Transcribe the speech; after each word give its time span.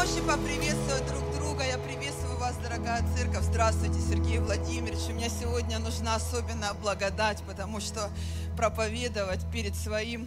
можете 0.00 0.22
поприветствовать 0.22 1.06
друг 1.08 1.30
друга. 1.34 1.62
Я 1.62 1.76
приветствую 1.76 2.38
вас, 2.38 2.56
дорогая 2.62 3.04
церковь. 3.14 3.42
Здравствуйте, 3.42 4.00
Сергей 4.00 4.38
Владимирович. 4.38 5.00
У 5.10 5.12
меня 5.12 5.28
сегодня 5.28 5.78
нужна 5.78 6.14
особенная 6.14 6.72
благодать, 6.72 7.42
потому 7.46 7.80
что 7.80 8.08
проповедовать 8.56 9.40
перед 9.52 9.76
своим 9.76 10.26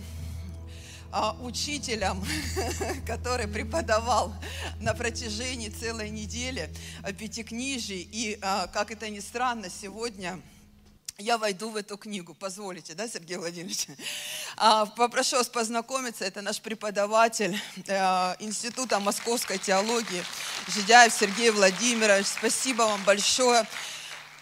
а, 1.11 1.35
учителем, 1.41 2.23
который 3.07 3.47
преподавал 3.47 4.35
на 4.79 4.93
протяжении 4.93 5.69
целой 5.69 6.11
недели 6.11 6.69
пятикнижий. 7.17 8.07
И, 8.11 8.37
а, 8.43 8.67
как 8.67 8.91
это 8.91 9.09
ни 9.09 9.21
странно, 9.21 9.71
сегодня 9.71 10.39
я 11.19 11.37
войду 11.37 11.69
в 11.69 11.75
эту 11.75 11.95
книгу. 11.97 12.33
Позволите, 12.33 12.95
да, 12.95 13.07
Сергей 13.07 13.37
Владимирович? 13.37 13.87
А, 14.55 14.85
попрошу 14.85 15.37
вас 15.37 15.47
познакомиться. 15.47 16.23
Это 16.25 16.41
наш 16.41 16.61
преподаватель 16.61 17.59
э, 17.87 18.35
Института 18.39 18.99
московской 18.99 19.57
теологии 19.57 20.23
Жидяев 20.67 21.11
Сергей 21.11 21.49
Владимирович. 21.49 22.27
Спасибо 22.27 22.83
вам 22.83 23.03
большое. 23.03 23.67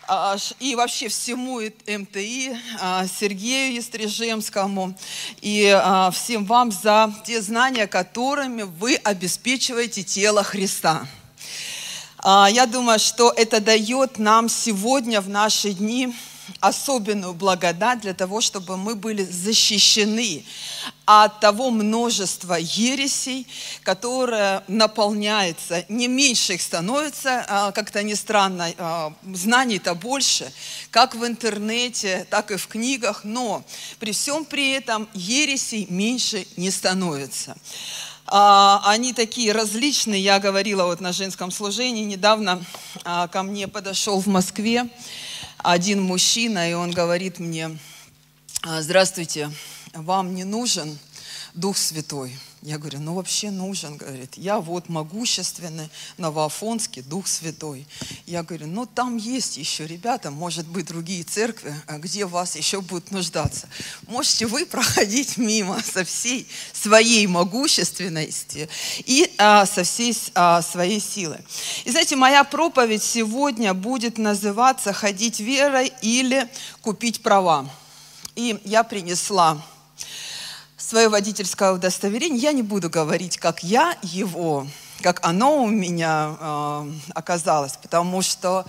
А, 0.07 0.35
и 0.59 0.75
вообще 0.75 1.07
всему 1.07 1.61
МТИ, 1.61 2.57
а, 2.81 3.05
Сергею 3.07 3.75
Естрижемскому 3.75 4.97
и 5.41 5.77
всем 6.13 6.45
вам 6.45 6.71
за 6.71 7.13
те 7.25 7.41
знания, 7.41 7.87
которыми 7.87 8.63
вы 8.63 8.95
обеспечиваете 8.95 10.03
тело 10.03 10.43
Христа. 10.43 11.07
Я 12.23 12.67
думаю, 12.67 12.99
что 12.99 13.33
это 13.35 13.59
дает 13.59 14.19
нам 14.19 14.47
сегодня 14.47 15.21
в 15.21 15.29
наши 15.29 15.71
дни 15.71 16.13
особенную 16.59 17.33
благодать 17.33 18.01
для 18.01 18.13
того, 18.13 18.41
чтобы 18.41 18.77
мы 18.77 18.95
были 18.95 19.23
защищены 19.23 20.43
от 21.05 21.39
того 21.39 21.71
множества 21.71 22.55
ересей, 22.55 23.45
которое 23.83 24.63
наполняется, 24.67 25.83
не 25.89 26.07
меньше 26.07 26.53
их 26.53 26.61
становится, 26.61 27.45
а, 27.47 27.71
как-то 27.71 28.01
не 28.03 28.15
странно, 28.15 28.71
а, 28.77 29.13
знаний-то 29.33 29.95
больше, 29.95 30.51
как 30.89 31.15
в 31.15 31.25
интернете, 31.25 32.25
так 32.29 32.51
и 32.51 32.57
в 32.57 32.67
книгах, 32.67 33.21
но 33.23 33.63
при 33.99 34.11
всем 34.11 34.45
при 34.45 34.71
этом 34.71 35.09
ересей 35.13 35.87
меньше 35.89 36.45
не 36.55 36.71
становится 36.71 37.55
а, 38.27 38.81
они 38.85 39.11
такие 39.13 39.51
различные. 39.51 40.21
Я 40.21 40.39
говорила 40.39 40.85
вот 40.85 41.01
на 41.01 41.11
женском 41.11 41.51
служении, 41.51 42.05
недавно 42.05 42.63
ко 43.03 43.43
мне 43.43 43.67
подошел 43.67 44.21
в 44.21 44.27
Москве 44.27 44.87
один 45.63 46.01
мужчина, 46.01 46.69
и 46.69 46.73
он 46.73 46.91
говорит 46.91 47.39
мне, 47.39 47.77
«А, 48.63 48.81
здравствуйте, 48.81 49.51
вам 49.93 50.35
не 50.35 50.43
нужен 50.43 50.97
Дух 51.53 51.77
Святой? 51.77 52.37
Я 52.61 52.77
говорю, 52.77 52.99
ну 52.99 53.15
вообще 53.15 53.49
нужен, 53.49 53.97
говорит. 53.97 54.33
Я 54.35 54.59
вот 54.59 54.87
могущественный, 54.87 55.89
Новоафонский, 56.17 57.01
Дух 57.01 57.27
Святой. 57.27 57.87
Я 58.27 58.43
говорю, 58.43 58.67
ну 58.67 58.85
там 58.85 59.17
есть 59.17 59.57
еще 59.57 59.87
ребята, 59.87 60.29
может 60.29 60.67
быть, 60.67 60.85
другие 60.85 61.23
церкви, 61.23 61.73
а 61.87 61.97
где 61.97 62.25
вас 62.25 62.55
еще 62.55 62.81
будут 62.81 63.09
нуждаться. 63.09 63.67
Можете 64.07 64.45
вы 64.45 64.65
проходить 64.65 65.37
мимо 65.37 65.81
со 65.81 66.03
всей 66.03 66.47
своей 66.71 67.25
могущественности 67.25 68.69
и 69.05 69.33
а, 69.39 69.65
со 69.65 69.83
всей 69.83 70.15
а, 70.35 70.61
своей 70.61 70.99
силы. 70.99 71.39
И 71.83 71.91
знаете, 71.91 72.15
моя 72.15 72.43
проповедь 72.43 73.03
сегодня 73.03 73.73
будет 73.73 74.19
называться 74.19 74.93
«Ходить 74.93 75.39
верой» 75.39 75.91
или 76.01 76.47
«Купить 76.81 77.23
права». 77.23 77.67
И 78.35 78.61
я 78.63 78.83
принесла 78.83 79.61
свое 80.91 81.07
водительское 81.07 81.71
удостоверение. 81.71 82.37
Я 82.37 82.51
не 82.51 82.63
буду 82.63 82.89
говорить, 82.89 83.37
как 83.37 83.63
я 83.63 83.97
его, 84.01 84.67
как 84.99 85.25
оно 85.25 85.63
у 85.63 85.67
меня 85.67 86.35
э, 86.37 86.91
оказалось, 87.15 87.77
потому 87.81 88.21
что 88.21 88.65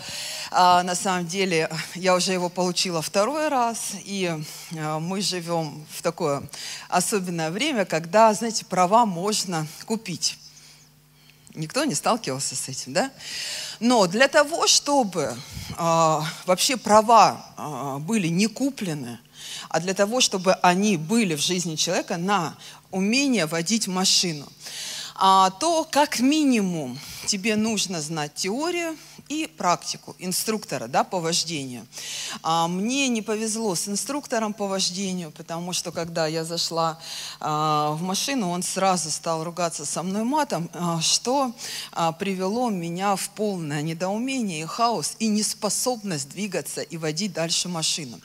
э, 0.52 0.54
на 0.54 0.94
самом 0.94 1.26
деле 1.26 1.68
я 1.96 2.14
уже 2.14 2.32
его 2.32 2.48
получила 2.48 3.02
второй 3.02 3.48
раз, 3.48 3.94
и 4.04 4.38
э, 4.70 4.98
мы 5.00 5.20
живем 5.20 5.84
в 5.90 6.00
такое 6.00 6.44
особенное 6.88 7.50
время, 7.50 7.84
когда, 7.84 8.32
знаете, 8.34 8.66
права 8.66 9.04
можно 9.04 9.66
купить. 9.84 10.38
Никто 11.56 11.84
не 11.84 11.96
сталкивался 11.96 12.54
с 12.54 12.68
этим, 12.68 12.92
да? 12.92 13.10
Но 13.80 14.06
для 14.06 14.28
того, 14.28 14.68
чтобы 14.68 15.34
э, 15.76 16.20
вообще 16.46 16.76
права 16.76 17.44
э, 17.58 17.98
были 17.98 18.28
не 18.28 18.46
куплены, 18.46 19.18
а 19.72 19.80
для 19.80 19.94
того, 19.94 20.20
чтобы 20.20 20.52
они 20.52 20.98
были 20.98 21.34
в 21.34 21.40
жизни 21.40 21.76
человека 21.76 22.18
на 22.18 22.54
умение 22.90 23.46
водить 23.46 23.88
машину, 23.88 24.46
а, 25.14 25.48
то 25.50 25.86
как 25.90 26.20
минимум 26.20 26.98
тебе 27.26 27.56
нужно 27.56 28.02
знать 28.02 28.34
теорию 28.34 28.96
и 29.28 29.46
практику 29.46 30.14
инструктора 30.18 30.88
да, 30.88 31.04
по 31.04 31.20
вождению. 31.20 31.86
А, 32.42 32.68
мне 32.68 33.08
не 33.08 33.22
повезло 33.22 33.74
с 33.74 33.88
инструктором 33.88 34.52
по 34.52 34.66
вождению, 34.66 35.30
потому 35.30 35.72
что 35.72 35.90
когда 35.90 36.26
я 36.26 36.44
зашла 36.44 36.98
а, 37.40 37.92
в 37.92 38.02
машину, 38.02 38.50
он 38.50 38.62
сразу 38.62 39.10
стал 39.10 39.42
ругаться 39.42 39.86
со 39.86 40.02
мной 40.02 40.24
матом, 40.24 40.70
что 41.00 41.54
привело 42.18 42.68
меня 42.68 43.16
в 43.16 43.30
полное 43.30 43.80
недоумение 43.80 44.60
и 44.60 44.66
хаос 44.66 45.16
и 45.18 45.28
неспособность 45.28 46.28
двигаться 46.28 46.82
и 46.82 46.98
водить 46.98 47.32
дальше 47.32 47.70
машину. 47.70 48.20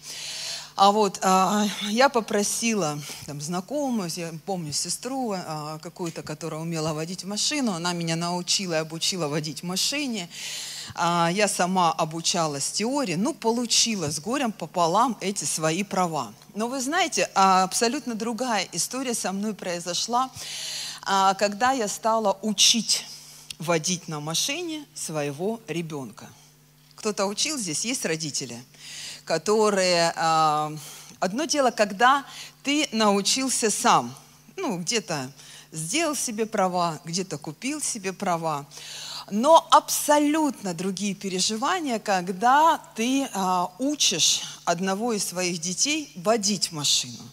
А 0.77 0.91
вот 0.91 1.17
а, 1.23 1.65
я 1.89 2.07
попросила 2.07 2.99
там, 3.25 3.41
знакомую, 3.41 4.11
я 4.15 4.31
помню 4.45 4.71
сестру 4.71 5.33
а, 5.35 5.79
какую-то, 5.79 6.21
которая 6.21 6.61
умела 6.61 6.93
водить 6.93 7.23
машину, 7.23 7.71
она 7.73 7.93
меня 7.93 8.15
научила 8.15 8.75
и 8.75 8.77
обучила 8.77 9.27
водить 9.27 9.63
машине. 9.63 10.29
А, 10.93 11.31
я 11.33 11.47
сама 11.47 11.91
обучалась 11.91 12.69
теории, 12.69 13.15
ну, 13.15 13.33
получила 13.33 14.11
с 14.11 14.19
горем 14.19 14.51
пополам 14.51 15.17
эти 15.19 15.45
свои 15.45 15.81
права. 15.81 16.31
Но 16.53 16.67
вы 16.67 16.79
знаете, 16.79 17.27
а, 17.33 17.63
абсолютно 17.63 18.13
другая 18.13 18.67
история 18.71 19.15
со 19.15 19.31
мной 19.31 19.55
произошла, 19.55 20.29
а, 21.01 21.33
когда 21.33 21.71
я 21.71 21.87
стала 21.87 22.37
учить 22.43 23.03
водить 23.57 24.07
на 24.07 24.19
машине 24.19 24.85
своего 24.93 25.59
ребенка. 25.67 26.29
Кто-то 26.97 27.25
учил 27.25 27.57
здесь? 27.57 27.83
Есть 27.83 28.05
родители? 28.05 28.63
Которые... 29.27 30.13
А, 30.15 30.73
одно 31.19 31.45
дело, 31.45 31.69
когда 31.69 32.25
ты 32.63 32.87
научился 32.91 33.69
сам, 33.69 34.15
ну, 34.55 34.79
где-то 34.79 35.31
сделал 35.71 36.15
себе 36.15 36.45
права, 36.45 36.99
где-то 37.03 37.37
купил 37.37 37.81
себе 37.81 38.13
права, 38.13 38.65
но 39.29 39.67
абсолютно 39.69 40.73
другие 40.73 41.13
переживания, 41.13 41.99
когда 41.99 42.81
ты 42.95 43.27
а, 43.33 43.69
учишь 43.77 44.41
одного 44.63 45.13
из 45.13 45.25
своих 45.25 45.59
детей 45.59 46.11
водить 46.15 46.71
машину. 46.71 47.23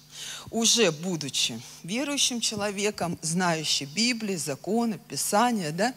Уже 0.50 0.90
будучи 0.90 1.60
верующим 1.82 2.40
человеком, 2.40 3.18
знающим 3.22 3.88
Библию, 3.94 4.38
законы, 4.38 4.98
Писания, 5.08 5.70
да, 5.70 5.94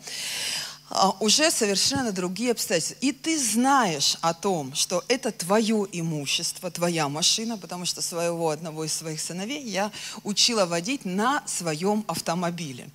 уже 1.19 1.51
совершенно 1.51 2.11
другие 2.11 2.51
обстоятельства. 2.51 2.97
И 3.01 3.11
ты 3.11 3.37
знаешь 3.37 4.17
о 4.21 4.33
том, 4.33 4.73
что 4.73 5.03
это 5.09 5.31
твое 5.31 5.85
имущество, 5.91 6.71
твоя 6.71 7.09
машина, 7.09 7.57
потому 7.57 7.85
что 7.85 8.01
своего 8.01 8.49
одного 8.49 8.85
из 8.85 8.93
своих 8.93 9.19
сыновей 9.19 9.63
я 9.63 9.91
учила 10.23 10.65
водить 10.65 11.03
на 11.03 11.43
своем 11.45 12.05
автомобиле. 12.07 12.89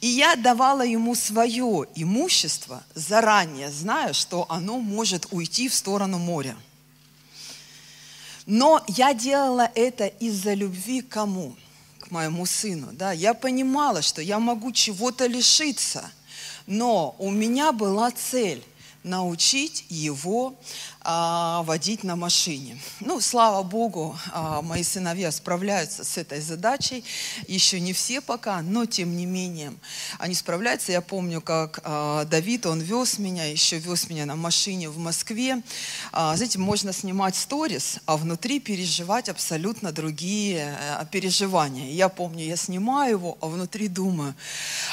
И 0.00 0.08
я 0.08 0.34
давала 0.34 0.84
ему 0.84 1.14
свое 1.14 1.86
имущество, 1.94 2.82
заранее 2.94 3.70
зная, 3.70 4.12
что 4.12 4.46
оно 4.48 4.80
может 4.80 5.28
уйти 5.30 5.68
в 5.68 5.74
сторону 5.74 6.18
моря. 6.18 6.56
Но 8.44 8.84
я 8.88 9.14
делала 9.14 9.70
это 9.74 10.06
из-за 10.06 10.54
любви 10.54 11.00
к 11.00 11.08
кому? 11.08 11.56
К 12.00 12.10
моему 12.10 12.46
сыну. 12.46 12.88
Да? 12.92 13.12
Я 13.12 13.34
понимала, 13.34 14.02
что 14.02 14.20
я 14.20 14.40
могу 14.40 14.72
чего-то 14.72 15.26
лишиться– 15.26 16.10
но 16.66 17.14
у 17.18 17.30
меня 17.30 17.72
была 17.72 18.10
цель 18.10 18.62
научить 19.02 19.84
его 19.88 20.54
водить 21.06 22.02
на 22.02 22.16
машине. 22.16 22.78
Ну, 23.00 23.20
слава 23.20 23.62
Богу, 23.62 24.18
а, 24.32 24.60
мои 24.62 24.82
сыновья 24.82 25.30
справляются 25.30 26.02
с 26.02 26.18
этой 26.18 26.40
задачей. 26.40 27.04
Еще 27.46 27.78
не 27.78 27.92
все 27.92 28.20
пока, 28.20 28.60
но 28.62 28.86
тем 28.86 29.16
не 29.16 29.24
менее 29.24 29.72
они 30.18 30.34
справляются. 30.34 30.92
Я 30.92 31.00
помню, 31.00 31.40
как 31.40 31.80
а, 31.84 32.24
Давид, 32.24 32.66
он 32.66 32.80
вез 32.80 33.18
меня, 33.18 33.44
еще 33.44 33.78
вез 33.78 34.08
меня 34.10 34.26
на 34.26 34.34
машине 34.34 34.88
в 34.88 34.98
Москве. 34.98 35.62
А, 36.12 36.36
знаете, 36.36 36.58
можно 36.58 36.92
снимать 36.92 37.36
сторис, 37.36 37.98
а 38.06 38.16
внутри 38.16 38.58
переживать 38.58 39.28
абсолютно 39.28 39.92
другие 39.92 40.76
а, 40.98 41.04
переживания. 41.04 41.92
Я 41.92 42.08
помню, 42.08 42.44
я 42.44 42.56
снимаю 42.56 43.12
его, 43.12 43.38
а 43.40 43.46
внутри 43.46 43.86
думаю, 43.88 44.34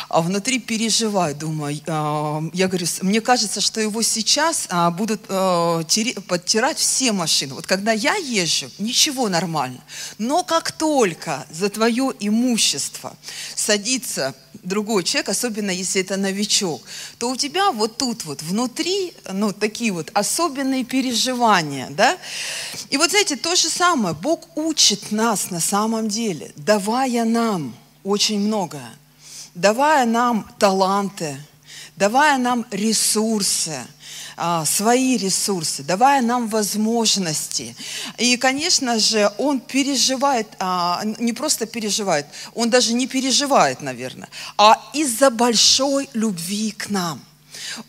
а 0.10 0.22
внутри 0.22 0.60
переживаю, 0.60 1.36
думаю. 1.36 1.80
А, 1.88 2.44
я 2.54 2.68
говорю, 2.68 2.86
мне 3.02 3.20
кажется, 3.20 3.62
что 3.62 3.82
его 3.82 4.04
сейчас 4.04 4.68
а, 4.70 4.92
будут 4.92 5.22
а, 5.30 5.84
те 5.86 6.03
подтирать 6.12 6.78
все 6.78 7.12
машины. 7.12 7.54
Вот 7.54 7.66
когда 7.66 7.92
я 7.92 8.16
езжу, 8.16 8.70
ничего 8.78 9.30
нормально. 9.30 9.82
Но 10.18 10.44
как 10.44 10.72
только 10.72 11.46
за 11.50 11.70
твое 11.70 12.14
имущество 12.20 13.16
садится 13.56 14.36
другой 14.64 15.04
человек, 15.04 15.30
особенно 15.30 15.72
если 15.72 16.02
это 16.02 16.18
новичок, 16.18 16.84
то 17.18 17.30
у 17.30 17.36
тебя 17.36 17.72
вот 17.72 17.98
тут 17.98 18.26
вот 18.26 18.42
внутри, 18.42 19.14
ну, 19.32 19.52
такие 19.52 19.92
вот 19.92 20.12
особенные 20.14 20.84
переживания, 20.84 21.88
да? 21.90 22.18
И 22.90 22.98
вот 22.98 23.10
знаете, 23.12 23.36
то 23.36 23.56
же 23.56 23.70
самое, 23.70 24.16
Бог 24.16 24.58
учит 24.58 25.12
нас 25.12 25.52
на 25.52 25.60
самом 25.60 26.08
деле, 26.10 26.52
давая 26.56 27.26
нам 27.26 27.76
очень 28.04 28.40
многое, 28.40 28.92
давая 29.56 30.06
нам 30.06 30.50
таланты, 30.60 31.38
давая 31.96 32.38
нам 32.38 32.66
ресурсы, 32.72 33.86
а, 34.36 34.66
свои 34.66 35.18
ресурсы, 35.18 35.84
давая 35.84 36.22
нам 36.22 36.48
возможности. 36.48 37.76
И, 38.18 38.38
конечно 38.38 39.00
же, 39.00 39.32
он 39.38 39.60
переживает, 39.60 40.48
а, 40.60 41.02
не 41.20 41.34
просто 41.34 41.66
переживает, 41.66 42.26
он 42.56 42.70
даже 42.70 42.94
не 42.94 43.08
переживает, 43.08 43.82
наверное, 43.82 44.30
а 44.58 44.82
из-за 44.94 45.30
большой 45.30 46.10
любви 46.14 46.72
к 46.72 46.90
нам– 46.90 47.22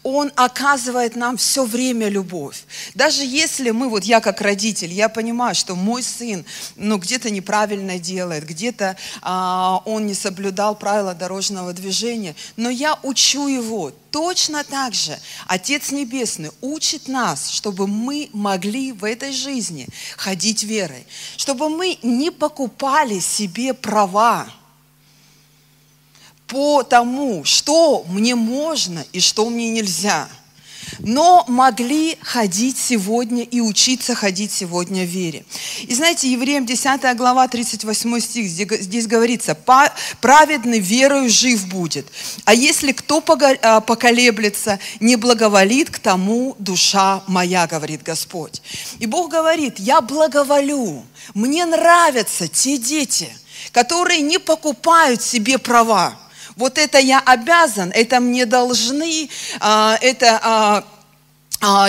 он 0.03 0.33
оказывает 0.37 1.17
нам 1.17 1.37
все 1.37 1.65
время 1.65 2.09
любовь. 2.09 2.65
Даже 2.95 3.25
если 3.25 3.71
мы, 3.71 3.89
вот 3.89 4.05
я 4.05 4.21
как 4.21 4.41
родитель, 4.41 4.93
я 4.93 5.09
понимаю, 5.09 5.55
что 5.55 5.75
мой 5.75 6.03
сын, 6.03 6.45
ну, 6.77 6.99
где-то 6.99 7.31
неправильно 7.31 7.99
делает, 7.99 8.47
где-то 8.47 8.97
а, 9.23 9.83
он 9.85 10.07
не 10.07 10.15
соблюдал 10.15 10.75
правила 10.75 11.15
дорожного 11.15 11.73
движения, 11.73 12.35
но 12.57 12.71
я 12.71 12.99
учу 13.03 13.49
его 13.49 13.93
точно 14.11 14.63
так 14.63 14.95
же. 14.95 15.19
Отец 15.49 15.91
Небесный 15.91 16.51
учит 16.61 17.09
нас, 17.09 17.51
чтобы 17.51 17.89
мы 17.89 18.31
могли 18.33 18.93
в 18.93 19.03
этой 19.03 19.33
жизни 19.33 19.89
ходить 20.17 20.63
верой, 20.63 21.05
чтобы 21.37 21.69
мы 21.69 21.99
не 22.03 22.31
покупали 22.31 23.19
себе 23.19 23.75
права, 23.75 24.47
по 26.55 26.85
тому, 26.85 27.43
что 27.43 28.05
мне 28.09 28.37
можно 28.37 29.05
и 29.13 29.19
что 29.19 29.51
мне 29.51 29.71
нельзя. 29.71 30.29
Но 31.01 31.45
могли 31.49 32.17
ходить 32.21 32.79
сегодня 32.79 33.43
и 33.43 33.61
учиться 33.61 34.15
ходить 34.15 34.53
сегодня 34.53 35.03
в 35.03 35.09
вере. 35.09 35.45
И 35.83 35.93
знаете, 35.93 36.31
Евреям 36.31 36.65
10 36.65 37.17
глава, 37.17 37.49
38 37.49 38.21
стих, 38.21 38.47
здесь 38.47 39.09
говорится, 39.09 39.59
праведный 40.21 40.79
верою 40.79 41.29
жив 41.29 41.67
будет. 41.67 42.07
А 42.45 42.55
если 42.55 42.93
кто 42.93 43.21
а, 43.27 43.81
поколеблется, 43.81 44.79
не 45.01 45.17
благоволит 45.17 45.91
к 45.91 45.99
тому 45.99 46.55
душа 46.61 47.25
моя, 47.27 47.67
говорит 47.67 48.05
Господь. 48.05 48.63
И 49.01 49.07
Бог 49.07 49.29
говорит, 49.29 49.81
я 49.81 50.01
благоволю, 50.01 51.03
мне 51.35 51.65
нравятся 51.65 52.47
те 52.47 52.79
дети, 52.79 53.29
которые 53.73 54.21
не 54.21 54.39
покупают 54.39 55.21
себе 55.21 55.59
права, 55.59 56.17
вот 56.57 56.79
это 56.79 56.99
я 56.99 57.21
обязан, 57.21 57.91
это 57.95 58.21
мне 58.21 58.47
должны, 58.47 59.29
а, 59.61 59.99
это 60.01 60.41
а, 60.43 60.85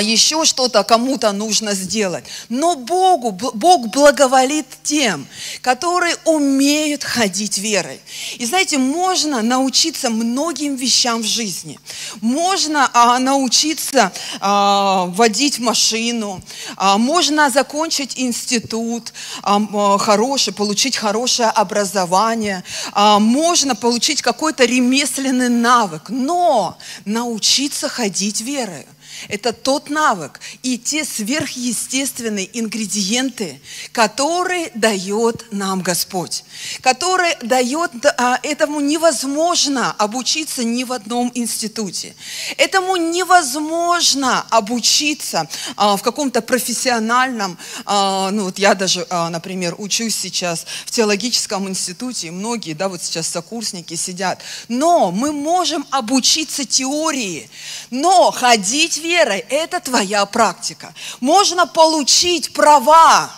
еще 0.01 0.45
что-то 0.45 0.83
кому-то 0.83 1.31
нужно 1.31 1.74
сделать. 1.74 2.25
Но 2.50 2.75
Богу, 2.75 3.31
Бог 3.31 3.88
благоволит 3.88 4.66
тем, 4.83 5.27
которые 5.62 6.16
умеют 6.25 7.04
ходить 7.04 7.57
верой. 7.57 8.00
И 8.38 8.45
знаете, 8.45 8.77
можно 8.77 9.42
научиться 9.42 10.10
многим 10.10 10.75
вещам 10.75 11.22
в 11.22 11.25
жизни. 11.25 11.80
Можно 12.22 12.89
а, 12.94 13.19
научиться 13.19 14.12
а, 14.39 15.06
водить 15.07 15.60
машину, 15.60 16.42
а, 16.75 16.98
можно 16.98 17.50
закончить 17.50 18.13
институт 18.18 19.13
а, 19.44 19.98
хороший, 19.98 20.54
получить 20.54 20.98
хорошее 20.98 21.50
образование, 21.50 22.63
а, 22.92 23.19
можно 23.19 23.75
получить 23.75 24.21
какой-то 24.21 24.66
ремесленный 24.66 25.50
навык, 25.50 26.10
но 26.10 26.78
научиться 27.06 27.89
ходить 27.89 28.42
верой 28.42 28.86
это 29.27 29.53
тот 29.53 29.89
навык 29.89 30.39
и 30.63 30.77
те 30.77 31.06
сверхъестественные 31.06 32.50
ингредиенты, 32.59 33.59
которые 33.91 34.71
дает 34.75 35.45
нам 35.51 35.81
Господь, 35.81 36.44
которые 36.81 37.38
дает, 37.41 37.91
а, 38.17 38.39
этому 38.44 38.79
невозможно 38.79 39.91
обучиться 39.94 40.63
ни 40.63 40.83
в 40.83 40.91
одном 40.91 41.31
институте. 41.33 42.15
Этому 42.57 42.95
невозможно 42.95 44.45
обучиться 44.50 45.47
а, 45.75 45.97
в 45.97 46.01
каком-то 46.01 46.41
профессиональном, 46.41 47.57
а, 47.85 48.31
ну 48.31 48.45
вот 48.45 48.59
я 48.59 48.73
даже, 48.75 49.07
например, 49.09 49.75
учусь 49.77 50.15
сейчас 50.15 50.65
в 50.85 50.91
теологическом 50.91 51.69
институте, 51.69 52.31
многие, 52.31 52.73
да, 52.73 52.89
вот 52.89 53.03
сейчас 53.03 53.27
сокурсники 53.27 53.95
сидят, 53.95 54.41
но 54.68 55.11
мы 55.11 55.31
можем 55.31 55.85
обучиться 55.89 56.65
теории, 56.65 57.50
но 57.89 58.31
ходить 58.31 58.97
верой– 59.06 59.40
это 59.50 59.80
твоя 59.80 60.25
практика. 60.25 60.94
Можно 61.19 61.68
получить 61.68 62.54
права, 62.54 63.31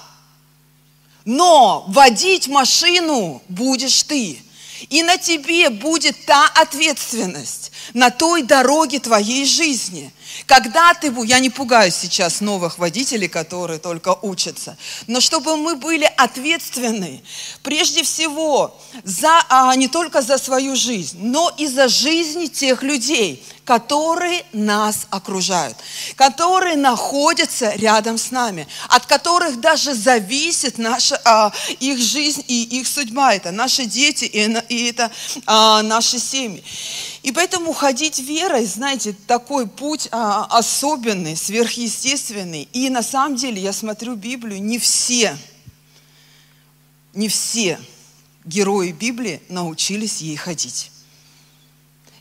но 1.26 1.86
водить 1.90 2.48
машину 2.48 3.42
будешь 3.50 4.04
ты. 4.04 4.42
И 4.90 5.04
на 5.04 5.18
тебе 5.18 5.70
будет 5.70 6.26
та 6.26 6.48
ответственность 6.48 7.72
на 7.94 8.12
той 8.12 8.44
дороге 8.44 9.00
твоей 9.00 9.46
жизни. 9.46 10.12
Когда 10.46 10.94
ты 10.94 11.14
я 11.26 11.40
не 11.40 11.50
пугаюсь 11.50 11.96
сейчас 11.96 12.42
новых 12.42 12.78
водителей, 12.78 13.28
которые 13.28 13.80
только 13.80 14.18
учатся, 14.22 14.78
но 15.08 15.20
чтобы 15.20 15.58
мы 15.58 15.76
были 15.76 16.10
ответственны 16.18 17.22
прежде 17.64 18.04
всего 18.04 18.80
за, 19.04 19.44
а, 19.50 19.76
не 19.76 19.88
только 19.88 20.22
за 20.22 20.38
свою 20.38 20.76
жизнь, 20.76 21.18
но 21.22 21.54
и 21.58 21.68
за 21.68 21.88
жизни 21.88 22.48
тех 22.48 22.84
людей, 22.84 23.44
которые 23.68 24.46
нас 24.54 25.08
окружают, 25.10 25.78
которые 26.16 26.78
находятся 26.78 27.72
рядом 27.76 28.18
с 28.18 28.32
нами, 28.32 28.66
от 28.88 29.06
которых 29.06 29.60
даже 29.60 29.94
зависит 29.94 30.78
наша, 30.78 31.20
а, 31.26 31.52
их 31.82 32.00
жизнь 32.00 32.44
и 32.48 32.64
их 32.80 32.88
судьба. 32.88 33.34
Это 33.34 33.52
наши 33.52 33.86
дети 33.86 34.24
и, 34.24 34.58
и 34.70 34.90
это 34.90 35.12
а, 35.46 35.82
наши 35.84 36.18
семьи. 36.18 36.64
И 37.28 37.34
поэтому 37.34 37.74
ходить 37.74 38.20
верой, 38.20 38.66
знаете, 38.66 39.14
такой 39.28 39.68
путь 39.68 40.08
а, 40.12 40.46
особенный, 40.46 41.36
сверхъестественный. 41.36 42.70
И 42.72 42.90
на 42.90 43.04
самом 43.04 43.36
деле, 43.36 43.62
я 43.62 43.74
смотрю 43.74 44.16
Библию, 44.16 44.64
не 44.64 44.80
все, 44.80 45.38
не 47.14 47.28
все 47.28 47.82
герои 48.46 48.94
Библии 48.94 49.42
научились 49.50 50.22
ей 50.22 50.38
ходить. 50.38 50.90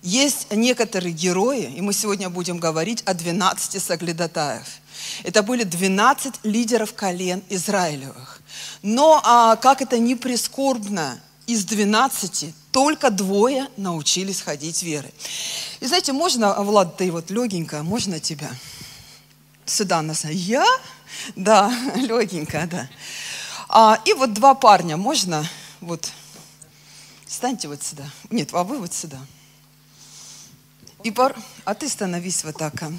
Есть 0.02 0.48
некоторые 0.50 1.12
герои, 1.12 1.72
и 1.76 1.80
мы 1.82 1.92
сегодня 1.92 2.28
будем 2.28 2.58
говорить 2.58 3.04
о 3.06 3.14
12 3.14 3.80
соглядатаев. 3.80 4.66
Это 5.22 5.44
были 5.44 5.62
12 5.62 6.40
лидеров 6.42 6.94
колен 6.94 7.44
Израилевых. 7.48 8.42
Но, 8.82 9.20
а, 9.22 9.54
как 9.54 9.82
это 9.82 10.00
не 10.00 10.16
прискорбно, 10.16 11.20
из 11.46 11.64
12 11.64 12.52
только 12.76 13.08
двое 13.08 13.70
научились 13.78 14.42
ходить 14.42 14.82
верой. 14.82 15.10
И 15.80 15.86
знаете, 15.86 16.12
можно, 16.12 16.62
Влад, 16.62 16.98
ты 16.98 17.10
вот 17.10 17.30
легенько, 17.30 17.82
можно 17.82 18.20
тебя? 18.20 18.50
Сюда 19.64 20.02
нас. 20.02 20.26
Я? 20.26 20.66
Да, 21.36 21.72
легенько, 21.94 22.68
да. 22.70 22.86
А, 23.70 23.98
и 24.04 24.12
вот 24.12 24.34
два 24.34 24.54
парня, 24.54 24.98
можно? 24.98 25.48
Вот, 25.80 26.10
станьте 27.26 27.66
вот 27.68 27.82
сюда. 27.82 28.04
Нет, 28.28 28.50
а 28.52 28.62
вы 28.62 28.76
вот 28.76 28.92
сюда. 28.92 29.20
И 31.02 31.10
пар... 31.10 31.34
А 31.64 31.72
ты 31.72 31.88
становись 31.88 32.44
вот 32.44 32.58
так. 32.58 32.74
А. 32.82 32.92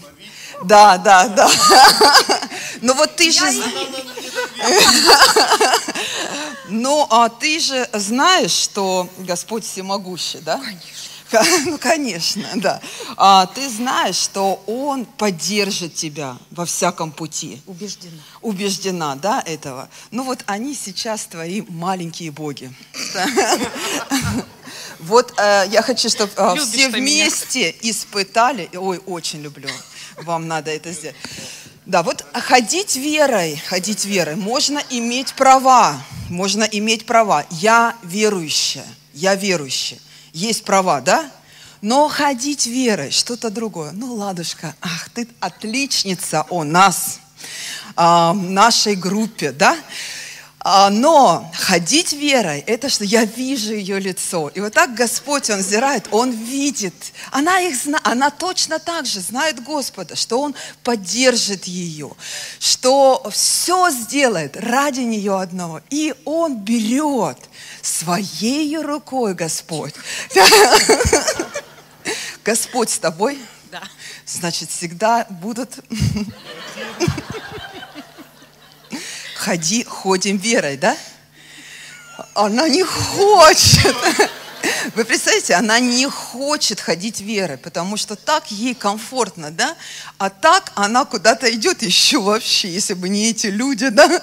Да, 0.63 0.98
да, 0.98 1.27
да. 1.27 1.48
Но 2.81 2.96
вот 2.96 3.15
ты 3.15 3.31
же... 3.31 3.46
Ну, 6.70 7.08
а 7.10 7.30
ты 7.30 7.60
же 7.62 7.88
знаешь, 7.94 8.52
что 8.52 9.10
Господь 9.20 9.64
всемогущий, 9.64 10.40
да? 10.40 10.58
Конечно. 10.58 11.08
Ну, 11.66 11.78
конечно, 11.78 12.48
да. 12.56 12.82
А, 13.18 13.46
ты 13.48 13.70
знаешь, 13.70 14.16
что 14.16 14.62
Он 14.66 15.06
поддержит 15.06 15.94
тебя 15.94 16.38
во 16.52 16.66
всяком 16.66 17.12
пути. 17.12 17.62
Убеждена. 17.66 18.18
Убеждена, 18.42 19.16
да, 19.16 19.44
этого. 19.46 19.90
Ну 20.12 20.24
вот 20.24 20.44
они 20.46 20.74
сейчас 20.74 21.26
твои 21.26 21.64
маленькие 21.68 22.32
боги. 22.32 22.74
Вот 25.00 25.34
э, 25.38 25.66
я 25.70 25.84
хочу, 25.84 26.10
чтобы 26.10 26.32
э, 26.36 26.56
все 26.56 26.90
вместе 26.90 27.60
меня. 27.60 27.92
испытали. 27.92 28.70
Ой, 28.76 29.00
очень 29.06 29.42
люблю. 29.42 29.70
Вам 30.24 30.48
надо 30.48 30.72
это 30.72 30.92
сделать. 30.92 31.16
Да, 31.88 32.03
вот 32.03 32.25
ходить 32.34 32.98
верой, 32.98 33.56
ходить 33.65 34.03
верой, 34.03 34.36
можно 34.36 34.84
иметь 34.89 35.34
права, 35.36 35.98
можно 36.27 36.65
иметь 36.65 37.06
права. 37.06 37.46
Я 37.50 37.96
верующая, 38.03 38.86
я 39.13 39.36
верующая. 39.36 39.98
Есть 40.34 40.65
права, 40.65 41.00
да? 41.00 41.32
Но 41.82 42.10
ходить 42.10 42.67
верой, 42.67 43.12
что-то 43.12 43.50
другое. 43.50 43.91
Ну, 43.94 44.15
ладушка, 44.15 44.75
ах, 44.82 45.10
ты 45.12 45.29
отличница 45.39 46.46
у 46.50 46.63
нас– 46.63 47.20
а, 47.96 48.34
нашей 48.34 48.96
группе, 48.96 49.51
да? 49.51 49.75
Но 50.64 51.50
ходить 51.54 52.14
верой– 52.14 52.60
это 52.68 52.90
что 52.90 53.04
я 53.04 53.26
вижу 53.26 53.74
ее 53.74 54.00
лицо. 54.00 54.50
И 54.50 54.60
вот 54.60 54.74
так 54.74 54.96
Господь, 54.96 55.50
Он 55.50 55.60
взирает, 55.60 56.08
Он 56.12 56.32
видит. 56.32 56.94
Она, 57.32 57.62
их, 57.62 57.78
она 58.04 58.32
точно 58.32 58.80
так 58.80 59.06
же 59.06 59.20
знает 59.22 59.64
Господа, 59.64 60.16
что 60.16 60.42
Он 60.42 60.56
поддержит 60.84 61.66
ее, 61.66 62.12
что 62.60 63.26
все 63.32 63.90
сделает 63.92 64.58
ради 64.58 65.02
нее 65.02 65.40
одного. 65.40 65.82
И 65.90 66.14
Он 66.26 66.58
берет 66.58 67.38
своей 67.82 68.78
рукой, 68.80 69.36
Господь. 69.36 69.94
Господь 72.44 72.90
с 72.90 73.00
тобой? 73.00 73.40
Да. 73.72 73.84
Значит, 74.26 74.70
всегда 74.70 75.26
будут 75.30 75.80
ходи, 79.38 79.84
ходим 79.84 80.38
верой, 80.38 80.77
да? 80.77 80.98
Она 82.34 82.67
не 82.67 82.84
хочет. 82.84 83.96
Вы 84.96 85.06
представляете, 85.06 85.53
она 85.53 85.79
не 85.79 86.08
хочет 86.08 86.79
ходить 86.82 87.22
верой, 87.22 87.58
потому 87.58 87.96
что 87.96 88.15
так 88.15 88.50
ей 88.51 88.74
комфортно, 88.74 89.51
да? 89.51 89.75
А 90.17 90.29
так 90.29 90.72
она 90.75 91.06
куда-то 91.06 91.51
идет 91.53 91.84
еще 91.84 92.20
вообще, 92.20 92.70
если 92.70 92.94
бы 92.94 93.08
не 93.08 93.29
эти 93.29 93.48
люди, 93.48 93.89
да? 93.89 94.22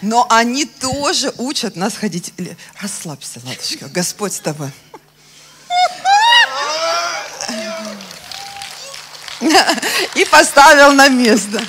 Но 0.00 0.26
они 0.30 0.64
тоже 0.64 1.34
учат 1.38 1.76
нас 1.76 1.94
ходить. 1.96 2.32
Расслабься, 2.80 3.40
Ладочка, 3.44 3.88
Господь 3.88 4.32
с 4.32 4.40
тобой. 4.40 4.70
И 10.14 10.24
поставил 10.26 10.92
на 10.92 11.08
место. 11.08 11.62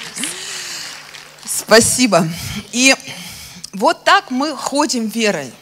Спасибо. 1.58 2.28
И 2.74 2.94
вот 3.72 4.04
так 4.04 4.30
мы 4.30 4.58
ходим 4.58 5.08
верой. 5.08 5.54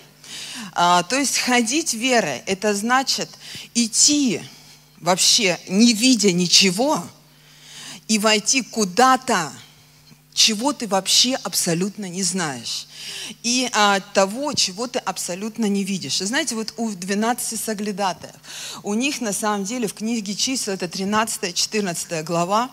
А, 0.74 1.04
то 1.04 1.16
есть 1.16 1.38
ходить 1.38 1.94
верой, 1.94 2.42
это 2.48 2.74
значит 2.74 3.30
идти 3.76 4.42
вообще 4.98 5.60
не 5.68 5.94
видя 5.94 6.32
ничего 6.32 7.06
и 8.08 8.18
войти 8.18 8.64
куда-то, 8.64 9.54
чего 10.34 10.74
ты 10.74 10.88
вообще 10.88 11.36
абсолютно 11.44 12.06
не 12.06 12.24
знаешь 12.24 12.88
и 13.43 13.69
а, 13.74 14.00
того, 14.00 14.53
чего 14.53 14.88
ты 14.88 15.00
абсолютно 15.00 15.65
не 15.65 15.83
видишь. 15.83 16.22
И 16.22 16.25
знаете, 16.25 16.55
вот 16.55 16.74
у 16.77 16.89
12 16.89 17.60
соглядатаев, 17.60 18.36
у 18.83 18.93
них 18.93 19.22
на 19.22 19.33
самом 19.33 19.63
деле 19.63 19.88
в 19.88 19.93
книге 19.93 20.36
чисел, 20.36 20.74
это 20.74 20.86
13-14 20.86 22.24
глава, 22.24 22.69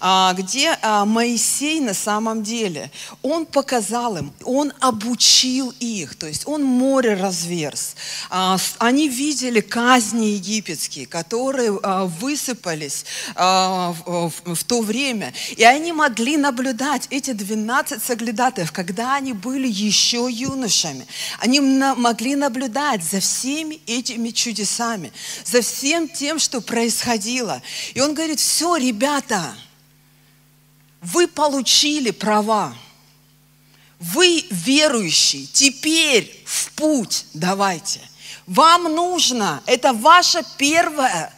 а, 0.00 0.32
где 0.34 0.78
а, 0.82 1.04
Моисей 1.04 1.80
на 1.80 1.94
самом 1.94 2.42
деле, 2.42 2.90
он 3.22 3.46
показал 3.46 4.16
им, 4.16 4.32
он 4.44 4.72
обучил 4.80 5.72
их, 5.80 6.16
то 6.16 6.26
есть 6.26 6.46
он 6.46 6.64
море 6.64 7.14
разверз. 7.14 7.94
А, 8.30 8.58
они 8.78 9.08
видели 9.08 9.60
казни 9.60 10.26
египетские, 10.26 11.06
которые 11.06 11.78
а, 11.82 12.04
высыпались 12.06 13.04
а, 13.34 13.92
в, 13.92 14.30
в, 14.30 14.54
в 14.54 14.64
то 14.64 14.80
время, 14.80 15.32
и 15.56 15.64
они 15.64 15.92
могли 15.92 16.36
наблюдать 16.36 17.06
эти 17.10 17.32
12 17.32 18.02
соглядатаев, 18.02 18.72
когда 18.72 19.14
они 19.14 19.32
были 19.32 19.67
еще 19.68 20.28
юношами. 20.30 21.06
Они 21.38 21.60
могли 21.60 22.34
наблюдать 22.34 23.02
за 23.04 23.20
всеми 23.20 23.80
этими 23.86 24.30
чудесами, 24.30 25.12
за 25.44 25.62
всем 25.62 26.08
тем, 26.08 26.38
что 26.38 26.60
происходило. 26.60 27.62
И 27.94 28.00
он 28.00 28.14
говорит, 28.14 28.40
все, 28.40 28.76
ребята, 28.76 29.54
вы 31.00 31.26
получили 31.26 32.10
права. 32.10 32.76
Вы 34.00 34.46
верующие, 34.50 35.46
теперь 35.46 36.42
в 36.46 36.70
путь 36.72 37.26
давайте. 37.34 38.00
Вам 38.46 38.84
нужно, 38.84 39.62
это 39.66 39.92
ваша 39.92 40.42
первая, 40.56 41.32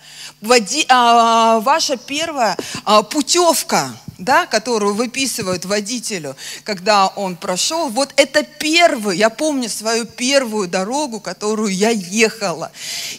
а, 0.88 1.60
ваша 1.60 1.96
первая 1.96 2.56
а, 2.84 3.02
путевка 3.02 3.96
да, 4.20 4.46
которую 4.46 4.94
выписывают 4.94 5.64
водителю, 5.64 6.36
когда 6.62 7.08
он 7.08 7.36
прошел, 7.36 7.88
вот 7.88 8.12
это 8.16 8.42
первый, 8.42 9.16
я 9.16 9.30
помню 9.30 9.68
свою 9.68 10.04
первую 10.04 10.68
дорогу, 10.68 11.20
которую 11.20 11.74
я 11.74 11.90
ехала. 11.90 12.70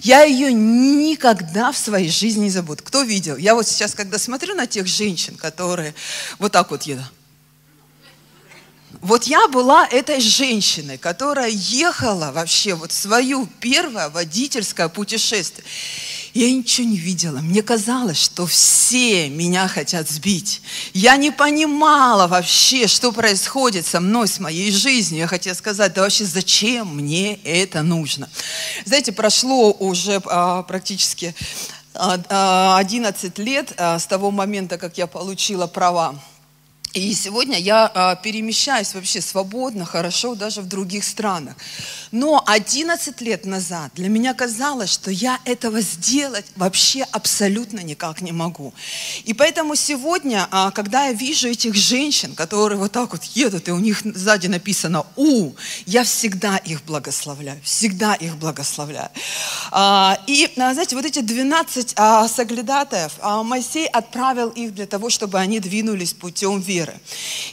Я 0.01 0.23
ее 0.23 0.53
никогда 0.53 1.71
в 1.71 1.77
своей 1.77 2.09
жизни 2.09 2.43
не 2.43 2.49
забуду. 2.49 2.83
Кто 2.83 3.01
видел? 3.01 3.35
Я 3.37 3.55
вот 3.55 3.67
сейчас, 3.67 3.93
когда 3.93 4.17
смотрю 4.17 4.55
на 4.55 4.67
тех 4.67 4.87
женщин, 4.87 5.35
которые 5.35 5.93
вот 6.39 6.51
так 6.51 6.71
вот 6.71 6.83
едут, 6.83 7.05
вот 9.01 9.23
я 9.23 9.47
была 9.47 9.87
этой 9.87 10.21
женщиной, 10.21 10.99
которая 10.99 11.49
ехала 11.49 12.31
вообще 12.31 12.75
вот 12.75 12.91
свою 12.91 13.47
первое 13.59 14.09
водительское 14.09 14.89
путешествие. 14.89 15.65
Я 16.33 16.49
ничего 16.51 16.87
не 16.87 16.97
видела. 16.97 17.39
Мне 17.39 17.61
казалось, 17.61 18.21
что 18.21 18.45
все 18.45 19.29
меня 19.29 19.67
хотят 19.67 20.09
сбить. 20.09 20.61
Я 20.93 21.17
не 21.17 21.31
понимала 21.31 22.27
вообще, 22.27 22.87
что 22.87 23.11
происходит 23.11 23.85
со 23.85 23.99
мной, 23.99 24.27
с 24.27 24.39
моей 24.39 24.71
жизнью. 24.71 25.21
Я 25.21 25.27
хотела 25.27 25.53
сказать, 25.53 25.93
да 25.93 26.01
вообще 26.01 26.23
зачем 26.23 26.95
мне 26.95 27.35
это 27.43 27.83
нужно? 27.83 28.29
Знаете, 28.85 29.11
прошло 29.11 29.71
уже 29.73 30.21
а, 30.25 30.63
практически 30.63 31.35
а, 31.93 32.77
11 32.77 33.37
лет 33.39 33.73
а, 33.77 33.99
с 33.99 34.05
того 34.05 34.31
момента, 34.31 34.77
как 34.77 34.97
я 34.97 35.07
получила 35.07 35.67
права 35.67 36.15
и 36.93 37.13
сегодня 37.13 37.57
я 37.57 37.89
а, 37.93 38.15
перемещаюсь 38.15 38.93
вообще 38.93 39.21
свободно, 39.21 39.85
хорошо, 39.85 40.35
даже 40.35 40.61
в 40.61 40.67
других 40.67 41.05
странах. 41.05 41.55
Но 42.11 42.43
11 42.45 43.21
лет 43.21 43.45
назад 43.45 43.91
для 43.95 44.09
меня 44.09 44.33
казалось, 44.33 44.91
что 44.91 45.09
я 45.09 45.39
этого 45.45 45.79
сделать 45.79 46.45
вообще 46.57 47.03
абсолютно 47.11 47.79
никак 47.79 48.21
не 48.21 48.33
могу. 48.33 48.73
И 49.23 49.33
поэтому 49.33 49.75
сегодня, 49.75 50.47
а, 50.51 50.71
когда 50.71 51.05
я 51.05 51.13
вижу 51.13 51.47
этих 51.47 51.75
женщин, 51.75 52.35
которые 52.35 52.77
вот 52.77 52.91
так 52.91 53.13
вот 53.13 53.23
едут, 53.23 53.69
и 53.69 53.71
у 53.71 53.79
них 53.79 54.01
сзади 54.03 54.47
написано 54.47 55.05
«У», 55.15 55.51
я 55.85 56.03
всегда 56.03 56.57
их 56.57 56.83
благословляю, 56.83 57.61
всегда 57.63 58.15
их 58.15 58.35
благословляю. 58.35 59.11
А, 59.71 60.19
и, 60.27 60.51
знаете, 60.55 60.97
вот 60.97 61.05
эти 61.05 61.19
12 61.19 61.93
а, 61.95 62.27
соглядатаев, 62.27 63.13
Моисей 63.43 63.87
отправил 63.87 64.49
их 64.49 64.75
для 64.75 64.87
того, 64.87 65.09
чтобы 65.09 65.39
они 65.39 65.61
двинулись 65.61 66.13
путем 66.13 66.59
веры 66.59 66.80
веры. 66.81 66.99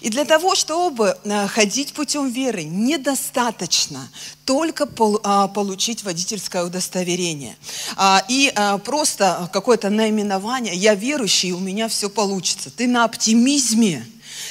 И 0.00 0.10
для 0.10 0.24
того, 0.24 0.54
чтобы 0.54 1.16
э, 1.24 1.48
ходить 1.48 1.92
путем 1.92 2.30
веры, 2.30 2.64
недостаточно 2.64 4.08
только 4.44 4.88
а, 5.24 5.48
получить 5.48 6.04
водительское 6.04 6.64
удостоверение. 6.64 7.56
А, 7.96 8.24
и 8.28 8.50
а, 8.54 8.78
просто 8.78 9.50
какое-то 9.52 9.90
наименование 9.90 10.74
«я 10.74 10.94
верующий, 10.94 11.52
у 11.52 11.58
меня 11.58 11.88
все 11.88 12.08
получится». 12.08 12.70
Ты 12.70 12.86
на 12.86 13.04
оптимизме 13.04 14.06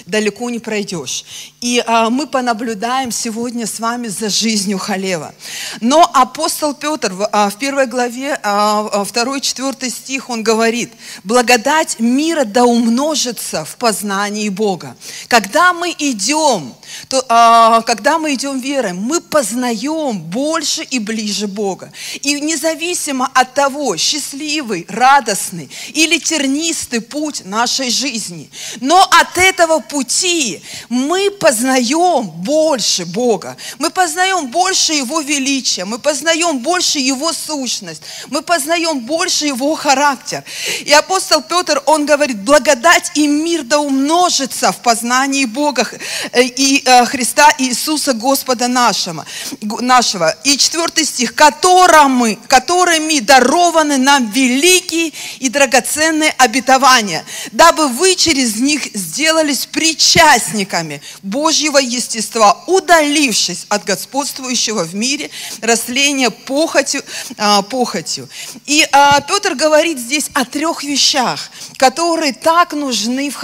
далеко 0.05 0.49
не 0.49 0.59
пройдешь. 0.59 1.25
И 1.61 1.83
а, 1.85 2.09
мы 2.09 2.27
понаблюдаем 2.27 3.11
сегодня 3.11 3.65
с 3.65 3.79
вами 3.79 4.07
за 4.07 4.29
жизнью 4.29 4.77
Халева. 4.77 5.33
Но 5.81 6.09
апостол 6.13 6.73
Петр 6.73 7.13
в, 7.13 7.27
а, 7.31 7.49
в 7.49 7.57
первой 7.57 7.87
главе, 7.87 8.39
а, 8.43 9.03
2-4 9.03 9.75
а, 9.81 9.89
стих, 9.89 10.29
он 10.29 10.43
говорит, 10.43 10.91
благодать 11.23 11.99
мира 11.99 12.43
да 12.43 12.65
умножится 12.65 13.65
в 13.65 13.77
познании 13.77 14.49
Бога. 14.49 14.95
Когда 15.27 15.73
мы 15.73 15.95
идем, 15.97 16.73
то, 17.09 17.25
а, 17.29 17.81
когда 17.81 18.17
мы 18.19 18.33
идем 18.33 18.59
верой, 18.59 18.93
мы 18.93 19.21
познаем 19.21 20.19
больше 20.19 20.83
и 20.83 20.99
ближе 20.99 21.47
Бога. 21.47 21.91
И 22.21 22.39
независимо 22.39 23.29
от 23.33 23.53
того, 23.53 23.97
счастливый, 23.97 24.85
радостный 24.89 25.69
или 25.93 26.17
тернистый 26.17 27.01
путь 27.01 27.45
нашей 27.45 27.89
жизни, 27.89 28.49
но 28.81 29.01
от 29.01 29.37
этого 29.37 29.79
пути 29.79 30.61
мы 30.89 31.31
познаем 31.31 32.27
больше 32.27 33.05
Бога, 33.05 33.57
мы 33.79 33.89
познаем 33.89 34.47
больше 34.47 34.93
Его 34.93 35.21
величия, 35.21 35.85
мы 35.85 35.99
познаем 35.99 36.59
больше 36.59 36.99
Его 36.99 37.33
сущность, 37.33 38.01
мы 38.27 38.41
познаем 38.41 38.99
больше 39.01 39.45
Его 39.47 39.75
характер. 39.75 40.43
И 40.85 40.91
апостол 40.91 41.41
Петр, 41.41 41.81
он 41.85 42.05
говорит, 42.05 42.41
благодать 42.41 43.11
и 43.15 43.27
мир 43.27 43.63
да 43.63 43.79
умножится 43.79 44.71
в 44.71 44.77
познании 44.77 45.45
Бога 45.45 45.87
э, 46.31 46.43
и 46.43 46.86
Христа 47.05 47.53
Иисуса 47.57 48.13
Господа 48.13 48.67
нашего. 48.67 49.25
нашего. 49.61 50.35
И 50.43 50.57
четвертый 50.57 51.05
стих, 51.05 51.33
которым, 51.35 52.35
которыми 52.47 53.19
дарованы 53.19 53.97
нам 53.97 54.29
великие 54.31 55.13
и 55.39 55.49
драгоценные 55.49 56.33
обетования, 56.37 57.23
дабы 57.51 57.87
вы 57.87 58.15
через 58.15 58.55
них 58.57 58.83
сделались 58.93 59.65
причастниками 59.65 61.01
Божьего 61.23 61.77
естества, 61.77 62.63
удалившись 62.67 63.65
от 63.69 63.85
господствующего 63.85 64.83
в 64.83 64.93
мире 64.93 65.29
растления 65.61 66.29
похотью. 66.29 67.03
А, 67.37 67.61
похотью. 67.61 68.27
И 68.65 68.85
а, 68.91 69.21
Петр 69.21 69.55
говорит 69.55 69.99
здесь 69.99 70.29
о 70.33 70.43
трех 70.43 70.83
вещах, 70.83 71.49
которые 71.77 72.33
так 72.33 72.73
нужны 72.73 73.29
в 73.29 73.37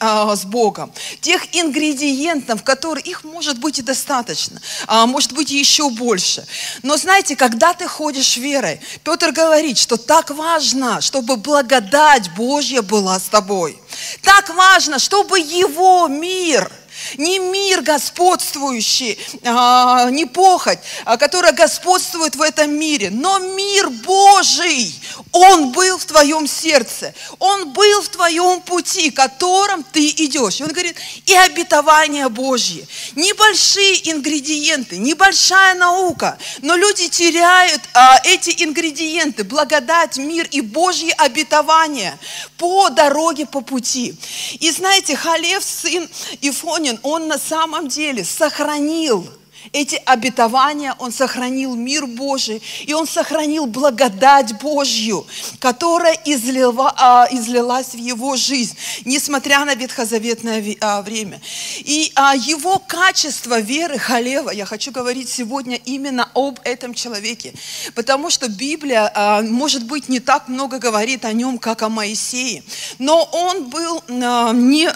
а, 0.00 0.34
с 0.34 0.44
Богом. 0.44 0.92
Тех 1.20 1.54
ингредиентов, 1.54 2.49
которые, 2.58 3.04
их 3.04 3.24
может 3.24 3.58
быть 3.58 3.78
и 3.78 3.82
достаточно, 3.82 4.60
а, 4.86 5.06
может 5.06 5.32
быть 5.32 5.50
еще 5.50 5.90
больше. 5.90 6.46
Но 6.82 6.96
знаете, 6.96 7.36
когда 7.36 7.72
ты 7.72 7.86
ходишь 7.86 8.36
верой, 8.36 8.80
Петр 9.04 9.32
говорит, 9.32 9.78
что 9.78 9.96
так 9.96 10.30
важно, 10.30 11.00
чтобы 11.00 11.36
благодать 11.36 12.30
Божья 12.34 12.82
была 12.82 13.18
с 13.18 13.28
тобой. 13.28 13.78
Так 14.22 14.50
важно, 14.50 14.98
чтобы 14.98 15.38
Его 15.38 16.08
мир– 16.08 16.70
не 17.16 17.38
мир 17.38 17.82
господствующий, 17.82 19.18
а, 19.44 20.10
не 20.10 20.26
похоть, 20.26 20.78
а, 21.04 21.16
которая 21.16 21.52
господствует 21.52 22.36
в 22.36 22.42
этом 22.42 22.72
мире, 22.72 23.10
но 23.10 23.38
мир 23.38 23.90
Божий. 23.90 24.94
Он 25.32 25.70
был 25.72 25.98
в 25.98 26.04
твоем 26.04 26.46
сердце, 26.46 27.14
Он 27.38 27.72
был 27.72 28.02
в 28.02 28.08
твоем 28.08 28.60
пути, 28.60 29.10
которым 29.10 29.84
ты 29.84 30.08
идешь. 30.08 30.60
И 30.60 30.62
он 30.62 30.70
говорит, 30.70 30.96
и 31.26 31.34
обетование 31.34 32.28
Божье. 32.28 32.86
Небольшие 33.14 34.10
ингредиенты, 34.10 34.98
небольшая 34.98 35.74
наука, 35.74 36.38
но 36.62 36.76
люди 36.76 37.08
теряют 37.08 37.82
а, 37.94 38.18
эти 38.24 38.64
ингредиенты, 38.64 39.44
благодать, 39.44 40.16
мир 40.18 40.46
и 40.50 40.60
Божье 40.60 41.12
обетование 41.14 42.18
по 42.56 42.90
дороге, 42.90 43.46
по 43.46 43.60
пути. 43.60 44.14
И 44.58 44.70
знаете, 44.70 45.16
Халев, 45.16 45.62
сын 45.64 46.08
Ифонин, 46.40 46.89
он 47.02 47.28
на 47.28 47.38
самом 47.38 47.88
деле 47.88 48.24
сохранил 48.24 49.26
эти 49.72 50.00
обетования, 50.06 50.94
Он 50.98 51.12
сохранил 51.12 51.74
мир 51.74 52.06
Божий, 52.06 52.62
и 52.86 52.94
Он 52.94 53.06
сохранил 53.06 53.66
благодать 53.66 54.58
Божью, 54.60 55.26
которая 55.58 56.18
излила, 56.24 56.92
а, 56.96 57.28
излилась 57.30 57.94
в 57.94 57.98
Его 57.98 58.36
жизнь, 58.36 58.76
несмотря 59.04 59.64
на 59.64 59.74
ветхозаветное 59.74 60.64
а, 60.80 61.02
время. 61.02 61.40
И 61.80 62.10
а, 62.14 62.34
Его 62.34 62.78
качество 62.78 63.60
веры, 63.60 63.98
халева, 63.98 64.50
я 64.50 64.64
хочу 64.64 64.90
говорить 64.92 65.28
сегодня 65.28 65.76
именно 65.84 66.30
об 66.34 66.58
этом 66.64 66.94
человеке, 66.94 67.52
потому 67.94 68.30
что 68.30 68.48
Библия, 68.48 69.42
может 69.42 69.84
быть, 69.84 70.08
не 70.08 70.20
так 70.20 70.48
много 70.48 70.78
говорит 70.78 71.24
о 71.24 71.32
нем, 71.32 71.58
как 71.58 71.82
о 71.82 71.88
Моисее, 71.88 72.62
но 72.98 73.22
он 73.32 73.64
был 73.68 74.02
не 74.08 74.88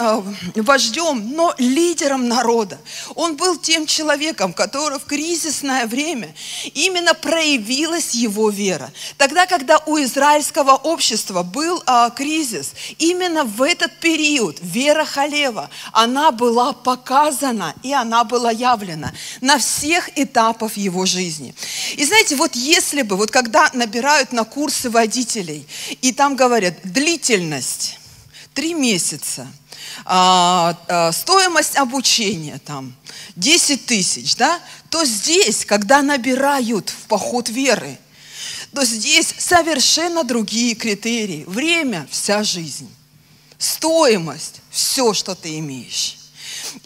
вождем, 0.61 1.33
но 1.35 1.55
лидером 1.59 2.29
народа. 2.29 2.79
Он 3.15 3.37
был 3.37 3.57
тем 3.57 3.87
человеком, 3.87 4.54
которого 4.55 4.99
в 4.99 5.05
кризисное 5.05 5.87
время 5.87 6.35
именно 6.75 7.15
проявилась 7.15 8.15
его 8.15 8.51
вера. 8.51 8.93
Тогда, 9.17 9.47
когда 9.47 9.79
у 9.87 9.99
израильского 9.99 10.73
общества 10.73 11.43
был 11.43 11.83
а, 11.87 12.11
кризис, 12.11 12.73
именно 12.99 13.45
в 13.45 13.63
этот 13.63 13.99
период 14.01 14.59
вера 14.63 15.05
Халева, 15.05 15.71
она 15.93 16.31
была 16.31 16.73
показана 16.73 17.75
и 17.83 17.93
она 17.93 18.25
была 18.25 18.51
явлена 18.51 19.13
на 19.41 19.59
всех 19.59 20.11
этапах 20.19 20.77
его 20.77 21.07
жизни. 21.07 21.55
И 21.97 22.05
знаете, 22.05 22.37
вот 22.37 22.55
если 22.55 23.03
бы, 23.03 23.17
вот 23.17 23.31
когда 23.31 23.71
набирают 23.73 24.33
на 24.33 24.45
курсы 24.45 24.91
водителей, 24.91 25.67
и 26.03 26.13
там 26.13 26.37
говорят 26.37 26.75
длительность, 26.85 27.99
три 28.55 28.73
месяца, 28.75 29.47
а, 30.05 30.79
а, 30.89 31.13
стоимость 31.13 31.77
обучения 31.77 32.59
там, 32.65 32.95
10 33.37 33.87
тысяч, 33.87 34.37
да, 34.37 34.61
то 34.91 35.05
здесь, 35.05 35.65
когда 35.65 36.03
набирают 36.03 36.91
в 36.91 37.07
поход 37.07 37.49
веры, 37.49 37.99
то 38.73 38.85
здесь 38.85 39.35
совершенно 39.39 40.25
другие 40.25 40.75
критерии. 40.75 41.45
Время– 41.47 42.07
вся 42.11 42.43
жизнь. 42.43 42.91
Стоимость– 43.59 44.61
все, 44.71 45.15
что 45.15 45.35
ты 45.35 45.59
имеешь. 45.59 46.17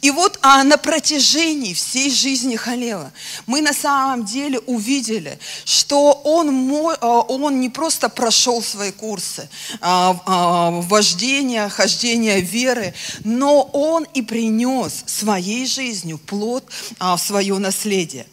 И 0.01 0.11
вот 0.11 0.39
а 0.43 0.65
на 0.65 0.77
протяжении 0.77 1.75
всей 1.75 2.11
жизни 2.11 2.57
Халева 2.57 3.13
мы 3.47 3.61
на 3.61 3.73
самом 3.73 4.25
деле 4.25 4.59
увидели, 4.61 5.39
что 5.65 6.13
он, 6.25 6.49
а, 7.01 7.21
он 7.21 7.61
не 7.61 7.69
просто 7.69 8.09
прошел 8.09 8.63
свои 8.63 8.93
курсы 8.93 9.49
а, 9.81 10.21
а, 10.27 10.71
вождения, 10.71 11.69
хождения 11.69 12.41
веры, 12.41 12.95
но 13.25 13.63
он 13.63 14.05
и 14.15 14.23
принес 14.23 15.05
своей 15.07 15.67
жизнью 15.67 16.19
плод 16.19 16.65
в 16.99 17.19
свое 17.19 17.59
наследие. 17.59 18.27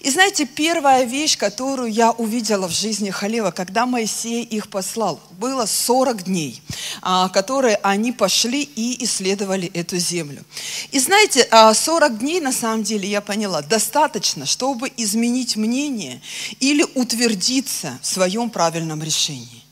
И 0.00 0.08
знаете, 0.08 0.46
первая 0.46 1.04
вещь, 1.04 1.36
которую 1.36 1.92
я 1.92 2.12
увидела 2.12 2.66
в 2.68 2.72
жизни 2.72 3.10
Халева, 3.10 3.50
когда 3.50 3.84
Моисей 3.84 4.42
их 4.42 4.70
послал, 4.70 5.20
было 5.32 5.66
40 5.66 6.24
дней, 6.24 6.62
а, 7.02 7.28
которые 7.28 7.76
они 7.82 8.10
пошли 8.10 8.62
и 8.62 9.04
исследовали 9.04 9.68
эту 9.74 9.98
землю. 9.98 10.42
И 10.90 10.98
знаете, 10.98 11.46
40 11.74 12.02
а, 12.02 12.08
дней, 12.08 12.40
на 12.40 12.50
самом 12.50 12.82
деле, 12.82 13.10
я 13.10 13.20
поняла, 13.20 13.60
достаточно, 13.60 14.46
чтобы 14.46 14.90
изменить 14.96 15.56
мнение 15.56 16.22
или 16.60 16.86
утвердиться 16.94 17.98
в 18.00 18.06
своем 18.06 18.48
правильном 18.48 19.02
решении. 19.02 19.62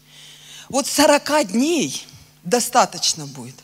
Вот 0.68 0.86
40 0.86 1.52
дней 1.52 2.06
достаточно 2.44 3.26
будет. 3.26 3.56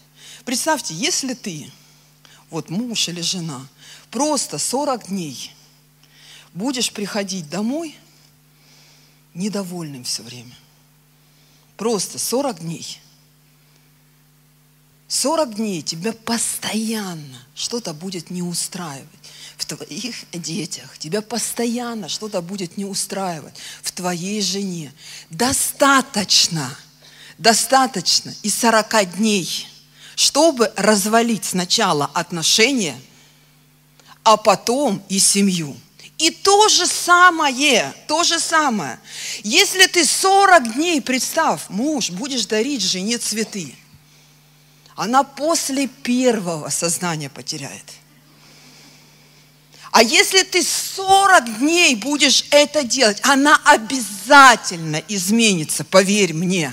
Представьте, 0.46 0.94
если 0.94 1.34
ты, 1.34 1.70
вот 2.48 2.70
муж 2.70 3.08
или 3.08 3.20
жена, 3.20 3.66
просто 4.10 4.56
40 4.56 5.08
дней– 5.08 5.52
будешь 6.54 6.92
приходить 6.92 7.50
домой 7.50 7.96
недовольным 9.34 10.04
все 10.04 10.22
время. 10.22 10.54
Просто 11.76 12.18
40 12.18 12.60
дней. 12.60 13.00
40 15.08 15.54
дней 15.56 15.82
тебя 15.82 16.12
постоянно 16.12 17.38
что-то 17.54 17.92
будет 17.92 18.30
не 18.30 18.42
устраивать 18.42 19.08
в 19.56 19.64
твоих 19.66 20.24
детях. 20.32 20.98
Тебя 20.98 21.20
постоянно 21.20 22.08
что-то 22.08 22.40
будет 22.40 22.76
не 22.76 22.84
устраивать 22.84 23.54
в 23.82 23.92
твоей 23.92 24.40
жене. 24.40 24.92
Достаточно, 25.30 26.76
достаточно 27.38 28.34
и 28.42 28.50
40 28.50 29.16
дней, 29.16 29.68
чтобы 30.16 30.72
развалить 30.76 31.44
сначала 31.44 32.06
отношения, 32.06 32.98
а 34.22 34.36
потом 34.36 35.02
и 35.08 35.18
семью. 35.18 35.76
И 36.24 36.30
то 36.30 36.70
же 36.70 36.86
самое, 36.86 37.92
то 38.08 38.24
же 38.24 38.38
самое. 38.38 38.98
Если 39.42 39.86
ты 39.86 40.06
40 40.06 40.72
дней, 40.72 41.02
представь, 41.02 41.60
муж, 41.68 42.08
будешь 42.08 42.46
дарить 42.46 42.80
жене 42.80 43.18
цветы, 43.18 43.74
она 44.96 45.22
после 45.22 45.86
первого 45.86 46.70
сознания 46.70 47.28
потеряет. 47.28 47.84
А 49.90 50.02
если 50.02 50.44
ты 50.44 50.62
40 50.62 51.58
дней 51.58 51.94
будешь 51.94 52.46
это 52.50 52.84
делать, 52.84 53.20
она 53.22 53.60
обязательно 53.62 55.02
изменится, 55.08 55.84
поверь 55.84 56.32
мне. 56.32 56.72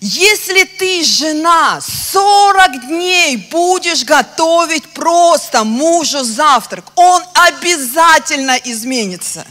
Если 0.00 0.62
ты, 0.64 1.02
жена, 1.02 1.80
40 1.80 2.86
дней 2.86 3.36
будешь 3.50 4.04
готовить 4.04 4.88
просто 4.90 5.64
мужу 5.64 6.22
завтрак, 6.22 6.84
он 6.94 7.22
обязательно 7.34 8.56
изменится. 8.64 9.44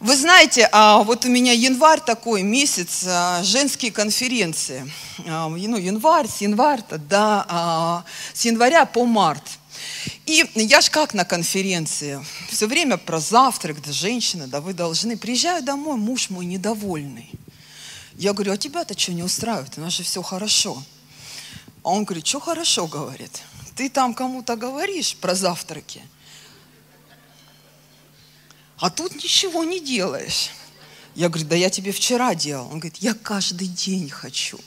Вы 0.00 0.16
знаете, 0.16 0.68
а, 0.72 1.02
вот 1.02 1.24
у 1.24 1.28
меня 1.28 1.52
январь 1.52 2.00
такой 2.00 2.42
месяц, 2.42 3.04
а, 3.06 3.42
женские 3.42 3.90
конференции. 3.92 4.90
А, 5.26 5.48
ну, 5.48 5.76
январь, 5.76 6.28
с 6.28 6.40
января, 6.40 6.84
да, 7.08 8.04
с 8.32 8.44
января 8.44 8.84
по 8.84 9.04
март. 9.04 9.42
И 10.26 10.44
я 10.54 10.80
ж 10.80 10.90
как 10.90 11.14
на 11.14 11.24
конференции, 11.24 12.24
все 12.48 12.66
время 12.66 12.96
про 12.96 13.20
завтрак, 13.20 13.82
да, 13.84 13.92
женщина, 13.92 14.46
да, 14.46 14.60
вы 14.60 14.72
должны. 14.72 15.16
Приезжаю 15.16 15.62
домой, 15.62 15.96
муж 15.96 16.30
мой 16.30 16.46
недовольный. 16.46 17.30
Я 18.18 18.32
говорю, 18.32 18.52
а 18.52 18.56
тебя-то 18.56 18.98
что 18.98 19.12
не 19.12 19.22
устраивает? 19.22 19.78
У 19.78 19.80
нас 19.80 19.92
же 19.92 20.02
все 20.02 20.22
хорошо. 20.22 20.82
А 21.84 21.90
он 21.90 22.02
говорит, 22.02 22.26
что 22.26 22.40
хорошо, 22.40 22.88
говорит. 22.88 23.42
Ты 23.76 23.88
там 23.88 24.12
кому-то 24.12 24.56
говоришь 24.56 25.14
про 25.14 25.36
завтраки, 25.36 26.02
а 28.78 28.90
тут 28.90 29.14
ничего 29.14 29.62
не 29.62 29.78
делаешь. 29.78 30.50
Я 31.14 31.28
говорю, 31.28 31.46
да 31.46 31.54
я 31.54 31.70
тебе 31.70 31.92
вчера 31.92 32.34
делал. 32.34 32.66
Он 32.66 32.80
говорит, 32.80 32.96
я 32.96 33.14
каждый 33.14 33.68
день 33.68 34.10
хочу. 34.10 34.58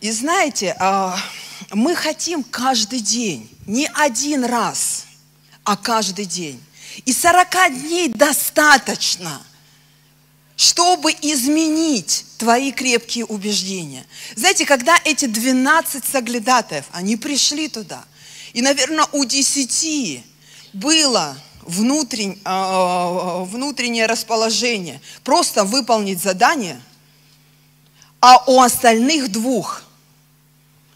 И 0.00 0.10
знаете, 0.10 0.74
а, 0.80 1.18
мы 1.70 1.94
хотим 1.94 2.42
каждый 2.42 3.00
день, 3.00 3.50
не 3.66 3.86
один 3.88 4.44
раз, 4.44 5.04
а 5.64 5.76
каждый 5.76 6.24
день. 6.24 6.62
И 7.04 7.12
40 7.12 7.50
дней 7.74 8.08
достаточно– 8.08 9.42
чтобы 10.60 11.12
изменить 11.22 12.26
твои 12.36 12.70
крепкие 12.70 13.24
убеждения. 13.24 14.04
Знаете, 14.36 14.66
когда 14.66 14.94
эти 15.06 15.24
12 15.24 16.04
соглядатаев, 16.04 16.84
они 16.92 17.16
пришли 17.16 17.66
туда, 17.66 18.04
и, 18.52 18.60
наверное, 18.60 19.06
у 19.12 19.24
10 19.24 20.22
было 20.74 21.34
внутрень, 21.62 22.38
э, 22.44 23.44
внутреннее 23.44 24.04
расположение 24.04 25.00
просто 25.24 25.64
выполнить 25.64 26.22
задание, 26.22 26.78
а 28.20 28.44
у 28.46 28.60
остальных 28.60 29.32
двух 29.32 29.82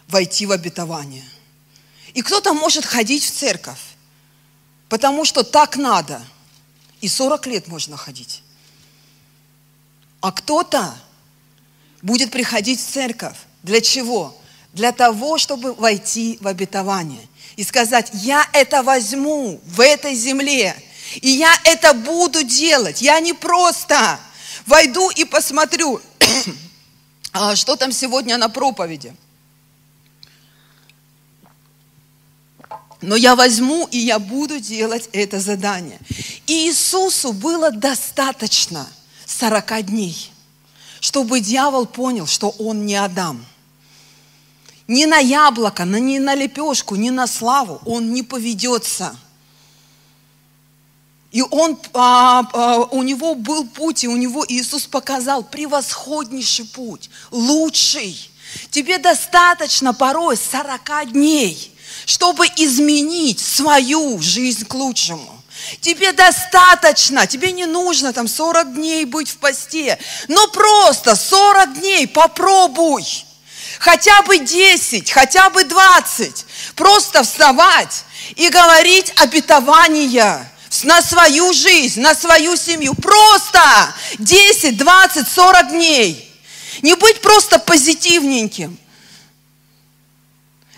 войти 0.09 0.45
в 0.45 0.53
обетование. 0.53 1.25
И 2.13 2.21
кто-то 2.21 2.53
может 2.53 2.85
ходить 2.85 3.25
в 3.25 3.31
церковь, 3.31 3.81
потому 4.91 5.25
что 5.25 5.43
так 5.43 5.79
надо. 5.79 6.21
И 7.01 7.09
40 7.09 7.47
лет 7.47 7.67
можно 7.67 7.97
ходить. 7.97 8.44
А 10.25 10.33
кто-то 10.33 10.97
будет 12.01 12.31
приходить 12.31 12.81
в 12.81 12.91
церковь. 12.91 13.37
Для 13.63 13.83
чего? 13.83 14.35
Для 14.73 14.91
того, 14.91 15.37
чтобы 15.37 15.75
войти 15.75 16.39
в 16.41 16.49
обетование. 16.49 17.29
И 17.57 17.63
сказать, 17.63 18.09
я 18.15 18.49
это 18.55 18.83
возьму 18.83 19.61
в 19.67 19.83
этой 19.83 20.15
земле. 20.15 20.75
И 21.17 21.29
я 21.29 21.55
это 21.65 21.93
буду 21.93 22.43
делать. 22.43 23.03
Я 23.03 23.21
не 23.21 23.35
просто 23.35 24.19
войду 24.65 25.11
и 25.11 25.27
посмотрю, 25.27 26.01
а 27.33 27.55
что 27.55 27.77
там 27.77 27.93
сегодня 27.93 28.39
на 28.39 28.49
проповеди. 28.49 29.15
но 33.03 33.17
я 33.17 33.37
возьму 33.37 33.87
и 33.91 33.99
я 33.99 34.19
буду 34.19 34.59
делать 34.59 35.11
это 35.13 35.39
задание. 35.39 35.99
И 36.47 36.71
Иисусу 36.71 37.35
было 37.35 37.71
достаточно 37.71 38.89
40 39.39 39.87
дней, 39.87 40.31
чтобы 41.01 41.41
дьявол 41.41 41.87
понял, 41.87 42.27
что 42.27 42.51
он 42.51 42.87
не 42.87 42.97
Адам. 42.97 43.45
Ни 44.87 45.07
на 45.07 45.19
яблоко, 45.19 45.85
ни 45.85 46.19
на 46.19 46.35
лепешку, 46.35 46.95
ни 46.95 47.11
на 47.11 47.27
славу 47.27 47.81
он 47.85 48.13
не 48.13 48.23
поведется. 48.23 49.17
И 51.33 51.43
он, 51.43 51.79
а, 51.95 52.49
а, 52.53 52.79
у 52.93 53.03
него 53.03 53.35
был 53.35 53.67
путь, 53.67 54.05
и 54.05 54.09
у 54.09 54.17
него 54.17 54.45
Иисус 54.47 54.87
показал 54.87 55.43
превосходнейший 55.43 56.67
путь, 56.67 57.11
лучший. 57.31 58.31
Тебе 58.71 58.99
достаточно 58.99 59.95
порой 59.95 60.37
40 60.37 61.13
дней– 61.13 61.71
чтобы 62.07 62.47
изменить 62.57 63.41
свою 63.41 64.21
жизнь 64.21 64.65
к 64.65 64.75
лучшему. 64.75 65.43
Тебе 65.81 66.13
достаточно, 66.13 67.27
тебе 67.27 67.53
не 67.53 67.67
нужно 67.67 68.13
там 68.13 68.29
40 68.29 68.75
дней 68.75 69.05
быть 69.05 69.31
в 69.31 69.37
посте, 69.37 69.99
но 70.29 70.47
просто 70.49 71.17
40 71.17 71.81
дней 71.81 72.07
попробуй. 72.07 73.05
Хотя 73.79 74.23
бы 74.23 74.39
10, 74.39 75.11
хотя 75.11 75.51
бы 75.51 75.65
20. 75.65 76.47
Просто 76.75 77.23
вставать 77.23 78.05
и 78.37 78.49
говорить 78.49 79.13
обетования 79.17 80.51
на 80.85 81.03
свою 81.03 81.53
жизнь, 81.53 82.01
на 82.01 82.15
свою 82.15 82.57
семью. 82.57 82.95
Просто 82.95 83.61
10, 84.19 84.77
20, 84.77 85.29
40 85.29 85.69
дней. 85.71 86.31
Не 86.83 86.95
быть 86.95 87.21
просто 87.21 87.59
позитивненьким 87.59 88.79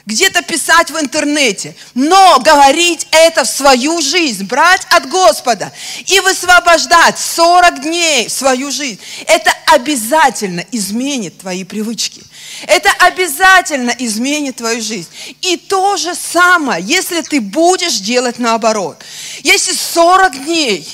где-то 0.06 0.42
писать 0.42 0.90
в 0.90 0.98
интернете, 0.98 1.74
но 1.94 2.38
говорить 2.38 3.08
это 3.10 3.44
в 3.44 3.48
свою 3.48 4.00
жизнь, 4.00 4.44
брать 4.44 4.86
от 4.90 5.08
Господа 5.08 5.72
и 6.06 6.20
высвобождать 6.20 7.18
40 7.18 7.82
дней 7.82 8.28
в 8.28 8.32
свою 8.32 8.70
жизнь, 8.70 9.00
это 9.26 9.52
обязательно 9.66 10.64
изменит 10.70 11.38
твои 11.38 11.64
привычки. 11.64 12.22
Это 12.68 12.90
обязательно 13.00 13.90
изменит 13.98 14.56
твою 14.56 14.80
жизнь. 14.80 15.08
И 15.42 15.56
то 15.56 15.96
же 15.96 16.14
самое, 16.14 16.82
если 16.82 17.20
ты 17.22 17.40
будешь 17.40 17.98
делать 17.98 18.38
наоборот. 18.38 19.02
Если 19.42 19.72
40 19.72 20.44
дней 20.44 20.88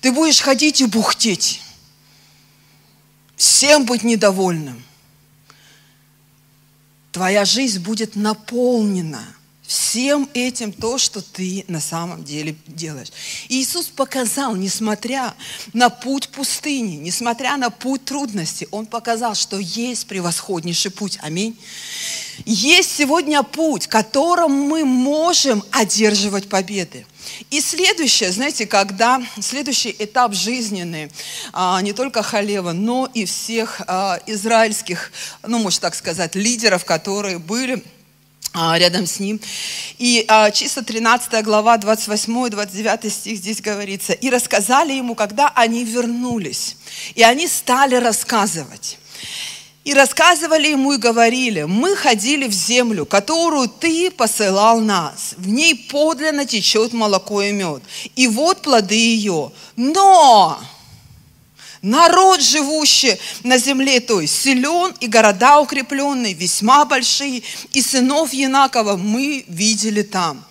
ты 0.00 0.10
будешь 0.10 0.40
ходить 0.40 0.80
и 0.80 0.86
бухтеть, 0.86 1.60
всем 3.36 3.84
быть 3.84 4.02
недовольным, 4.02 4.84
твоя 7.18 7.44
жизнь 7.44 7.82
будет 7.82 8.14
наполнена 8.14 9.24
всем 9.68 10.30
этим 10.32 10.72
то, 10.72 10.96
что 10.96 11.20
ты 11.20 11.66
на 11.68 11.80
самом 11.80 12.24
деле 12.24 12.56
делаешь. 12.66 13.10
Иисус 13.50 13.86
показал, 13.86 14.56
несмотря 14.56 15.34
на 15.74 15.90
путь 15.90 16.30
пустыни, 16.30 16.96
несмотря 16.96 17.58
на 17.58 17.68
путь 17.68 18.06
трудности, 18.06 18.66
Он 18.70 18.86
показал, 18.86 19.34
что 19.34 19.58
есть 19.58 20.06
превосходнейший 20.06 20.90
путь. 20.90 21.18
Аминь. 21.20 21.54
Есть 22.46 22.96
сегодня 22.96 23.42
путь, 23.42 23.88
которым 23.88 24.52
мы 24.52 24.86
можем 24.86 25.62
одерживать 25.70 26.48
победы. 26.48 27.04
И 27.50 27.60
следующее, 27.60 28.32
знаете, 28.32 28.66
когда 28.66 29.20
следующий 29.38 29.94
этап 29.98 30.32
жизненный, 30.32 31.10
а, 31.52 31.82
не 31.82 31.92
только 31.92 32.22
Халева, 32.22 32.72
но 32.72 33.06
и 33.12 33.26
всех 33.26 33.82
а, 33.86 34.18
израильских, 34.24 35.12
ну, 35.46 35.58
можно 35.58 35.80
так 35.82 35.94
сказать, 35.94 36.34
лидеров, 36.36 36.86
которые 36.86 37.38
были 37.38 37.84
рядом 38.54 39.06
с 39.06 39.20
ним. 39.20 39.40
И 39.98 40.24
а, 40.28 40.50
чисто 40.50 40.82
13 40.82 41.44
глава, 41.44 41.76
28-29 41.76 43.10
стих 43.10 43.38
здесь 43.38 43.60
говорится. 43.60 44.12
«И 44.12 44.30
рассказали 44.30 44.92
ему, 44.92 45.14
когда 45.14 45.52
они 45.54 45.84
вернулись, 45.84 46.76
и 47.14 47.22
они 47.22 47.46
стали 47.46 47.96
рассказывать». 47.96 48.98
И 49.84 49.94
рассказывали 49.94 50.68
ему 50.68 50.92
и 50.92 50.98
говорили, 50.98 51.62
мы 51.62 51.96
ходили 51.96 52.46
в 52.46 52.52
землю, 52.52 53.06
которую 53.06 53.68
ты 53.70 54.10
посылал 54.10 54.80
нас. 54.80 55.34
В 55.38 55.48
ней 55.48 55.88
подлинно 55.90 56.44
течет 56.44 56.92
молоко 56.92 57.40
и 57.40 57.52
мед. 57.52 57.82
И 58.14 58.28
вот 58.28 58.60
плоды 58.60 58.96
ее. 58.96 59.50
Но 59.76 60.60
народ, 61.82 62.40
живущий 62.40 63.18
на 63.42 63.58
земле 63.58 64.00
той, 64.00 64.26
силен 64.26 64.94
и 65.00 65.06
города 65.06 65.60
укрепленные, 65.60 66.34
весьма 66.34 66.84
большие, 66.84 67.42
и 67.72 67.82
сынов 67.82 68.32
Янакова 68.32 68.96
мы 68.96 69.44
видели 69.48 70.02
там. 70.02 70.44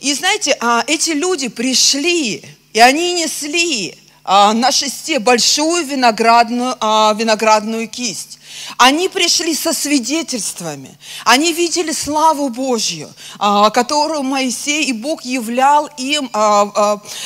И 0.00 0.12
знаете, 0.14 0.56
а 0.60 0.84
эти 0.86 1.10
люди 1.10 1.48
пришли, 1.48 2.42
и 2.72 2.80
они 2.80 3.14
несли 3.14 3.94
а, 4.28 4.52
на 4.52 4.72
шесте 4.72 5.20
большую 5.20 5.86
виноградную, 5.86 6.74
а, 6.80 7.14
виноградную 7.14 7.88
кисть. 7.88 8.40
Они 8.76 9.08
пришли 9.08 9.54
со 9.54 9.72
свидетельствами. 9.72 10.98
Они 11.24 11.52
видели 11.52 11.92
славу 11.92 12.48
Божью, 12.48 13.08
а, 13.38 13.70
которую 13.70 14.24
Моисей 14.24 14.86
и 14.86 14.92
Бог 14.92 15.22
являл 15.24 15.88
им, 15.96 16.28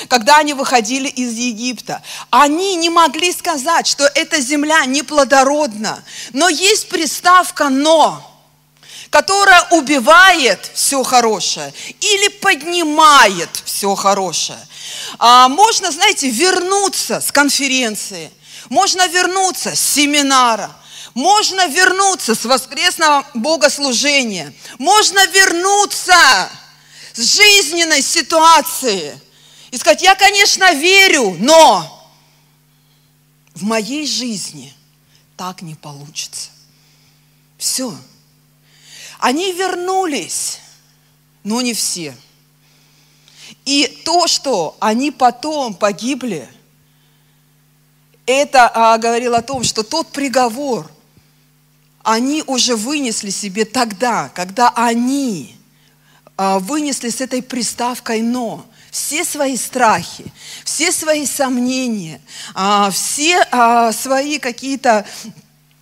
когда 0.09 0.39
они 0.39 0.53
выходили 0.53 1.09
из 1.09 1.33
Египта. 1.33 2.03
Они 2.29 2.77
не 2.77 2.91
могли 2.91 3.33
сказать, 3.33 3.87
что 3.87 4.05
эта 4.05 4.41
земля 4.41 4.85
неплодородна. 4.85 6.03
Но 6.35 6.51
есть 6.51 6.91
приставка 6.91 7.71
«но» 7.71 8.30
которая 9.11 9.67
убивает 9.73 10.71
все 10.73 11.03
хорошее 11.03 11.75
или 12.01 12.29
поднимает 12.29 13.51
все 13.65 13.95
хорошее. 13.97 14.65
А 15.19 15.49
можно, 15.49 15.91
знаете, 15.91 16.31
вернуться 16.31 17.21
с 17.21 17.33
конференции, 17.33 18.31
можно 18.69 19.09
вернуться 19.09 19.75
с 19.75 19.81
семинара, 19.81 20.71
можно 21.15 21.67
вернуться 21.67 22.37
с 22.37 22.45
воскресного 22.45 23.27
богослужения, 23.35 24.55
можно 24.79 25.27
вернуться 25.27 26.49
с 27.13 27.37
жизненной 27.37 28.03
ситуации 28.03 29.21
и 29.73 29.77
сказать, 29.77 30.03
я, 30.03 30.15
конечно, 30.15 30.73
верю, 30.75 31.37
но 31.41 32.13
в 33.55 33.65
моей 33.65 34.07
жизни 34.07 34.73
так 35.37 35.63
не 35.63 35.75
получится. 35.75 36.51
Все. 37.59 37.93
Они 39.21 39.53
вернулись, 39.53 40.61
но 41.45 41.61
не 41.61 41.75
все. 41.75 42.17
И 43.67 43.87
то, 44.05 44.27
что 44.27 44.77
они 44.81 45.11
потом 45.11 45.75
погибли, 45.75 46.49
это 48.25 48.71
а, 48.73 48.97
говорило 48.97 49.39
о 49.39 49.43
том, 49.43 49.63
что 49.63 49.83
тот 49.83 50.09
приговор 50.09 50.91
они 52.03 52.43
уже 52.47 52.77
вынесли 52.77 53.29
себе 53.29 53.67
тогда, 53.67 54.31
когда 54.31 54.71
они 54.71 55.55
а, 56.37 56.59
вынесли 56.59 57.11
с 57.11 57.21
этой 57.21 57.43
приставкой 57.43 58.23
«но» 58.23 58.65
все 58.91 59.25
свои 59.25 59.57
страхи, 59.57 60.33
все 60.65 60.91
свои 60.91 61.27
сомнения, 61.27 62.21
а, 62.55 62.91
все 62.91 63.47
а, 63.51 63.93
свои 63.93 64.39
какие-то 64.39 65.07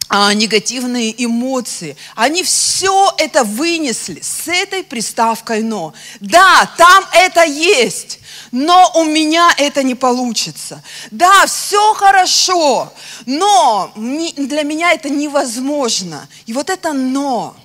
а, 0.08 0.32
негативные 0.32 1.14
эмоции. 1.22 1.96
Они 2.14 2.42
все 2.42 3.12
это 3.18 3.44
вынесли 3.44 4.20
с 4.20 4.48
этой 4.48 4.82
приставкой 4.82 5.62
«но». 5.62 5.92
Да, 6.20 6.70
там 6.78 7.04
это 7.12 7.44
есть, 7.44 8.20
но 8.50 8.90
у 8.94 9.04
меня 9.04 9.52
это 9.58 9.82
не 9.82 9.94
получится. 9.94 10.82
Да, 11.10 11.46
все 11.46 11.92
хорошо, 11.94 12.92
но 13.26 13.92
для 13.94 14.62
меня 14.62 14.92
это 14.92 15.10
невозможно. 15.10 16.26
И 16.46 16.52
вот 16.52 16.70
это 16.70 16.92
«но» 16.92 17.56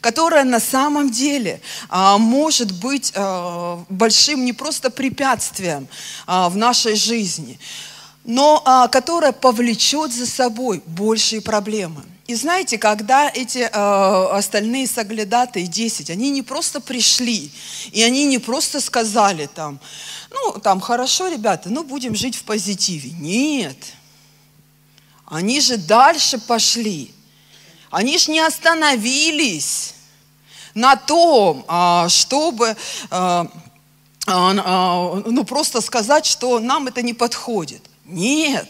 которое 0.00 0.44
на 0.44 0.60
самом 0.60 1.10
деле 1.10 1.60
а, 1.90 2.16
может 2.16 2.72
быть 2.72 3.12
а, 3.14 3.84
большим 3.90 4.44
не 4.46 4.54
просто 4.54 4.88
препятствием 4.90 5.88
а, 6.26 6.48
в 6.48 6.56
нашей 6.56 6.94
жизни, 6.94 7.58
но 8.30 8.62
а, 8.64 8.86
которая 8.86 9.32
повлечет 9.32 10.14
за 10.14 10.24
собой 10.24 10.84
большие 10.86 11.40
проблемы. 11.40 12.04
И 12.28 12.36
знаете, 12.36 12.78
когда 12.78 13.28
эти 13.28 13.58
э, 13.58 13.68
остальные 13.68 14.86
соглядатые 14.86 15.66
10, 15.66 16.10
они 16.10 16.30
не 16.30 16.42
просто 16.42 16.80
пришли, 16.80 17.50
и 17.90 18.04
они 18.04 18.26
не 18.26 18.38
просто 18.38 18.80
сказали 18.80 19.50
там, 19.52 19.80
ну, 20.30 20.60
там, 20.60 20.80
хорошо, 20.80 21.26
ребята, 21.26 21.70
ну, 21.70 21.82
будем 21.82 22.14
жить 22.14 22.36
в 22.36 22.44
позитиве. 22.44 23.10
Нет. 23.18 23.76
Они 25.26 25.60
же 25.60 25.76
дальше 25.76 26.38
пошли. 26.38 27.10
Они 27.90 28.16
же 28.16 28.30
не 28.30 28.38
остановились 28.38 29.94
на 30.74 30.94
том, 30.94 31.64
а, 31.66 32.08
чтобы 32.08 32.76
а, 33.10 33.48
ну, 34.28 35.42
просто 35.42 35.80
сказать, 35.80 36.26
что 36.26 36.60
нам 36.60 36.86
это 36.86 37.02
не 37.02 37.12
подходит. 37.12 37.89
Нет. 38.10 38.68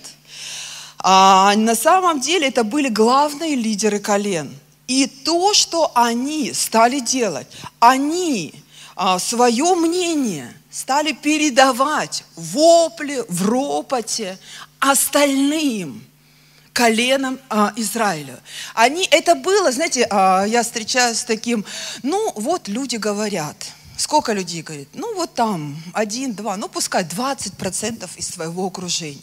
А 0.98 1.54
на 1.56 1.74
самом 1.74 2.20
деле 2.20 2.48
это 2.48 2.62
были 2.62 2.88
главные 2.88 3.56
лидеры 3.56 3.98
колен. 3.98 4.54
И 4.86 5.06
то, 5.06 5.54
что 5.54 5.90
они 5.94 6.52
стали 6.52 7.00
делать, 7.00 7.46
они 7.78 8.52
а, 8.96 9.18
свое 9.18 9.74
мнение 9.74 10.52
стали 10.70 11.12
передавать 11.12 12.24
в 12.36 12.90
в 13.28 13.48
ропоте 13.48 14.38
остальным 14.78 16.04
коленам 16.72 17.38
а, 17.48 17.72
Израиля. 17.76 18.40
Они, 18.74 19.06
это 19.10 19.34
было, 19.36 19.72
знаете, 19.72 20.06
а, 20.10 20.44
я 20.44 20.62
встречаюсь 20.62 21.18
с 21.18 21.24
таким, 21.24 21.64
ну 22.02 22.32
вот 22.36 22.68
люди 22.68 22.96
говорят– 22.96 23.56
Сколько 24.00 24.32
людей 24.32 24.62
говорит? 24.62 24.88
Ну, 24.94 25.14
вот 25.14 25.34
там, 25.34 25.76
один, 25.92 26.32
два, 26.32 26.56
ну, 26.56 26.70
пускай 26.70 27.04
20% 27.04 28.08
из 28.16 28.28
твоего 28.28 28.66
окружения. 28.66 29.20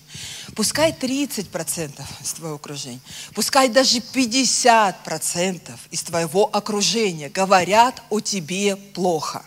Пускай 0.56 0.92
30% 0.92 2.00
из 2.22 2.34
твоего 2.34 2.58
окружения. 2.58 3.00
Пускай 3.34 3.70
даже 3.70 3.98
50% 3.98 5.72
из 5.90 6.04
твоего 6.04 6.48
окружения 6.54 7.30
говорят 7.30 8.04
о 8.12 8.20
тебе 8.20 8.76
плохо. 8.76 9.44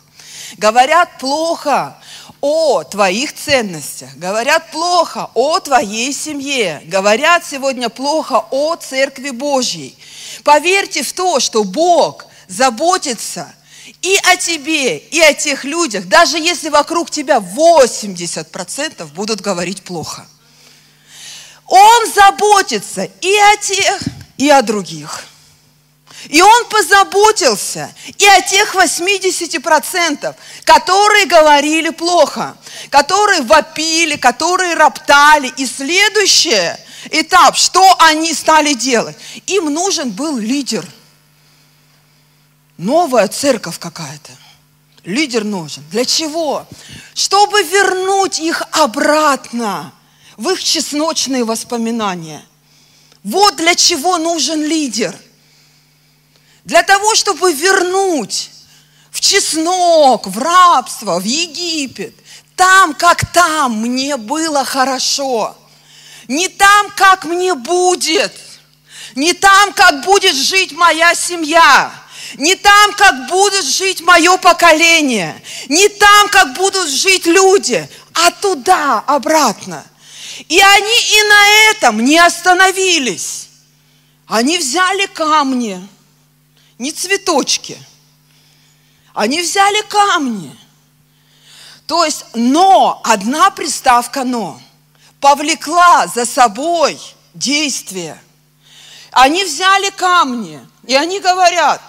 Говорят 0.58 1.20
плохо 1.20 1.96
о 2.40 2.82
твоих 2.82 3.32
ценностях, 3.32 4.12
говорят 4.16 4.72
плохо 4.72 5.30
о 5.34 5.60
твоей 5.60 6.12
семье, 6.12 6.82
говорят 6.86 7.46
сегодня 7.46 7.88
плохо 7.88 8.46
о 8.50 8.74
Церкви 8.74 9.30
Божьей. 9.30 9.96
Поверьте 10.42 11.04
в 11.04 11.12
то, 11.12 11.38
что 11.38 11.62
Бог 11.62 12.26
заботится– 12.48 13.54
и 14.02 14.16
о 14.24 14.36
тебе, 14.36 14.96
и 14.96 15.20
о 15.20 15.34
тех 15.34 15.64
людях, 15.64 16.06
даже 16.06 16.38
если 16.38 16.70
вокруг 16.70 17.10
тебя 17.10 17.36
80% 17.36 19.04
будут 19.12 19.40
говорить 19.40 19.82
плохо. 19.82 20.26
Он 21.66 22.12
заботится 22.12 23.04
и 23.20 23.36
о 23.36 23.56
тех, 23.58 24.02
и 24.38 24.48
о 24.48 24.62
других. 24.62 25.24
И 26.28 26.42
он 26.42 26.64
позаботился 26.66 27.94
и 28.18 28.26
о 28.26 28.42
тех 28.42 28.74
80%, 28.74 30.34
которые 30.64 31.26
говорили 31.26 31.90
плохо, 31.90 32.56
которые 32.90 33.42
вопили, 33.42 34.16
которые 34.16 34.74
роптали. 34.74 35.52
И 35.56 35.66
следующий 35.66 36.74
этап, 37.10 37.56
что 37.56 37.96
они 38.00 38.34
стали 38.34 38.74
делать? 38.74 39.16
Им 39.46 39.72
нужен 39.72 40.10
был 40.10 40.36
лидер– 40.38 40.86
новая 42.80 43.28
церковь 43.28 43.78
какая-то. 43.78 44.32
Лидер 45.04 45.44
нужен. 45.44 45.84
Для 45.90 46.04
чего? 46.04 46.66
Чтобы 47.14 47.62
вернуть 47.62 48.38
их 48.38 48.62
обратно 48.72 49.92
в 50.36 50.48
их 50.50 50.62
чесночные 50.62 51.44
воспоминания. 51.44 52.44
Вот 53.22 53.56
для 53.56 53.74
чего 53.74 54.18
нужен 54.18 54.62
лидер. 54.62 55.14
Для 56.64 56.82
того, 56.82 57.14
чтобы 57.14 57.52
вернуть 57.52 58.50
в 59.10 59.20
чеснок, 59.20 60.26
в 60.26 60.38
рабство, 60.38 61.18
в 61.18 61.24
Египет. 61.24 62.14
Там, 62.56 62.94
как 62.94 63.30
там, 63.32 63.80
мне 63.80 64.16
было 64.16 64.64
хорошо. 64.64 65.56
Не 66.28 66.48
там, 66.48 66.90
как 66.96 67.24
мне 67.24 67.54
будет. 67.54 68.32
Не 69.14 69.32
там, 69.34 69.72
как 69.72 70.04
будет 70.04 70.34
жить 70.34 70.72
моя 70.72 71.14
семья 71.14 71.99
не 72.36 72.54
там, 72.54 72.92
как 72.94 73.28
будет 73.28 73.64
жить 73.64 74.00
мое 74.00 74.36
поколение, 74.36 75.42
не 75.68 75.88
там, 75.88 76.28
как 76.28 76.54
будут 76.54 76.88
жить 76.88 77.26
люди, 77.26 77.88
а 78.14 78.30
туда, 78.30 79.00
обратно. 79.06 79.84
И 80.48 80.60
они 80.60 80.98
и 81.18 81.22
на 81.22 81.48
этом 81.70 82.04
не 82.04 82.18
остановились. 82.18 83.48
Они 84.26 84.58
взяли 84.58 85.06
камни, 85.06 85.86
не 86.78 86.92
цветочки. 86.92 87.78
Они 89.12 89.42
взяли 89.42 89.82
камни. 89.88 90.56
То 91.86 92.04
есть, 92.04 92.24
но, 92.34 93.00
одна 93.04 93.50
приставка 93.50 94.22
но, 94.22 94.60
повлекла 95.20 96.06
за 96.06 96.24
собой 96.24 96.98
действие. 97.34 98.20
Они 99.10 99.44
взяли 99.44 99.90
камни, 99.90 100.60
и 100.86 100.94
они 100.94 101.18
говорят, 101.18 101.82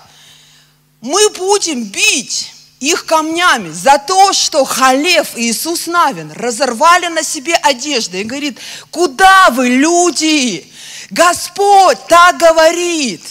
мы 1.01 1.29
будем 1.31 1.83
бить 1.83 2.53
их 2.79 3.05
камнями 3.05 3.69
за 3.69 3.97
то, 3.97 4.33
что 4.33 4.65
Халев 4.65 5.35
и 5.35 5.51
Иисус 5.51 5.87
Навин 5.87 6.31
разорвали 6.31 7.07
на 7.07 7.23
себе 7.23 7.55
одежды. 7.55 8.21
И 8.21 8.23
говорит, 8.23 8.59
куда 8.89 9.49
вы, 9.51 9.69
люди? 9.69 10.71
Господь 11.09 11.97
так 12.07 12.37
говорит. 12.37 13.23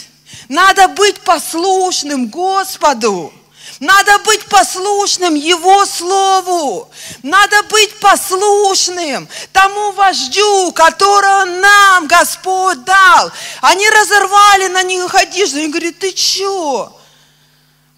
Надо 0.48 0.88
быть 0.88 1.20
послушным 1.20 2.28
Господу. 2.28 3.32
Надо 3.78 4.18
быть 4.18 4.44
послушным 4.44 5.34
Его 5.34 5.86
Слову. 5.86 6.90
Надо 7.22 7.62
быть 7.70 7.98
послушным 7.98 9.28
тому 9.52 9.92
вождю, 9.92 10.70
которого 10.72 11.44
нам 11.44 12.06
Господь 12.06 12.84
дал. 12.84 13.32
Они 13.62 13.88
разорвали 13.88 14.66
на 14.68 14.82
них 14.82 15.14
одежду. 15.14 15.58
И 15.58 15.68
говорит, 15.68 15.98
ты 15.98 16.14
что? 16.16 16.99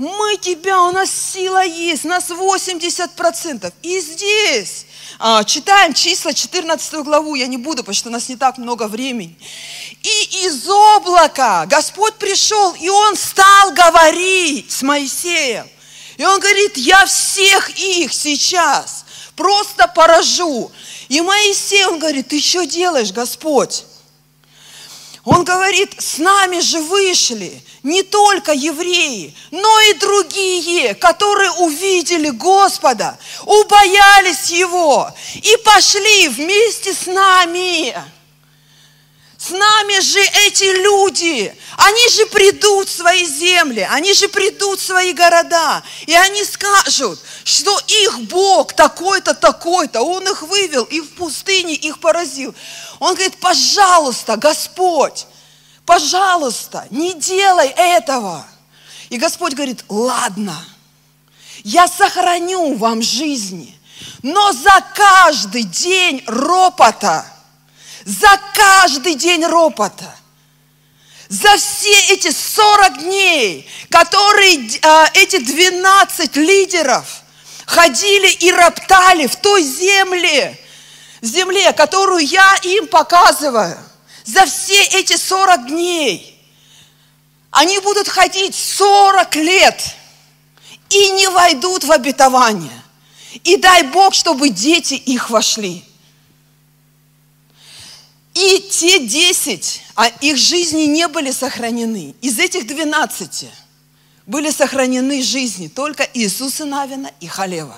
Мы 0.03 0.37
тебя, 0.37 0.83
у 0.83 0.91
нас 0.91 1.13
сила 1.13 1.65
есть, 1.65 2.05
у 2.05 2.09
нас 2.09 2.29
80%. 2.29 3.73
И 3.83 4.01
здесь 4.01 4.87
а, 5.21 5.45
читаем 5.45 5.95
числа 5.95 6.35
14 6.35 7.05
главу, 7.05 7.37
я 7.37 7.47
не 7.47 7.57
буду, 7.57 7.85
потому 7.85 7.95
что 7.95 8.09
у 8.09 8.13
нас 8.13 8.29
не 8.29 8.35
так 8.35 8.59
много 8.59 8.89
времени. 8.89 9.39
И 10.03 10.45
из 10.45 10.69
облака 10.69 11.67
Господь 11.67 12.15
пришел, 12.15 12.73
и 12.81 12.89
Он 12.89 13.15
стал 13.15 13.71
говорить 13.75 14.73
с 14.73 14.83
Моисеем. 14.83 15.69
И 16.17 16.25
Он 16.25 16.41
говорит, 16.41 16.77
я 16.79 17.07
всех 17.07 17.71
их 17.79 18.13
сейчас 18.13 19.05
просто 19.37 19.87
поражу. 19.87 20.73
И 21.11 21.21
Моисей, 21.21 21.87
он 21.87 22.01
говорит, 22.01 22.27
ты 22.27 22.41
что 22.41 22.65
делаешь, 22.65 23.13
Господь? 23.13 23.85
Он 25.25 25.45
говорит, 25.45 25.95
с 25.99 26.19
нами 26.19 26.59
же 26.59 26.81
вышли 26.81 27.63
не 27.85 28.03
только 28.03 28.53
евреи, 28.53 29.35
но 29.53 29.81
и 29.83 29.95
другие, 29.95 30.95
которые 30.95 31.51
увидели 31.53 32.31
Господа, 32.31 33.17
убоялись 33.45 34.51
Его 34.51 35.09
и 35.35 35.57
пошли 35.65 36.29
вместе 36.29 36.93
с 36.93 37.07
нами. 37.07 37.95
С 39.43 39.51
нами 39.51 39.99
же 39.99 40.21
эти 40.47 40.83
люди, 40.85 41.53
они 41.77 42.09
же 42.11 42.27
придут 42.27 42.89
в 42.89 42.97
свои 42.97 43.27
земли, 43.27 43.85
они 43.91 44.15
же 44.15 44.29
придут 44.29 44.79
в 44.79 44.87
свои 44.87 45.13
города, 45.13 45.83
и 46.07 46.15
они 46.15 46.45
скажут, 46.45 47.19
что 47.43 47.77
их 47.89 48.21
Бог 48.29 48.73
такой-то, 48.73 49.35
такой-то, 49.35 50.03
Он 50.03 50.23
их 50.23 50.43
вывел 50.43 50.85
и 50.85 51.01
в 51.01 51.17
пустыне 51.17 51.75
их 51.75 51.99
поразил. 51.99 52.55
Он 53.01 53.15
говорит, 53.15 53.37
пожалуйста, 53.41 54.37
Господь, 54.37 55.27
пожалуйста, 55.85 56.87
не 56.91 57.15
делай 57.15 57.67
этого. 57.77 58.47
И 59.11 59.17
Господь 59.17 59.55
говорит, 59.55 59.85
ладно, 59.89 60.65
я 61.65 61.89
сохраню 61.89 62.77
вам 62.77 63.03
жизни, 63.03 63.77
но 64.23 64.53
за 64.53 64.85
каждый 64.95 65.65
день 65.65 66.23
ропота, 66.29 67.32
за 68.05 68.41
каждый 68.55 69.15
день 69.15 69.45
ропота, 69.45 70.15
За 71.29 71.57
все 71.57 72.13
эти 72.13 72.31
40 72.31 72.99
дней, 72.99 73.71
которые 73.91 74.69
а, 74.83 75.09
эти 75.15 75.39
12 75.39 76.37
лидеров 76.37 77.23
ходили 77.65 78.31
и 78.33 78.53
роптали 78.53 79.27
в 79.27 79.37
той 79.37 79.63
земле, 79.63 80.59
земле, 81.23 81.73
которую 81.73 82.25
я 82.27 82.57
им 82.63 82.87
показываю, 82.87 83.79
за 84.25 84.45
все 84.47 84.83
эти 84.99 85.17
40 85.17 85.69
дней, 85.69 86.29
они 87.51 87.79
будут 87.79 88.09
ходить 88.09 88.55
40 88.55 89.35
лет 89.37 89.95
и 90.91 91.11
не 91.11 91.29
войдут 91.29 91.85
в 91.85 91.93
обетование. 91.93 92.83
И 93.45 93.57
дай 93.57 93.83
Бог, 93.85 94.15
чтобы 94.15 94.51
дети 94.51 94.95
их 94.95 95.31
вошли. 95.31 95.85
И 98.35 98.69
те 98.71 99.07
10, 99.07 99.83
а 99.95 100.07
их 100.07 100.37
жизни 100.37 100.83
не 100.83 101.07
были 101.09 101.31
сохранены. 101.31 102.15
Из 102.23 102.39
этих 102.39 102.67
12 102.67 103.47
были 104.27 104.51
сохранены 104.51 105.23
жизни 105.23 105.69
только 105.69 106.09
Иисуса 106.15 106.65
Навина 106.65 107.11
и 107.21 107.27
Халева. 107.27 107.77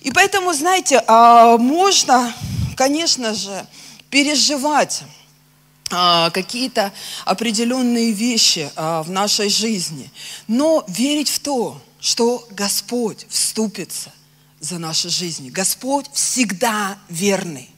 И 0.00 0.10
поэтому, 0.10 0.52
знаете, 0.52 1.02
а, 1.06 1.58
можно, 1.58 2.34
конечно 2.76 3.34
же, 3.34 3.66
переживать 4.10 5.02
а, 5.90 6.30
какие-то 6.30 6.92
определенные 7.24 8.12
вещи 8.12 8.70
а, 8.74 9.02
в 9.02 9.10
нашей 9.10 9.48
жизни, 9.48 10.10
но 10.48 10.84
верить 10.88 11.28
в 11.28 11.38
то, 11.38 11.80
что 12.00 12.46
Господь 12.50 13.26
вступится 13.28 14.10
за 14.58 14.78
наши 14.78 15.08
жизни. 15.08 15.50
Господь 15.50 16.06
всегда 16.12 16.98
верный. 17.08 17.68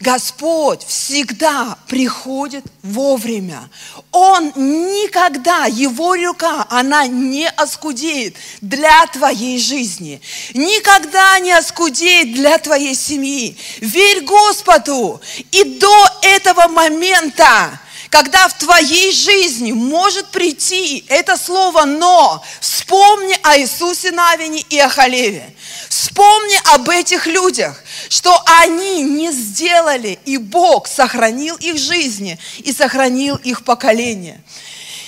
Господь 0.00 0.84
всегда 0.84 1.78
приходит 1.88 2.64
вовремя. 2.82 3.68
Он 4.10 4.52
никогда, 4.56 5.66
Его 5.66 6.14
рука, 6.14 6.66
она 6.70 7.06
не 7.06 7.48
оскудеет 7.48 8.36
для 8.60 9.06
твоей 9.06 9.58
жизни. 9.58 10.20
Никогда 10.52 11.38
не 11.38 11.52
оскудеет 11.52 12.34
для 12.34 12.58
твоей 12.58 12.94
семьи. 12.94 13.56
Верь 13.80 14.24
Господу. 14.24 15.20
И 15.52 15.64
до 15.64 16.08
этого 16.22 16.68
момента 16.68 17.80
когда 18.14 18.46
в 18.46 18.56
твоей 18.56 19.10
жизни 19.10 19.72
может 19.72 20.28
прийти 20.28 21.04
это 21.08 21.36
слово 21.36 21.84
«но», 21.84 22.44
вспомни 22.60 23.36
о 23.42 23.58
Иисусе 23.58 24.12
Навине 24.12 24.60
и 24.70 24.78
о 24.78 24.88
Халеве. 24.88 25.52
Вспомни 25.88 26.56
об 26.72 26.88
этих 26.90 27.26
людях, 27.26 27.82
что 28.08 28.40
они 28.60 29.02
не 29.02 29.32
сделали, 29.32 30.16
и 30.26 30.36
Бог 30.36 30.86
сохранил 30.86 31.56
их 31.56 31.76
жизни 31.76 32.38
и 32.58 32.72
сохранил 32.72 33.34
их 33.34 33.64
поколение. 33.64 34.40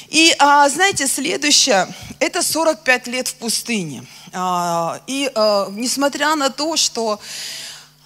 И 0.09 0.35
а, 0.41 0.69
знаете, 0.69 1.07
следующее, 1.07 1.87
это 2.19 2.43
45 2.43 3.07
лет 3.07 3.29
в 3.29 3.35
пустыне. 3.35 4.05
А, 4.33 5.01
и 5.07 5.31
а, 5.33 5.69
несмотря 5.71 6.35
на 6.35 6.51
то, 6.51 6.77
что 6.77 7.21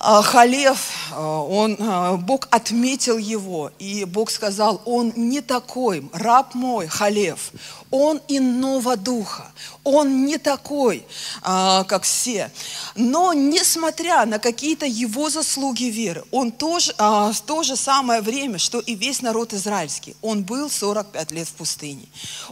Халев, 0.01 1.13
а, 1.13 1.43
он, 1.43 1.77
а, 1.79 2.17
Бог 2.17 2.49
отметил 2.51 3.19
его, 3.19 3.71
и 3.79 4.05
Бог 4.07 4.31
сказал, 4.31 4.81
он 4.87 5.13
не 5.15 5.43
такой, 5.43 6.09
раб 6.13 6.55
мой, 6.55 6.87
Халев, 6.87 7.53
он 7.91 8.21
иного 8.29 8.97
духа, 8.97 9.51
он 9.83 10.25
не 10.25 10.39
такой, 10.39 11.05
как 11.43 12.05
все. 12.05 12.51
Но 12.95 13.33
несмотря 13.33 14.25
на 14.27 14.39
какие-то 14.39 14.87
его 14.87 15.31
заслуги 15.31 15.85
веры, 15.85 16.25
он 16.31 16.53
тоже, 16.53 16.95
в 16.99 17.37
то 17.47 17.63
же 17.63 17.77
самое 17.77 18.21
время, 18.21 18.59
что 18.59 18.79
и 18.79 18.95
весь 18.95 19.23
народ 19.23 19.53
израильский, 19.53 20.15
он 20.23 20.43
был 20.43 20.71
45 20.71 21.31
лет 21.33 21.49
в 21.49 21.53
пустыне. 21.55 22.07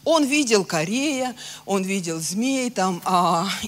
Он 0.05 0.25
видел 0.25 0.65
Корея, 0.65 1.35
он 1.67 1.83
видел 1.83 2.19
змей 2.21 2.71
там, 2.71 3.03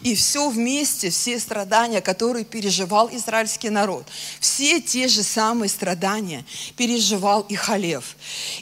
и 0.03 0.15
все 0.15 0.49
вместе, 0.51 1.11
все 1.11 1.39
страдания, 1.39 2.01
которые 2.01 2.45
переживал 2.45 3.09
израильский 3.13 3.71
народ, 3.71 4.07
все 4.41 4.81
те 4.81 5.07
же 5.07 5.23
самые 5.23 5.69
страдания 5.69 6.45
переживал 6.77 7.43
и 7.43 7.55
Халев. 7.55 8.17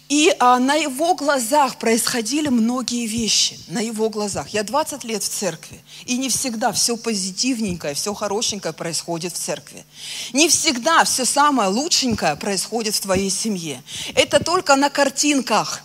И 0.09 0.35
на 0.39 0.75
его 0.75 1.15
глазах 1.15 1.77
происходили 1.79 2.49
многие 2.49 2.98
многие 2.99 3.07
вещи 3.07 3.59
на 3.69 3.81
его 3.81 4.09
глазах. 4.09 4.49
Я 4.49 4.63
20 4.63 5.05
лет 5.05 5.23
в 5.23 5.29
церкви, 5.29 5.81
и 6.07 6.19
не 6.19 6.29
всегда 6.29 6.73
все 6.73 6.97
позитивненькое, 6.97 7.95
все 7.95 8.15
хорошенькое 8.15 8.73
происходит 8.75 9.33
в 9.35 9.39
церкви. 9.39 9.85
Не 10.33 10.49
всегда 10.49 11.05
все 11.05 11.25
самое 11.25 11.69
лучшенькое 11.69 12.37
происходит 12.37 12.95
в 12.95 13.01
твоей 13.01 13.31
семье. 13.31 13.83
Это 14.15 14.43
только 14.43 14.77
на 14.77 14.91
картинках, 14.91 15.83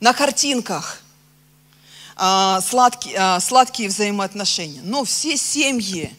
на 0.00 0.12
картинках 0.12 1.02
а, 2.16 2.60
сладкие, 2.60 3.16
а, 3.18 3.40
сладкие 3.40 3.88
взаимоотношения. 3.88 4.80
Но 4.84 5.04
все 5.04 5.36
семьи 5.36 6.10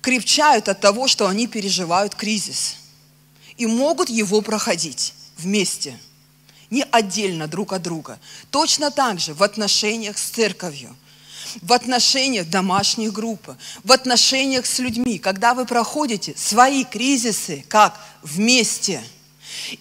крепчают 0.00 0.68
от 0.68 0.80
того, 0.80 1.08
что 1.08 1.26
они 1.26 1.46
переживают 1.46 2.14
кризис 2.14 2.76
и 3.58 3.66
могут 3.66 4.08
его 4.08 4.40
проходить 4.40 5.12
вместе– 5.36 5.98
не 6.70 6.84
отдельно 6.90 7.48
друг 7.48 7.72
от 7.72 7.82
друга. 7.82 8.18
Точно 8.50 8.90
так 8.90 9.20
же 9.20 9.34
в 9.34 9.42
отношениях 9.42 10.18
с 10.18 10.22
церковью, 10.22 10.96
в 11.62 11.72
отношениях 11.72 12.48
домашних 12.48 13.12
групп, 13.12 13.50
в 13.82 13.92
отношениях 13.92 14.66
с 14.66 14.78
людьми, 14.78 15.18
когда 15.18 15.54
вы 15.54 15.66
проходите 15.66 16.34
свои 16.36 16.84
кризисы 16.84 17.64
как 17.68 18.00
вместе. 18.22 19.02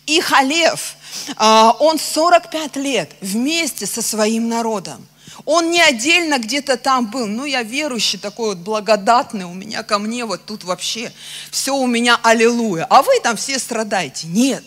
И 0.07 0.19
Халев, 0.19 0.95
а, 1.35 1.75
он 1.79 1.99
45 1.99 2.75
лет 2.77 3.11
вместе 3.21 3.85
со 3.85 4.01
своим 4.01 4.49
народом. 4.49 5.05
Он 5.45 5.71
не 5.71 5.81
отдельно 5.81 6.37
где-то 6.37 6.75
там 6.75 7.09
был. 7.09 7.27
Ну, 7.27 7.45
я 7.45 7.63
верующий 7.63 8.19
такой 8.19 8.49
вот 8.49 8.57
благодатный, 8.57 9.45
у 9.45 9.53
меня 9.53 9.83
ко 9.83 9.99
мне 9.99 10.25
вот 10.25 10.45
тут 10.45 10.63
вообще 10.63 11.11
все 11.51 11.75
у 11.75 11.87
меня 11.87 12.19
аллилуйя. 12.21 12.85
А 12.89 13.01
вы 13.01 13.19
там 13.21 13.37
все 13.37 13.57
страдаете. 13.59 14.27
Нет. 14.27 14.63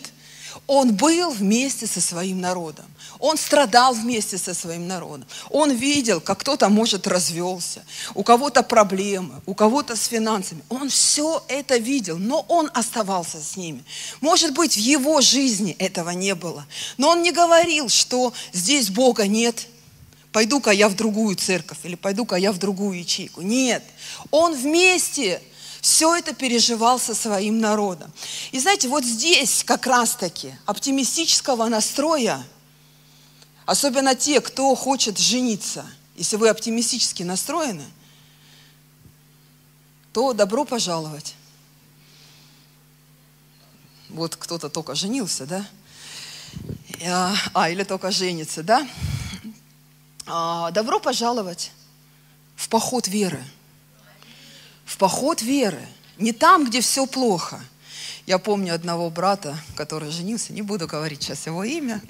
Он 0.67 0.95
был 0.95 1.31
вместе 1.31 1.87
со 1.87 1.99
своим 1.99 2.39
народом. 2.39 2.85
Он 3.19 3.37
страдал 3.37 3.93
вместе 3.93 4.37
со 4.37 4.53
своим 4.53 4.87
народом. 4.87 5.27
Он 5.49 5.71
видел, 5.71 6.21
как 6.21 6.39
кто-то, 6.39 6.69
может, 6.69 7.05
развелся, 7.05 7.83
у 8.15 8.23
кого-то 8.23 8.63
проблемы, 8.63 9.41
у 9.45 9.53
кого-то 9.53 9.95
с 9.95 10.07
финансами. 10.07 10.63
Он 10.69 10.89
все 10.89 11.43
это 11.49 11.77
видел, 11.77 12.17
но 12.17 12.45
он 12.47 12.69
оставался 12.73 13.41
с 13.41 13.57
ними. 13.57 13.83
Может 14.21 14.53
быть, 14.53 14.75
в 14.75 14.79
его 14.79 15.19
жизни 15.21 15.75
этого 15.79 16.11
не 16.11 16.33
было. 16.33 16.65
Но 16.97 17.09
он 17.09 17.21
не 17.23 17.31
говорил, 17.31 17.89
что 17.89 18.33
здесь 18.53 18.89
Бога 18.89 19.27
нет, 19.27 19.67
пойду-ка 20.31 20.71
я 20.71 20.87
в 20.89 20.95
другую 20.95 21.35
церковь 21.35 21.79
или 21.83 21.95
пойду-ка 21.95 22.35
я 22.35 22.51
в 22.51 22.57
другую 22.57 22.99
ячейку. 22.99 23.41
Нет, 23.41 23.83
он 24.31 24.55
вместе 24.55 25.41
все 25.83 26.15
это 26.15 26.33
переживал 26.33 26.97
со 26.97 27.13
своим 27.13 27.59
народом. 27.59 28.09
И 28.53 28.59
знаете, 28.59 28.87
вот 28.87 29.03
здесь 29.03 29.65
как 29.65 29.85
раз-таки 29.85 30.55
оптимистического 30.65 31.67
настроя, 31.67 32.41
особенно 33.65 34.15
те, 34.15 34.39
кто 34.39 34.73
хочет 34.75 35.17
жениться, 35.17 35.85
если 36.15 36.37
вы 36.37 36.47
оптимистически 36.47 37.23
настроены, 37.23 37.83
то 40.13 40.31
добро 40.31 40.63
пожаловать. 40.63 41.35
Вот 44.07 44.37
кто-то 44.37 44.69
только 44.69 44.95
женился, 44.95 45.45
да? 45.45 45.67
А, 47.05 47.35
а 47.53 47.69
или 47.69 47.83
только 47.83 48.09
женится, 48.09 48.63
да? 48.63 48.87
А, 50.27 50.71
добро 50.71 51.01
пожаловать 51.01 51.71
в 52.55 52.69
поход 52.69 53.09
веры 53.09 53.43
в 54.85 54.97
поход 54.97 55.41
веры, 55.41 55.87
не 56.17 56.31
там, 56.31 56.65
где 56.65 56.81
все 56.81 57.05
плохо. 57.05 57.61
Я 58.25 58.39
помню 58.39 58.73
одного 58.73 59.09
брата, 59.09 59.57
который 59.75 60.09
женился, 60.09 60.53
не 60.53 60.61
буду 60.61 60.87
говорить 60.87 61.21
сейчас 61.21 61.45
его 61.45 61.63
имя. 61.63 62.01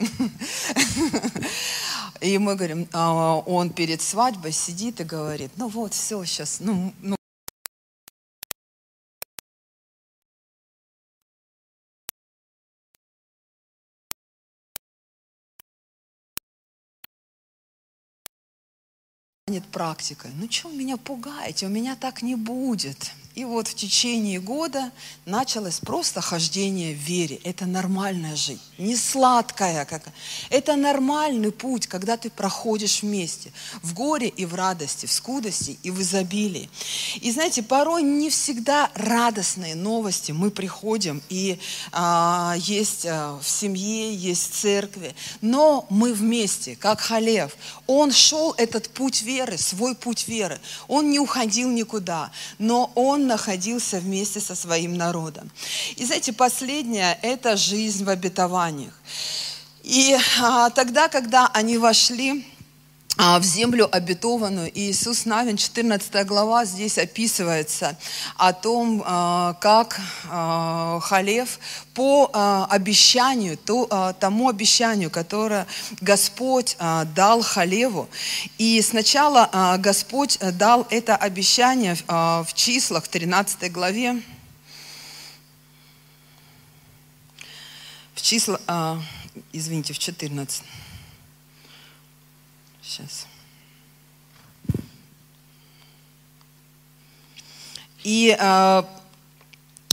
И 2.22 2.38
мы 2.38 2.56
говорим, 2.56 2.88
а, 2.94 3.38
он 3.38 3.72
перед 3.72 4.02
свадьбой 4.02 4.52
сидит 4.52 5.02
и 5.02 5.04
говорит, 5.04 5.52
ну 5.58 5.68
вот, 5.68 5.94
все 5.94 6.24
сейчас, 6.24 6.58
ну, 6.60 6.94
практикой. 19.74 20.32
Ну 20.40 20.50
что 20.50 20.70
вы 20.70 20.76
меня 20.76 20.96
пугаете? 20.98 21.66
У 21.66 21.70
меня 21.70 21.98
так 21.98 22.22
не 22.22 22.36
будет. 22.36 23.12
И 23.36 23.46
вот 23.46 23.68
в 23.68 23.74
течение 23.74 24.40
года 24.40 24.92
началось 25.26 25.80
просто 25.80 26.22
хождение 26.22 26.94
в 26.94 27.00
вере. 27.00 27.40
Это 27.44 27.66
нормальная 27.66 28.36
жизнь, 28.36 28.62
не 28.78 28.96
сладкая. 28.96 29.86
Как... 29.86 30.04
Это 30.52 30.76
нормальный 30.76 31.52
путь, 31.52 31.88
когда 31.88 32.16
ты 32.16 32.30
проходишь 32.30 33.02
вместе, 33.02 33.52
в 33.82 33.96
горе 33.96 34.28
и 34.28 34.46
в 34.46 34.54
радости, 34.54 35.08
в 35.08 35.12
скудости 35.12 35.80
и 35.82 35.90
в 35.90 36.00
изобилии. 36.00 36.70
И 37.22 37.32
знаете, 37.32 37.64
порой 37.64 38.04
не 38.04 38.30
всегда 38.30 38.92
радостные 38.94 39.74
новости 39.74 40.32
мы 40.32 40.52
приходим, 40.52 41.20
и 41.30 41.60
а, 41.92 42.54
есть 42.60 43.08
а, 43.08 43.40
в 43.42 43.50
семье, 43.50 44.14
есть 44.14 44.52
в 44.52 44.56
церкви, 44.60 45.16
но 45.42 45.88
мы 45.90 46.14
вместе, 46.14 46.76
как 46.76 47.02
Халев. 47.02 47.56
Он 47.88 48.12
шел 48.12 48.54
этот 48.58 48.90
путь 48.90 49.24
веры, 49.24 49.58
свой 49.58 49.96
путь 49.96 50.28
веры. 50.28 50.60
Он 50.88 51.10
не 51.10 51.18
уходил 51.18 51.72
никуда, 51.72 52.32
но 52.60 52.92
он 52.94 53.23
находился 53.28 54.00
вместе 54.00 54.40
со 54.40 54.56
своим 54.56 54.96
народом. 54.98 55.52
И 55.96 56.06
знаете, 56.06 56.34
последнее– 56.34 57.18
это 57.22 57.58
жизнь 57.58 58.04
в 58.04 58.10
обетованиях. 58.10 58.94
И 59.84 60.18
а, 60.42 60.70
тогда, 60.70 61.10
когда 61.10 61.48
они 61.54 61.78
вошли 61.78 62.46
в 63.18 63.44
землю 63.44 63.88
обетованную. 63.96 64.72
Иисус 64.74 65.26
Навин, 65.26 65.56
14 65.58 66.26
глава, 66.26 66.66
здесь 66.66 66.98
описывается 66.98 67.96
о 68.38 68.54
том, 68.54 69.04
а, 69.06 69.54
как 69.62 70.00
а, 70.30 71.00
Халев 71.02 71.60
по 71.94 72.32
обещанию, 72.72 73.56
тому 74.20 74.50
обещанию, 74.50 75.12
которое 75.12 75.68
Господь 76.02 76.76
дал 77.14 77.44
Халеву. 77.44 78.10
И 78.58 78.82
сначала 78.82 79.78
Господь 79.78 80.40
дал 80.54 80.88
это 80.90 81.16
обещание 81.16 81.96
в 82.08 82.48
числах, 82.56 83.04
в 83.04 83.10
13 83.10 83.72
главе. 83.72 84.24
В 88.16 88.22
числах, 88.24 88.60
извините, 89.52 89.94
в 89.94 90.00
14. 90.00 90.64
Сейчас. 92.84 93.28
И 98.04 98.36
э, 98.38 98.84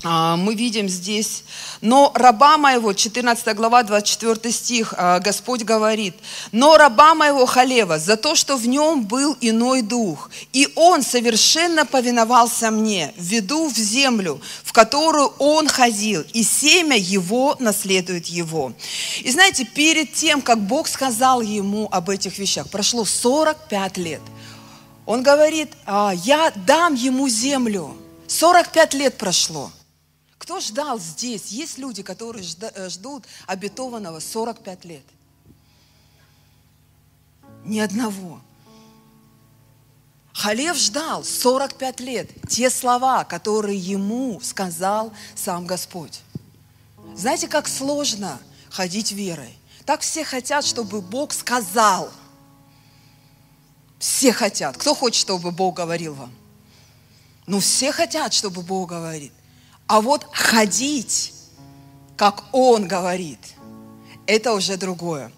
мы 0.02 0.54
видим 0.54 0.88
здесь, 0.88 1.44
но 1.82 2.10
раба 2.14 2.56
моего, 2.56 2.94
14 2.94 3.54
глава, 3.54 3.82
24 3.82 4.52
стих, 4.52 4.94
э, 4.96 5.20
Господь 5.20 5.62
говорит, 5.62 6.14
но 6.52 6.78
раба 6.78 7.14
моего 7.14 7.44
Халева 7.44 7.98
за 7.98 8.16
то, 8.16 8.34
что 8.34 8.56
в 8.56 8.66
нем 8.66 9.04
был 9.04 9.36
иной 9.42 9.82
дух, 9.82 10.30
и 10.54 10.68
он 10.74 11.02
совершенно 11.02 11.84
повиновался 11.84 12.70
мне, 12.70 13.12
веду 13.18 13.68
в 13.68 13.76
землю, 13.76 14.40
в 14.64 14.72
которую 14.72 15.34
он 15.38 15.68
ходил, 15.68 16.24
и 16.32 16.42
семя 16.42 16.96
его 16.96 17.56
наследует 17.58 18.26
его. 18.26 18.72
И 19.20 19.30
знаете, 19.30 19.66
перед 19.66 20.14
тем, 20.14 20.40
как 20.40 20.60
Бог 20.60 20.88
сказал 20.88 21.42
ему 21.42 21.88
об 21.92 22.08
этих 22.08 22.38
вещах, 22.38 22.70
прошло 22.70 23.04
45 23.04 23.98
лет. 23.98 24.22
Он 25.04 25.22
говорит, 25.22 25.72
«А, 25.86 26.12
я 26.14 26.52
дам 26.54 26.94
ему 26.94 27.28
землю. 27.28 27.96
45 28.28 28.94
лет 28.94 29.18
прошло. 29.18 29.72
Кто 30.40 30.58
ждал 30.58 30.98
здесь? 30.98 31.48
Есть 31.48 31.76
люди, 31.76 32.02
которые 32.02 32.42
э, 32.74 32.88
ждут 32.88 33.24
обетованного 33.46 34.20
45 34.20 34.84
лет. 34.86 35.04
Ни 37.62 37.78
одного. 37.78 38.40
Халев 40.32 40.78
ждал 40.78 41.24
45 41.24 42.00
лет 42.00 42.30
те 42.48 42.70
слова, 42.70 43.24
которые 43.24 43.78
ему 43.78 44.40
сказал 44.40 45.12
сам 45.34 45.66
Господь. 45.66 46.22
Знаете, 47.14 47.46
как 47.46 47.68
сложно 47.68 48.40
ходить 48.70 49.12
верой? 49.12 49.54
Так 49.84 50.00
все 50.00 50.24
хотят, 50.24 50.64
чтобы 50.64 51.02
Бог 51.02 51.34
сказал. 51.34 52.10
Все 53.98 54.32
хотят. 54.32 54.78
Кто 54.78 54.94
хочет, 54.94 55.20
чтобы 55.20 55.50
Бог 55.50 55.76
говорил 55.76 56.14
вам? 56.14 56.32
Ну, 57.46 57.60
все 57.60 57.92
хотят, 57.92 58.32
чтобы 58.32 58.62
Бог 58.62 58.88
говорит. 58.88 59.34
А 59.90 60.00
вот 60.00 60.24
ходить, 60.30 61.34
как 62.16 62.44
Он 62.52 62.86
говорит, 62.86 63.40
это 64.24 64.54
уже 64.54 64.76
другое. 64.76 65.32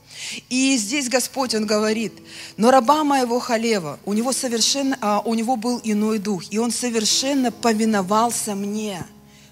И 0.50 0.76
здесь 0.76 1.08
Господь, 1.08 1.54
Он 1.54 1.64
говорит, 1.64 2.12
но 2.58 2.70
раба 2.70 3.02
моего 3.02 3.40
Халева, 3.40 3.98
у 4.04 4.12
него, 4.12 4.30
совершенно, 4.32 4.98
а, 5.00 5.22
у 5.24 5.32
него 5.32 5.56
был 5.56 5.80
иной 5.82 6.18
дух, 6.18 6.42
и 6.50 6.58
он 6.58 6.70
совершенно 6.70 7.50
повиновался 7.50 8.54
мне. 8.54 9.06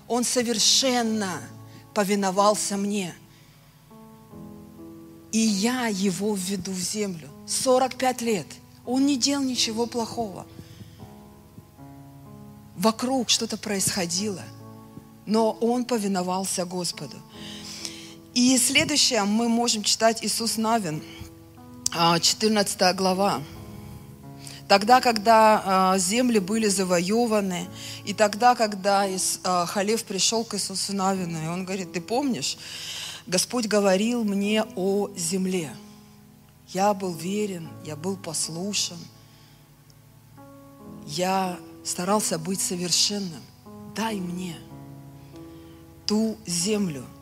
Он 0.07 0.22
совершенно 0.22 1.40
повиновался 1.94 2.76
мне. 2.76 3.14
И 5.32 5.38
я 5.38 5.86
его 5.86 6.34
введу 6.34 6.72
в 6.72 6.78
землю. 6.78 7.30
45 7.46 8.20
лет. 8.20 8.46
Он 8.84 9.07
не 9.07 9.16
делал 9.16 9.44
ничего 9.44 9.86
плохого. 9.86 10.46
Вокруг 12.76 13.30
что-то 13.30 13.57
происходило, 13.57 14.42
но 15.31 15.53
он 15.61 15.85
повиновался 15.85 16.64
Господу. 16.66 17.16
И 18.35 18.59
следующее 18.59 19.22
мы 19.22 19.49
можем 19.49 19.85
читать 19.85 20.24
Иисус 20.24 20.57
Навин, 20.57 21.03
14 21.93 22.83
а, 22.83 22.93
глава. 22.93 23.41
Тогда, 24.66 25.01
когда 25.01 25.62
а, 25.64 25.99
земли 25.99 26.41
были 26.41 26.66
завоеваны, 26.66 27.68
и 28.05 28.12
тогда, 28.12 28.57
когда 28.57 29.07
а, 29.45 29.66
Халев 29.66 30.03
пришел 30.05 30.45
к 30.45 30.55
Иисусу 30.55 30.95
Навину, 30.95 31.45
и 31.45 31.47
он 31.47 31.64
говорит, 31.64 31.93
ты 31.93 32.01
помнишь, 32.01 32.59
Господь 33.28 33.66
говорил 33.66 34.24
мне 34.24 34.64
о 34.74 35.11
земле. 35.16 35.70
Я 36.68 36.93
был 36.93 37.14
верен, 37.14 37.68
я 37.85 37.95
был 37.95 38.16
послушен, 38.16 38.99
я 41.07 41.57
старался 41.85 42.37
быть 42.37 42.61
совершенным. 42.61 43.43
Дай 43.95 44.16
мне 44.16 44.57
ту 46.11 46.36
землю– 46.44 47.04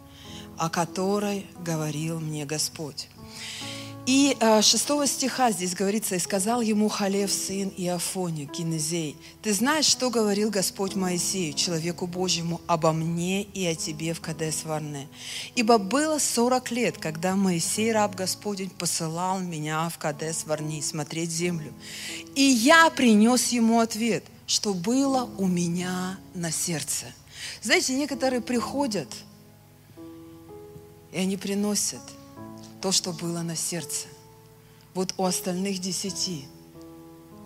о 0.59 0.69
которой 0.69 1.47
говорил 1.65 2.21
мне 2.21 2.45
Господь. 2.45 3.09
И 4.07 4.35
э, 4.41 4.63
шестого 4.63 5.07
стиха 5.07 5.51
здесь 5.53 5.75
говорится, 5.75 6.15
«И 6.15 6.19
сказал 6.19 6.63
ему 6.63 6.89
Халев, 6.89 7.31
сын 7.31 7.71
Иофони, 7.77 8.47
Кинезей, 8.47 9.17
ты 9.43 9.53
знаешь, 9.53 9.85
что 9.85 10.09
говорил 10.09 10.49
Господь 10.51 10.95
Моисею, 10.95 11.53
человеку 11.53 12.07
Божьему, 12.07 12.63
обо 12.67 12.93
мне 12.93 13.43
и 13.43 13.67
о 13.67 13.75
тебе 13.75 14.15
в 14.15 14.23
Кадес 14.23 14.65
Варне. 14.65 15.09
Ибо 15.57 15.77
было 15.77 16.19
сорок 16.19 16.71
лет, 16.71 16.97
когда 16.97 17.37
Моисей, 17.37 17.93
раб 17.93 18.15
Господень, 18.15 18.71
посылал 18.71 19.41
меня 19.41 19.87
в 19.91 19.99
Кадес 19.99 20.47
Варни 20.47 20.81
смотреть 20.81 21.31
землю. 21.31 21.75
И 22.35 22.43
я 22.43 22.89
принес 22.89 23.49
ему 23.49 23.81
ответ, 23.81 24.25
что 24.47 24.73
было 24.73 25.29
у 25.37 25.47
меня 25.47 26.19
на 26.33 26.51
сердце». 26.51 27.05
Знаете, 27.63 27.95
некоторые 27.95 28.41
приходят– 28.41 29.09
и 31.13 31.19
они 31.19 31.37
приносят 31.37 32.03
то, 32.81 32.93
что 32.93 33.13
было 33.13 33.43
на 33.43 33.57
сердце. 33.57 34.07
Вот 34.95 35.15
у 35.17 35.25
остальных 35.25 35.79
десяти 35.79 36.47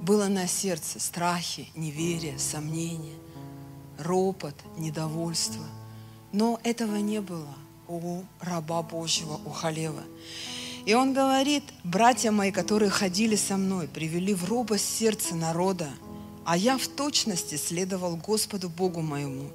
было 0.01 0.29
на 0.29 0.47
сердце 0.47 0.99
страхи, 0.99 1.69
неверие, 1.77 2.39
сомнения, 2.39 3.17
ропот, 3.99 4.55
недовольство. 4.77 5.65
Но 6.33 6.61
этого 6.65 6.97
не 6.97 7.21
было 7.21 7.55
у 7.89 8.23
раба 8.41 8.83
Божьего, 8.83 9.41
у 9.45 9.51
Халева. 9.51 10.03
И 10.85 10.95
он 10.95 11.13
говорит, 11.13 11.63
братья 11.85 12.33
мои, 12.33 12.51
которые 12.51 12.91
ходили 12.91 13.37
со 13.37 13.57
мной, 13.57 13.87
привели 13.87 14.35
в 14.35 14.49
робость 14.49 14.97
сердце 14.97 15.37
народа, 15.37 15.89
а 16.45 16.57
я 16.57 16.77
в 16.77 16.89
точности 16.89 17.55
следовал 17.55 18.17
Господу 18.17 18.69
Богу 18.69 19.01
моему. 19.01 19.51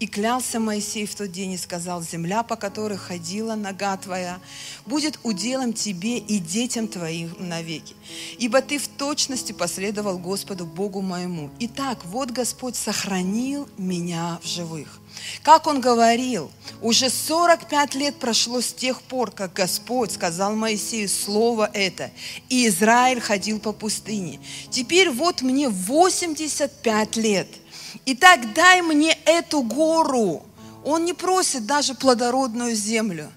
И 0.00 0.06
клялся 0.06 0.58
Моисей 0.58 1.04
в 1.04 1.14
тот 1.14 1.30
день 1.30 1.52
и 1.52 1.56
сказал, 1.58 2.02
земля, 2.02 2.42
по 2.42 2.56
которой 2.56 2.96
ходила 2.96 3.54
нога 3.54 3.98
твоя, 3.98 4.40
будет 4.86 5.20
уделом 5.22 5.74
тебе 5.74 6.16
и 6.16 6.38
детям 6.38 6.88
твоим 6.88 7.36
навеки. 7.38 7.94
Ибо 8.38 8.62
ты 8.62 8.78
в 8.78 8.88
точности 8.88 9.52
последовал 9.52 10.16
Господу 10.16 10.64
Богу 10.64 11.02
моему. 11.02 11.50
Итак, 11.58 11.98
вот 12.06 12.30
Господь 12.30 12.76
сохранил 12.76 13.68
меня 13.76 14.40
в 14.42 14.46
живых. 14.46 15.00
Как 15.42 15.66
он 15.66 15.82
говорил, 15.82 16.50
уже 16.80 17.10
45 17.10 17.94
лет 17.94 18.16
прошло 18.18 18.62
с 18.62 18.72
тех 18.72 19.02
пор, 19.02 19.30
как 19.30 19.52
Господь 19.52 20.12
сказал 20.12 20.54
Моисею 20.54 21.10
слово 21.10 21.68
это, 21.74 22.10
и 22.48 22.66
Израиль 22.68 23.20
ходил 23.20 23.60
по 23.60 23.72
пустыне. 23.72 24.40
Теперь 24.70 25.10
вот 25.10 25.42
мне 25.42 25.68
85 25.68 27.16
лет– 27.16 27.48
Итак, 28.06 28.52
дай 28.54 28.82
мне 28.82 29.16
эту 29.24 29.62
гору. 29.62 30.42
Он 30.84 31.04
не 31.04 31.12
просит 31.12 31.66
даже 31.66 31.94
плодородную 31.94 32.74
землю. 32.74 33.30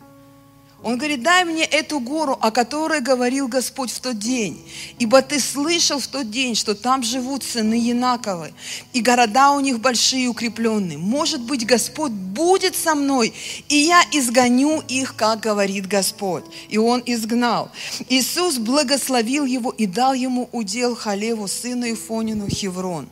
Он 0.83 0.97
говорит, 0.97 1.23
дай 1.23 1.45
мне 1.45 1.63
эту 1.63 2.01
гору, 2.01 2.37
о 2.41 2.51
которой 2.51 2.99
говорил 2.99 3.47
Господь 3.47 3.89
в 3.89 4.01
тот 4.01 4.19
день. 4.19 4.61
Ибо 4.99 5.21
ты 5.21 5.39
слышал 5.39 5.97
в 5.97 6.07
тот 6.07 6.29
день, 6.29 6.55
что 6.55 6.75
там 6.75 7.03
живут 7.03 7.43
сыны 7.43 7.75
Янаковы, 7.75 8.53
и 8.91 9.01
города 9.01 9.51
у 9.51 9.61
них 9.61 9.79
большие 9.79 10.25
и 10.25 10.27
укрепленные. 10.27 10.97
Может 10.97 11.39
быть, 11.41 11.65
Господь 11.65 12.11
будет 12.11 12.75
со 12.75 12.95
мной, 12.95 13.33
и 13.69 13.77
я 13.77 14.03
изгоню 14.11 14.83
их, 14.89 15.15
как 15.15 15.39
говорит 15.39 15.87
Господь. 15.87 16.43
И 16.67 16.77
он 16.77 17.01
изгнал. 17.05 17.71
Иисус 18.09 18.57
благословил 18.57 19.45
его 19.45 19.71
и 19.71 19.85
дал 19.85 20.13
ему 20.13 20.49
удел 20.51 20.95
Халеву, 20.95 21.47
сыну 21.47 21.89
Ифонину, 21.89 22.49
Хеврон. 22.49 23.07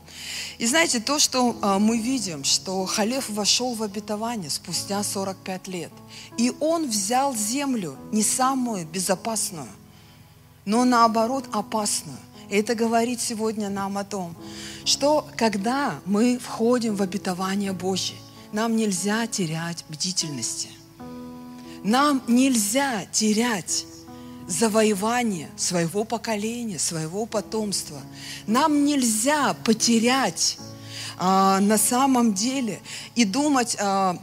И 0.58 0.66
знаете, 0.66 1.00
то, 1.00 1.20
что 1.20 1.56
а, 1.62 1.80
мы 1.80 1.98
видим, 1.98 2.44
что 2.44 2.86
Халев 2.86 3.30
вошел 3.30 3.74
в 3.74 3.84
обетование 3.84 4.50
спустя 4.50 5.04
45 5.04 5.68
лет. 5.68 5.92
И 6.38 6.54
он 6.60 6.88
взял 6.88 7.36
землю 7.36 7.98
не 8.12 8.24
самую 8.24 8.86
безопасную, 8.86 9.70
но 10.66 10.86
наоборот 10.86 11.46
опасную. 11.52 12.20
И 12.50 12.56
это 12.56 12.76
говорит 12.76 13.22
сегодня 13.22 13.70
нам 13.70 13.98
о 13.98 14.04
том, 14.04 14.36
что 14.86 15.28
когда 15.38 16.00
мы 16.06 16.38
входим 16.38 16.96
в 16.96 17.02
обетование 17.02 17.72
Божье, 17.72 18.18
нам 18.52 18.76
нельзя 18.76 19.26
терять 19.28 19.86
бдительности. 19.90 20.70
Нам 21.84 22.22
нельзя 22.28 23.06
терять 23.12 23.86
завоевание 24.52 25.50
своего 25.56 26.04
поколения, 26.04 26.78
своего 26.78 27.26
потомства. 27.26 28.02
Нам 28.48 28.86
нельзя 28.86 29.56
потерять 29.64 30.58
а, 31.18 31.60
на 31.60 31.78
самом 31.78 32.34
деле 32.34 32.82
и 33.16 33.24
думать 33.24 33.78
а, 33.80 34.18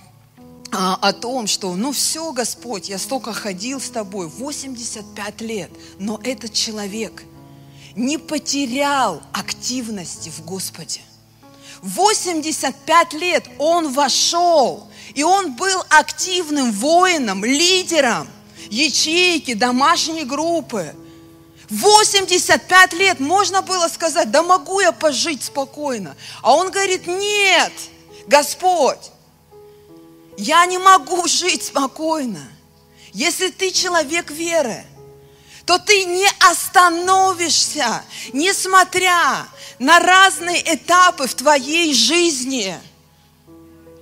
а, 0.70 0.94
о 1.00 1.12
том, 1.12 1.46
что 1.46 1.74
ну 1.74 1.92
все, 1.92 2.32
Господь, 2.32 2.88
я 2.88 2.98
столько 2.98 3.32
ходил 3.32 3.80
с 3.80 3.88
тобой, 3.88 4.28
85 4.28 5.40
лет, 5.40 5.70
но 5.98 6.20
этот 6.22 6.52
человек 6.52 7.24
не 7.96 8.18
потерял 8.18 9.22
активности 9.32 10.28
в 10.28 10.44
Господе. 10.44 11.00
85 11.82 13.12
лет 13.14 13.48
он 13.58 13.92
вошел, 13.92 14.88
и 15.14 15.22
он 15.22 15.54
был 15.54 15.82
активным 15.88 16.70
воином, 16.72 17.44
лидером– 17.44 18.28
ячейки, 18.70 19.54
домашние 19.54 20.24
группы. 20.24 20.94
85 21.70 22.92
лет 22.94 23.20
можно 23.20 23.62
было 23.62 23.88
сказать, 23.88 24.30
да 24.30 24.42
могу 24.42 24.80
я 24.80 24.92
пожить 24.92 25.42
спокойно. 25.44 26.16
А 26.42 26.54
он 26.54 26.70
говорит, 26.70 27.06
нет, 27.06 27.72
Господь, 28.26 29.10
я 30.38 30.64
не 30.66 30.78
могу 30.78 31.26
жить 31.26 31.64
спокойно. 31.64 32.46
Если 33.12 33.48
ты 33.48 33.70
человек 33.70 34.30
веры, 34.30 34.84
то 35.66 35.78
ты 35.78 36.04
не 36.04 36.26
остановишься, 36.48 38.02
несмотря 38.32 39.46
на 39.78 39.98
разные 39.98 40.62
этапы 40.74 41.26
в 41.26 41.34
твоей 41.34 41.92
жизни. 41.92 42.78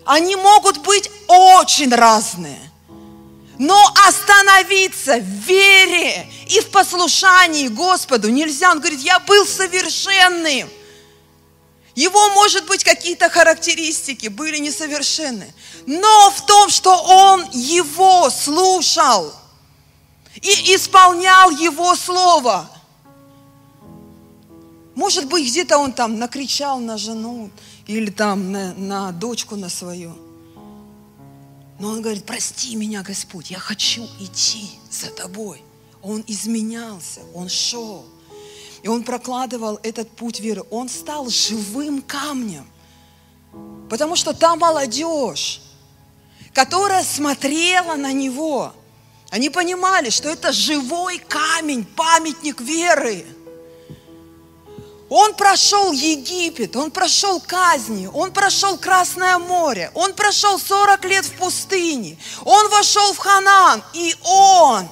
Они 0.04 0.36
могут 0.36 0.78
быть 0.78 1.10
очень 1.26 1.92
разные. 1.92 2.65
Но 3.58 3.94
остановиться 4.06 5.18
в 5.18 5.24
вере 5.24 6.30
и 6.48 6.60
в 6.60 6.70
послушании 6.70 7.68
Господу 7.68 8.28
нельзя. 8.28 8.70
Он 8.70 8.80
говорит, 8.80 9.00
я 9.00 9.18
был 9.20 9.46
совершенным. 9.46 10.68
Его, 11.94 12.28
может 12.30 12.66
быть, 12.66 12.84
какие-то 12.84 13.30
характеристики 13.30 14.28
были 14.28 14.58
несовершенны. 14.58 15.54
Но 15.86 16.30
в 16.30 16.44
том, 16.44 16.68
что 16.68 16.94
он 16.94 17.46
его 17.52 18.28
слушал 18.28 19.32
и 20.34 20.74
исполнял 20.74 21.50
его 21.50 21.94
слово. 21.96 22.70
Может 24.94 25.26
быть, 25.26 25.46
где-то 25.46 25.78
он 25.78 25.92
там 25.92 26.18
накричал 26.18 26.78
на 26.78 26.98
жену 26.98 27.50
или 27.86 28.10
там 28.10 28.52
на, 28.52 28.74
на 28.74 29.12
дочку 29.12 29.56
на 29.56 29.70
свою– 29.70 30.18
но 31.78 31.88
он 31.88 32.00
говорит, 32.00 32.24
прости 32.24 32.74
меня, 32.74 33.02
Господь, 33.02 33.50
я 33.50 33.58
хочу 33.58 34.04
идти 34.18 34.70
за 34.90 35.10
тобой. 35.10 35.62
Он 36.02 36.24
изменялся, 36.26 37.20
он 37.34 37.48
шел. 37.48 38.06
И 38.82 38.88
он 38.88 39.02
прокладывал 39.02 39.78
этот 39.82 40.10
путь 40.10 40.40
веры. 40.40 40.62
Он 40.70 40.88
стал 40.88 41.28
живым 41.28 42.00
камнем. 42.00 42.66
Потому 43.90 44.16
что 44.16 44.32
та 44.32 44.56
молодежь, 44.56 45.60
которая 46.52 47.04
смотрела 47.04 47.96
на 47.96 48.12
него, 48.12 48.72
они 49.30 49.50
понимали, 49.50 50.10
что 50.10 50.28
это 50.28 50.52
живой 50.52 51.18
камень, 51.18 51.84
памятник 51.84 52.60
веры. 52.60 53.26
Он 55.08 55.34
прошел 55.34 55.92
Египет, 55.92 56.74
он 56.74 56.90
прошел 56.90 57.40
казни, 57.40 58.08
он 58.12 58.32
прошел 58.32 58.76
Красное 58.76 59.38
море, 59.38 59.92
он 59.94 60.14
прошел 60.14 60.58
40 60.58 61.04
лет 61.04 61.24
в 61.24 61.32
пустыне, 61.34 62.18
он 62.44 62.68
вошел 62.70 63.12
в 63.12 63.18
Ханан, 63.18 63.84
и 63.94 64.16
он 64.24 64.88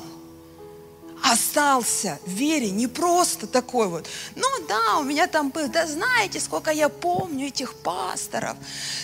остался 1.25 2.21
в 2.27 2.31
вере, 2.31 2.71
не 2.71 2.87
просто 2.87 3.49
такой 3.49 3.89
вот, 3.89 4.07
ну 4.37 4.47
да, 4.69 4.99
у 4.99 5.03
меня 5.03 5.27
там 5.27 5.51
был, 5.51 5.69
да 5.69 5.85
знаете, 5.87 6.39
сколько 6.39 6.71
я 6.71 6.89
помню 6.89 7.49
этих 7.49 7.75
пасторов, 7.75 8.57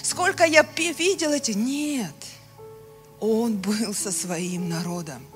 сколько 0.02 0.44
я 0.44 0.62
видел 0.76 1.32
эти, 1.32 1.52
нет, 1.52 2.14
он 3.18 3.56
был 3.56 3.94
со 3.94 4.12
своим 4.12 4.68
народом, 4.68 5.26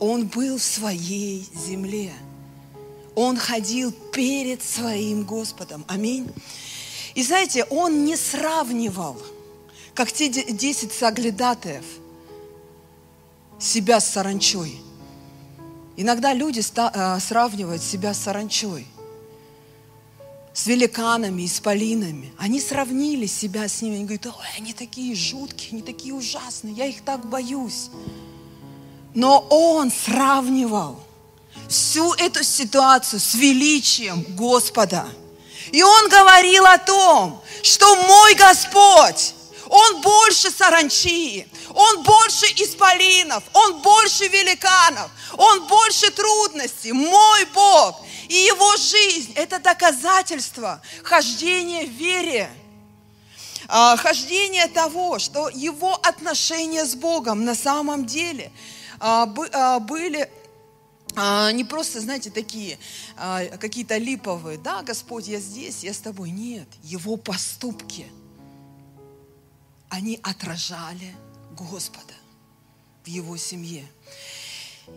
он 0.00 0.26
был 0.26 0.58
в 0.58 0.62
своей 0.62 1.48
земле– 1.54 2.12
он 3.16 3.36
ходил 3.38 3.92
перед 4.12 4.62
своим 4.62 5.24
Господом. 5.24 5.84
Аминь. 5.88 6.30
И 7.14 7.22
знаете, 7.22 7.64
он 7.64 8.04
не 8.04 8.14
сравнивал, 8.14 9.20
как 9.94 10.12
те 10.12 10.28
десять 10.28 10.92
соглядатаев, 10.92 11.84
себя 13.58 14.00
с 14.00 14.10
саранчой. 14.10 14.78
Иногда 15.96 16.34
люди 16.34 16.60
э, 16.60 17.20
сравнивают 17.20 17.82
себя 17.82 18.12
с 18.12 18.18
саранчой, 18.18 18.86
с 20.52 20.66
великанами, 20.66 21.46
исполинами. 21.46 22.34
Они 22.36 22.60
сравнили 22.60 23.24
себя 23.24 23.66
с 23.66 23.80
ними. 23.80 23.96
Они 23.96 24.04
говорят, 24.04 24.26
ой, 24.26 24.46
они 24.58 24.74
такие 24.74 25.14
жуткие, 25.14 25.72
они 25.72 25.80
такие 25.80 26.12
ужасные, 26.12 26.74
я 26.74 26.84
их 26.84 27.00
так 27.00 27.24
боюсь. 27.26 27.88
Но 29.14 29.46
он 29.48 29.90
сравнивал 29.90 31.00
всю 31.68 32.12
эту 32.14 32.44
ситуацию 32.44 33.20
с 33.20 33.34
величием 33.34 34.22
Господа. 34.36 35.06
И 35.72 35.82
он 35.82 36.08
говорил 36.08 36.64
о 36.66 36.78
том, 36.78 37.42
что 37.62 37.96
мой 37.96 38.34
Господь, 38.34 39.34
Он 39.68 40.00
больше 40.00 40.50
саранчи, 40.50 41.46
Он 41.74 42.02
больше 42.02 42.46
исполинов, 42.56 43.42
Он 43.52 43.82
больше 43.82 44.28
великанов, 44.28 45.10
Он 45.36 45.66
больше 45.66 46.10
трудностей. 46.10 46.92
Мой 46.92 47.44
Бог 47.46 48.00
и 48.28 48.34
Его 48.34 48.76
жизнь– 48.76 49.32
это 49.34 49.58
доказательство 49.58 50.80
хождения 51.02 51.84
в 51.84 51.90
вере, 51.90 52.48
а, 53.68 53.96
хождение 53.96 54.68
того, 54.68 55.18
что 55.18 55.48
Его 55.48 55.94
отношения 55.94 56.84
с 56.84 56.94
Богом 56.94 57.44
на 57.44 57.54
самом 57.54 58.06
деле 58.06 58.52
а, 59.00 59.28
а, 59.52 59.80
были 59.80 60.30
не 61.16 61.64
просто, 61.64 62.00
знаете, 62.00 62.30
такие 62.30 62.78
а, 63.16 63.44
какие-то 63.56 63.96
липовые, 63.96 64.58
да, 64.58 64.82
Господь, 64.82 65.28
я 65.28 65.40
здесь, 65.40 65.82
я 65.82 65.94
с 65.94 65.98
тобой. 65.98 66.30
Нет, 66.30 66.68
его 66.82 67.16
поступки, 67.16 68.06
они 69.88 70.20
отражали 70.22 71.14
Господа 71.52 72.14
в 73.04 73.08
его 73.08 73.36
семье. 73.36 73.86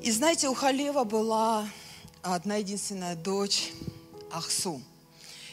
И 0.03 0.11
знаете, 0.11 0.49
у 0.49 0.53
Халева 0.53 1.03
была 1.03 1.67
одна 2.22 2.57
единственная 2.57 3.15
дочь 3.15 3.72
Ахсу. 4.32 4.82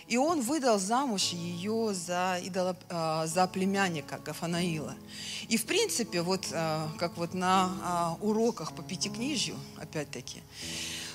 И 0.08 0.16
он 0.16 0.40
выдал 0.40 0.78
замуж 0.78 1.30
ее 1.32 1.92
за, 1.92 2.38
идоло, 2.42 2.76
а, 2.88 3.26
за 3.26 3.46
племянника 3.48 4.18
Гафанаила. 4.24 4.94
И 5.48 5.56
в 5.56 5.66
принципе, 5.66 6.22
вот 6.22 6.46
а, 6.52 6.88
как 6.98 7.16
вот 7.16 7.34
на 7.34 7.70
а, 7.82 8.16
уроках 8.20 8.72
по 8.72 8.82
пятикнижью, 8.82 9.56
опять-таки, 9.80 10.42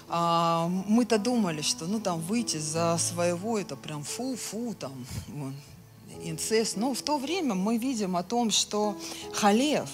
мы-то 0.09 1.17
думали, 1.17 1.61
что 1.61 1.85
ну 1.85 2.01
там 2.01 2.19
выйти 2.19 2.57
за 2.57 2.97
своего, 2.97 3.57
это 3.57 3.77
прям 3.77 4.03
фу-фу, 4.03 4.75
там, 4.77 4.91
вон, 5.29 5.55
инцест. 6.21 6.75
Но 6.75 6.93
в 6.93 7.01
то 7.01 7.17
время 7.17 7.55
мы 7.55 7.77
видим 7.77 8.17
о 8.17 8.23
том, 8.23 8.51
что 8.51 8.97
Халев, 9.31 9.89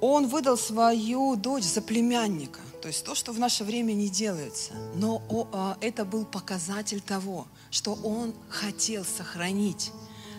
он 0.00 0.26
выдал 0.26 0.56
свою 0.56 1.36
дочь 1.36 1.64
за 1.64 1.82
племянника. 1.82 2.60
То 2.86 2.90
есть 2.90 3.02
то, 3.02 3.16
что 3.16 3.32
в 3.32 3.40
наше 3.40 3.64
время 3.64 3.94
не 3.94 4.08
делается. 4.08 4.70
Но 4.94 5.20
это 5.80 6.04
был 6.04 6.24
показатель 6.24 7.00
того, 7.00 7.48
что 7.68 7.94
он 7.94 8.32
хотел 8.48 9.04
сохранить 9.04 9.90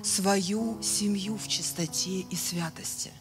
свою 0.01 0.81
семью 0.81 1.37
в 1.37 1.49
чистоте 1.49 2.21
и 2.21 2.35
святости. 2.37 3.11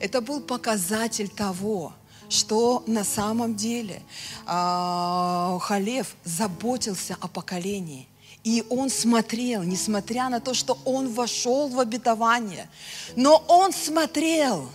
Это 0.00 0.22
был 0.22 0.40
показатель 0.40 1.28
того, 1.28 1.92
что 2.30 2.82
на 2.86 3.04
самом 3.04 3.56
деле 3.56 4.02
э, 4.46 5.58
Халев 5.60 6.16
заботился 6.24 7.18
о 7.20 7.28
поколении. 7.28 8.08
И 8.42 8.64
он 8.70 8.88
смотрел, 8.88 9.64
несмотря 9.64 10.30
на 10.30 10.40
то, 10.40 10.54
что 10.54 10.78
он 10.86 11.12
вошел 11.12 11.68
в 11.68 11.78
обетование, 11.78 12.70
но 13.16 13.44
он 13.48 13.74
смотрел 13.74 14.70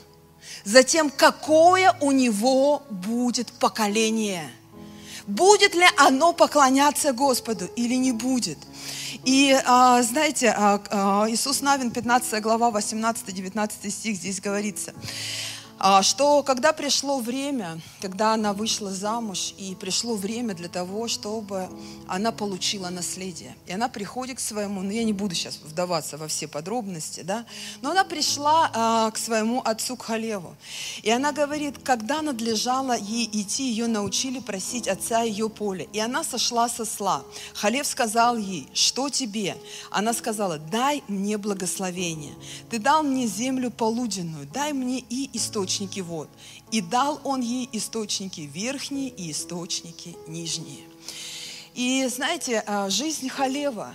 за 0.64 0.84
тем, 0.84 1.10
какое 1.10 1.96
у 2.02 2.12
него 2.12 2.84
будет 2.90 3.52
поколение. 3.54 4.50
Будет 5.28 5.74
ли 5.74 5.86
оно 5.98 6.34
поклоняться 6.34 7.14
Господу 7.14 7.66
или 7.76 7.96
не 7.96 8.12
будет. 8.12 8.60
И 9.24 9.60
а, 9.66 10.04
знаете, 10.04 10.54
а, 10.56 10.82
а, 10.92 11.26
Иисус 11.30 11.62
Навин, 11.62 11.90
15 11.90 12.42
глава, 12.42 12.70
18-19 12.70 13.90
стих 13.90 14.18
здесь 14.18 14.40
говорится. 14.40 14.94
А, 15.88 16.02
что 16.02 16.42
когда 16.42 16.74
пришло 16.74 17.20
время, 17.20 17.80
когда 18.02 18.34
она 18.34 18.54
вышла 18.54 18.90
замуж, 18.90 19.54
и 19.60 19.76
пришло 19.76 20.16
время 20.16 20.56
для 20.56 20.68
того, 20.68 21.08
чтобы 21.08 21.70
она 22.08 22.32
получила 22.32 22.90
наследие. 22.90 23.56
И 23.68 23.72
она 23.72 23.88
приходит 23.88 24.38
к 24.38 24.40
своему, 24.40 24.82
ну 24.82 24.90
я 24.90 25.04
не 25.04 25.14
буду 25.14 25.36
сейчас 25.36 25.60
вдаваться 25.64 26.18
во 26.18 26.28
все 26.28 26.48
подробности, 26.48 27.22
да, 27.22 27.46
но 27.84 27.92
она 27.92 28.04
пришла 28.04 28.72
а, 28.74 29.12
к 29.12 29.20
своему 29.20 29.62
отцу, 29.64 29.96
Халеву. 29.96 30.56
И 31.04 31.12
она 31.12 31.32
говорит, 31.32 31.76
когда 31.84 32.24
надлежало 32.24 32.98
ей 32.98 33.30
идти, 33.32 33.70
ее 33.70 33.86
научили 33.86 34.40
просить 34.40 34.88
отца 34.88 35.22
ее 35.22 35.50
поле. 35.50 35.88
И 35.94 36.00
она 36.00 36.24
сошла 36.24 36.68
со 36.68 36.86
сла. 36.86 37.22
Халев 37.54 37.86
сказал 37.86 38.38
ей, 38.38 38.68
что 38.74 39.10
тебе? 39.10 39.56
Она 39.92 40.14
сказала, 40.14 40.58
дай 40.58 41.04
мне 41.08 41.38
благословение. 41.38 42.34
Ты 42.72 42.80
дал 42.80 43.04
мне 43.04 43.28
землю 43.28 43.70
полуденную, 43.70 44.48
дай 44.52 44.74
мне 44.74 44.98
и 44.98 45.30
источник 45.38 45.75
источники 45.76 46.00
вод. 46.00 46.30
И 46.72 46.82
дал 46.82 47.20
он 47.24 47.42
ей 47.42 47.70
источники 47.74 48.42
верхние 48.42 49.10
и 49.10 49.32
источники 49.32 50.16
нижние. 50.28 50.86
И 51.74 52.08
знаете, 52.08 52.64
а, 52.66 52.90
жизнь 52.90 53.28
Халева, 53.28 53.94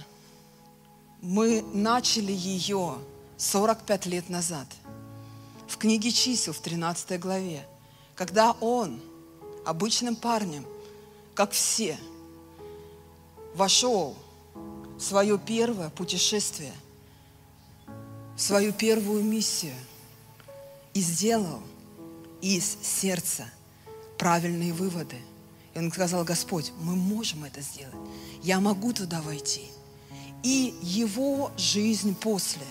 мы 1.22 1.62
начали 1.72 2.32
ее 2.32 2.98
45 3.38 4.06
лет 4.06 4.28
назад. 4.28 4.66
В 5.66 5.78
книге 5.78 6.10
чисел, 6.10 6.52
в 6.52 6.60
13 6.60 7.18
главе, 7.18 7.66
когда 8.14 8.52
он, 8.60 9.00
обычным 9.64 10.16
парнем, 10.16 10.66
как 11.34 11.52
все, 11.52 11.98
вошел 13.54 14.14
в 14.98 15.00
свое 15.00 15.38
первое 15.38 15.88
путешествие, 15.90 16.74
в 18.36 18.40
свою 18.40 18.72
первую 18.72 19.22
миссию 19.22 19.76
и 20.92 21.00
сделал 21.00 21.62
из 22.40 22.78
сердца 22.82 23.46
правильные 24.18 24.72
выводы. 24.72 25.16
И 25.74 25.78
он 25.78 25.90
сказал, 25.92 26.24
Господь, 26.24 26.72
мы 26.80 26.96
можем 26.96 27.44
это 27.44 27.60
сделать. 27.60 27.94
Я 28.42 28.60
могу 28.60 28.92
туда 28.92 29.22
войти. 29.22 29.70
И 30.42 30.74
его 30.82 31.52
жизнь 31.56 32.14
после. 32.14 32.66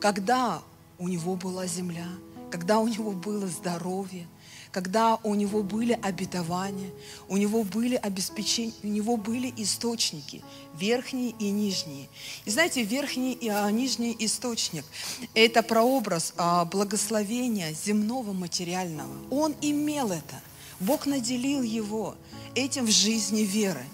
Когда 0.00 0.62
у 0.98 1.08
него 1.08 1.36
была 1.36 1.66
земля, 1.66 2.08
когда 2.50 2.78
у 2.80 2.88
него 2.88 3.12
было 3.12 3.46
здоровье, 3.46 4.26
когда 4.74 5.20
у 5.22 5.36
него 5.36 5.62
были 5.62 5.96
обетования, 6.02 6.90
у 7.28 7.36
него 7.36 7.62
были 7.62 7.94
обеспечения, 7.94 8.72
у 8.82 8.88
него 8.88 9.16
были 9.16 9.54
источники, 9.56 10.42
верхние 10.76 11.30
и 11.38 11.50
нижние. 11.50 12.08
И 12.44 12.50
знаете, 12.50 12.82
верхний 12.82 13.34
и 13.34 13.48
а, 13.48 13.70
нижний 13.70 14.16
источник– 14.18 14.84
это 15.34 15.62
прообраз 15.62 16.34
а, 16.36 16.64
благословения 16.64 17.72
земного 17.72 18.32
материального. 18.32 19.14
Он 19.30 19.54
имел 19.60 20.10
это. 20.10 20.42
Бог 20.80 21.06
наделил 21.06 21.62
его 21.62 22.16
этим 22.56 22.86
в 22.86 22.90
жизни 22.90 23.42
веры. 23.42 23.84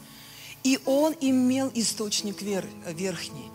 И 0.63 0.79
он 0.85 1.15
имел 1.21 1.71
источник 1.75 2.43
вер, 2.43 2.67
верхний. 2.87 3.51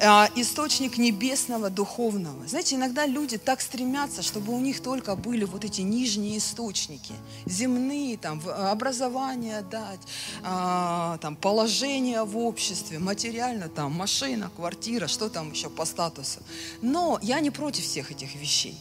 А, 0.00 0.28
источник 0.34 0.98
небесного, 0.98 1.70
духовного. 1.70 2.46
Знаете, 2.46 2.76
иногда 2.76 3.06
люди 3.06 3.38
так 3.38 3.60
стремятся, 3.60 4.22
чтобы 4.22 4.52
у 4.52 4.60
них 4.60 4.80
только 4.80 5.14
были 5.14 5.44
вот 5.44 5.64
эти 5.64 5.82
нижние 5.82 6.38
источники, 6.38 7.12
земные, 7.46 8.16
там, 8.16 8.42
образование 8.46 9.62
дать, 9.62 10.00
а, 10.42 11.18
там, 11.18 11.36
положение 11.36 12.24
в 12.24 12.36
обществе, 12.36 12.98
материально, 12.98 13.68
там, 13.68 13.92
машина, 13.92 14.50
квартира, 14.56 15.06
что 15.06 15.28
там 15.28 15.52
еще 15.52 15.70
по 15.70 15.84
статусу. 15.84 16.40
Но 16.82 17.18
я 17.22 17.40
не 17.40 17.50
против 17.50 17.84
всех 17.84 18.10
этих 18.10 18.34
вещей. 18.34 18.78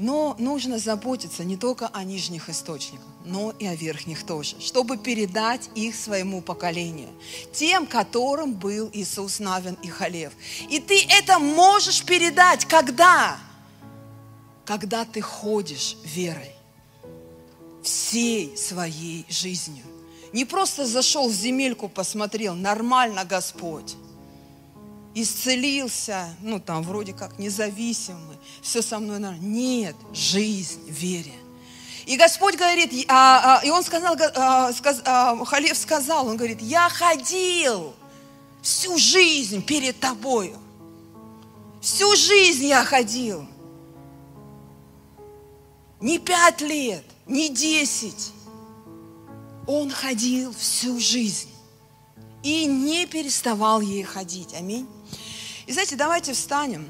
Но 0.00 0.34
нужно 0.38 0.78
заботиться 0.78 1.44
не 1.44 1.58
только 1.58 1.86
о 1.88 2.04
нижних 2.04 2.48
источниках, 2.48 3.04
но 3.26 3.50
и 3.58 3.66
о 3.66 3.74
верхних 3.74 4.24
тоже, 4.24 4.58
чтобы 4.58 4.96
передать 4.96 5.68
их 5.74 5.94
своему 5.94 6.40
поколению, 6.40 7.10
тем, 7.52 7.86
которым 7.86 8.54
был 8.54 8.88
Иисус 8.94 9.40
Навин 9.40 9.76
и 9.82 9.88
Халев. 9.88 10.32
И 10.70 10.80
ты 10.80 11.04
это 11.06 11.38
можешь 11.38 12.02
передать, 12.02 12.64
когда? 12.64 13.36
Когда 14.64 15.04
ты 15.04 15.20
ходишь 15.20 15.98
верой 16.02 16.54
всей 17.82 18.56
своей 18.56 19.26
жизнью. 19.28 19.84
Не 20.32 20.46
просто 20.46 20.86
зашел 20.86 21.28
в 21.28 21.34
земельку, 21.34 21.90
посмотрел, 21.90 22.54
нормально 22.54 23.26
Господь 23.26 23.96
исцелился, 25.14 26.28
ну 26.40 26.60
там 26.60 26.82
вроде 26.82 27.12
как 27.12 27.38
независимый, 27.38 28.38
все 28.62 28.82
со 28.82 28.98
мной 28.98 29.18
нормально. 29.18 29.44
Нет, 29.44 29.96
жизнь 30.12 30.80
вере. 30.88 31.34
И 32.06 32.16
Господь 32.16 32.56
говорит, 32.56 33.06
а, 33.08 33.60
а, 33.60 33.64
и 33.64 33.70
он 33.70 33.84
сказал, 33.84 34.16
а, 34.34 34.72
сказ, 34.72 35.02
а, 35.04 35.44
Халев 35.44 35.76
сказал, 35.76 36.26
он 36.26 36.36
говорит, 36.36 36.60
я 36.60 36.88
ходил 36.88 37.94
всю 38.62 38.98
жизнь 38.98 39.62
перед 39.62 39.98
тобою. 40.00 40.58
Всю 41.80 42.14
жизнь 42.16 42.66
я 42.66 42.84
ходил. 42.84 43.46
Не 46.00 46.18
пять 46.18 46.60
лет, 46.60 47.04
не 47.26 47.48
десять. 47.48 48.32
Он 49.66 49.90
ходил 49.90 50.52
всю 50.52 50.98
жизнь 50.98 51.48
и 52.42 52.66
не 52.66 53.06
переставал 53.06 53.80
ей 53.80 54.02
ходить. 54.02 54.54
Аминь. 54.54 54.88
И 55.70 55.72
знаете, 55.72 55.94
давайте 55.94 56.32
встанем. 56.32 56.84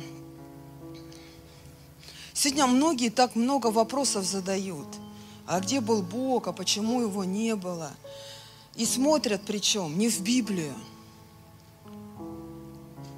Сегодня 2.33 2.67
многие 2.67 3.11
так 3.11 3.37
много 3.37 3.67
вопросов 3.67 4.25
задают. 4.25 4.87
А 5.47 5.61
где 5.61 5.83
был 5.83 6.01
Бог, 6.01 6.49
а 6.49 6.55
почему 6.55 7.03
его 7.03 7.23
не 7.23 7.57
было? 7.57 7.93
И 8.77 8.87
смотрят 8.87 9.43
причем 9.47 9.99
не 9.99 10.09
в 10.09 10.23
Библию. 10.23 10.73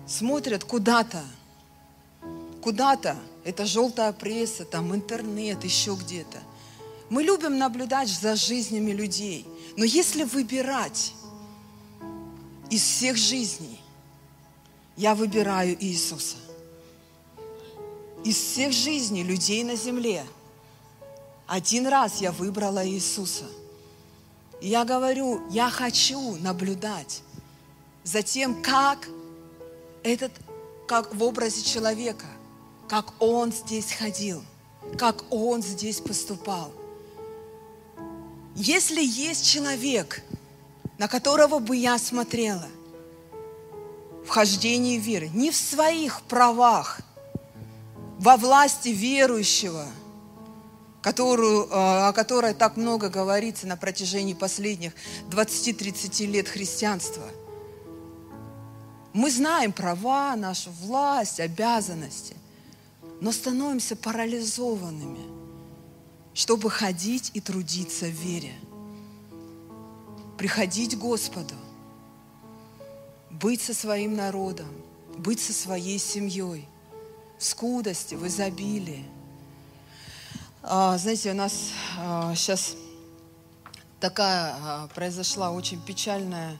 Смотрят 0.04 0.64
куда-то. 0.64 1.22
Куда-то. 2.60 3.16
Это 3.44 3.64
желтая 3.64 4.12
пресса, 4.12 4.64
там 4.64 4.92
интернет, 4.92 5.62
еще 5.62 5.94
где-то. 5.94 6.40
Мы 7.08 7.22
любим 7.22 7.56
наблюдать 7.56 8.08
за 8.08 8.34
жизнями 8.34 8.90
людей. 8.90 9.46
Но 9.76 9.84
если 9.84 10.24
выбирать 10.24 11.14
из 12.68 12.82
всех 12.82 13.16
жизней, 13.16 13.78
я 14.97 15.14
выбираю 15.14 15.76
Иисуса. 15.82 16.36
Из 18.24 18.36
всех 18.36 18.72
жизней 18.72 19.22
людей 19.22 19.64
на 19.64 19.74
земле 19.74 20.24
один 21.47 21.86
раз 21.86 22.20
я 22.20 22.30
выбрала 22.30 22.86
Иисуса. 22.86 23.47
И 24.61 24.68
я 24.68 24.84
говорю, 24.84 25.43
я 25.51 25.70
хочу 25.70 26.36
наблюдать 26.36 27.22
за 28.05 28.22
тем, 28.22 28.62
как 28.62 29.09
этот, 30.05 30.32
как 30.86 31.14
в 31.14 31.22
образе 31.22 31.62
человека, 31.64 32.26
как 32.88 33.12
он 33.20 33.51
здесь 33.53 33.93
ходил, 33.93 34.45
как 34.99 35.24
он 35.30 35.62
здесь 35.62 36.01
поступал. 36.01 36.72
Если 38.55 39.03
есть 39.03 39.49
человек, 39.49 40.22
на 40.99 41.09
которого 41.09 41.59
бы 41.59 41.74
я 41.74 41.99
смотрела– 41.99 42.68
вхождении 44.24 44.98
веры, 44.98 45.28
не 45.28 45.50
в 45.50 45.56
своих 45.56 46.22
правах, 46.22 47.00
во 48.18 48.36
власти 48.36 48.88
верующего, 48.88 49.86
которую, 51.00 51.64
э, 51.64 51.68
о 51.72 52.12
которой 52.12 52.54
так 52.54 52.76
много 52.76 53.08
говорится 53.08 53.66
на 53.66 53.76
протяжении 53.76 54.34
последних 54.34 54.92
20-30 55.28 56.26
лет 56.26 56.48
христианства. 56.48 57.24
Мы 59.12 59.30
знаем 59.30 59.72
права, 59.72 60.36
нашу 60.36 60.70
власть, 60.70 61.40
обязанности, 61.40 62.36
но 63.20 63.32
становимся 63.32 63.96
парализованными, 63.96 65.26
чтобы 66.32 66.70
ходить 66.70 67.30
и 67.34 67.40
трудиться 67.40 68.06
в 68.06 68.10
вере, 68.10 68.54
приходить 70.38 70.94
к 70.96 70.98
Господу– 70.98 71.54
быть 73.32 73.62
со 73.62 73.74
своим 73.74 74.14
народом, 74.14 74.68
быть 75.16 75.40
со 75.40 75.52
своей 75.52 75.98
семьей, 75.98 76.68
в 77.38 77.44
скудости, 77.44 78.14
в 78.14 78.26
изобилии. 78.26 79.04
А, 80.62 80.96
знаете, 80.98 81.32
у 81.32 81.34
нас 81.34 81.70
а, 81.98 82.34
сейчас 82.34 82.76
такая 84.00 84.54
а, 84.60 84.88
произошла 84.94 85.50
очень 85.50 85.80
печальная 85.80 86.58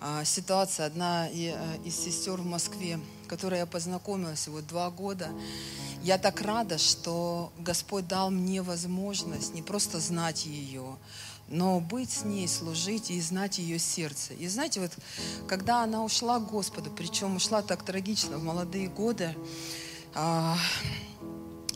а, 0.00 0.24
ситуация. 0.24 0.86
Одна 0.86 1.24
а, 1.24 1.76
из 1.84 1.96
сестер 1.96 2.40
в 2.40 2.46
Москве, 2.46 2.98
которой 3.28 3.60
я 3.60 3.66
познакомилась 3.66 4.48
вот 4.48 4.66
два 4.66 4.90
года, 4.90 5.28
я 6.02 6.18
так 6.18 6.40
рада, 6.40 6.78
что 6.78 7.52
Господь 7.58 8.08
дал 8.08 8.30
мне 8.30 8.62
возможность 8.62 9.54
не 9.54 9.62
просто 9.62 10.00
знать 10.00 10.46
ее, 10.46 10.96
но 11.48 11.80
быть 11.80 12.10
с 12.10 12.24
ней, 12.24 12.48
служить 12.48 13.10
и 13.10 13.20
знать 13.20 13.58
ее 13.58 13.78
сердце. 13.78 14.34
И 14.34 14.48
знаете, 14.48 14.80
вот 14.80 14.92
когда 15.46 15.82
она 15.82 16.02
ушла 16.04 16.38
к 16.38 16.50
Господу, 16.50 16.90
причем 16.90 17.36
ушла 17.36 17.62
так 17.62 17.84
трагично 17.84 18.38
в 18.38 18.44
молодые 18.44 18.88
годы, 18.88 19.34
а, 20.14 20.56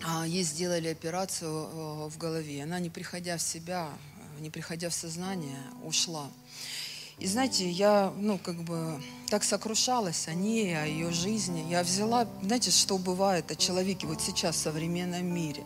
а, 0.02 0.26
ей 0.26 0.42
сделали 0.42 0.88
операцию 0.88 1.50
а, 1.50 2.08
в 2.08 2.18
голове. 2.18 2.62
Она, 2.62 2.80
не 2.80 2.90
приходя 2.90 3.36
в 3.36 3.42
себя, 3.42 3.88
не 4.40 4.50
приходя 4.50 4.88
в 4.88 4.94
сознание, 4.94 5.60
ушла. 5.84 6.28
И 7.18 7.26
знаете, 7.26 7.68
я, 7.70 8.12
ну, 8.16 8.38
как 8.38 8.62
бы 8.62 9.00
так 9.28 9.44
сокрушалась 9.44 10.26
о 10.26 10.32
ней, 10.32 10.74
о 10.74 10.86
ее 10.86 11.10
жизни. 11.10 11.66
Я 11.70 11.82
взяла, 11.82 12.26
знаете, 12.42 12.70
что 12.70 12.96
бывает 12.96 13.50
о 13.50 13.56
человеке 13.56 14.06
вот 14.06 14.22
сейчас 14.22 14.56
в 14.56 14.58
современном 14.58 15.26
мире. 15.26 15.62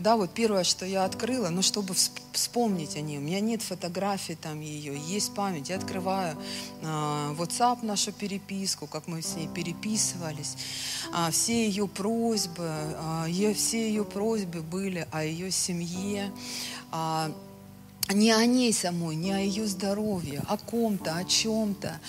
Да, 0.00 0.16
вот 0.16 0.30
первое, 0.30 0.64
что 0.64 0.86
я 0.86 1.04
открыла, 1.04 1.50
ну, 1.50 1.60
чтобы 1.60 1.94
вспомнить 2.32 2.96
о 2.96 3.02
ней. 3.02 3.18
У 3.18 3.20
меня 3.20 3.40
нет 3.40 3.60
фотографий 3.60 4.34
там 4.34 4.58
ее, 4.58 4.98
есть 4.98 5.34
память. 5.34 5.68
Я 5.68 5.76
открываю 5.76 6.38
э, 6.80 6.86
WhatsApp, 7.38 7.84
нашу 7.84 8.10
переписку, 8.12 8.86
как 8.86 9.06
мы 9.08 9.20
с 9.20 9.36
ней 9.36 9.46
переписывались. 9.48 10.56
А, 11.12 11.30
все 11.30 11.66
ее 11.66 11.86
просьбы, 11.86 12.72
ее, 13.28 13.52
все 13.52 13.88
ее 13.88 14.04
просьбы 14.06 14.62
были 14.62 15.06
о 15.12 15.22
ее 15.22 15.50
семье, 15.50 16.32
а, 16.90 17.30
не 18.08 18.32
о 18.32 18.46
ней 18.46 18.72
самой, 18.72 19.16
не 19.16 19.32
о 19.32 19.38
ее 19.38 19.66
здоровье, 19.66 20.42
о 20.48 20.56
ком-то, 20.56 21.14
о 21.14 21.24
чем-то. 21.24 22.00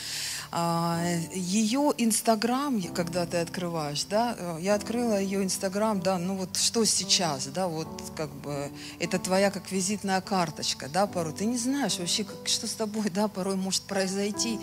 А, 0.53 1.01
ее 1.33 1.93
Инстаграм, 1.97 2.81
когда 2.93 3.25
ты 3.25 3.37
открываешь, 3.37 4.03
да, 4.03 4.35
э, 4.37 4.57
я 4.59 4.75
открыла 4.75 5.17
ее 5.17 5.45
Инстаграм, 5.45 6.01
да, 6.01 6.17
ну 6.17 6.35
вот 6.35 6.57
что 6.57 6.83
сейчас, 6.83 7.45
да, 7.47 7.69
вот 7.69 7.87
как 8.17 8.29
бы 8.29 8.69
это 8.99 9.17
твоя 9.17 9.49
как 9.49 9.71
визитная 9.71 10.19
карточка, 10.19 10.89
да, 10.89 11.07
порой 11.07 11.31
ты 11.31 11.45
не 11.45 11.57
знаешь 11.57 11.99
вообще, 11.99 12.25
как, 12.25 12.49
что 12.49 12.67
с 12.67 12.73
тобой, 12.73 13.09
да, 13.09 13.29
порой 13.29 13.55
может 13.55 13.83
произойти. 13.83 14.59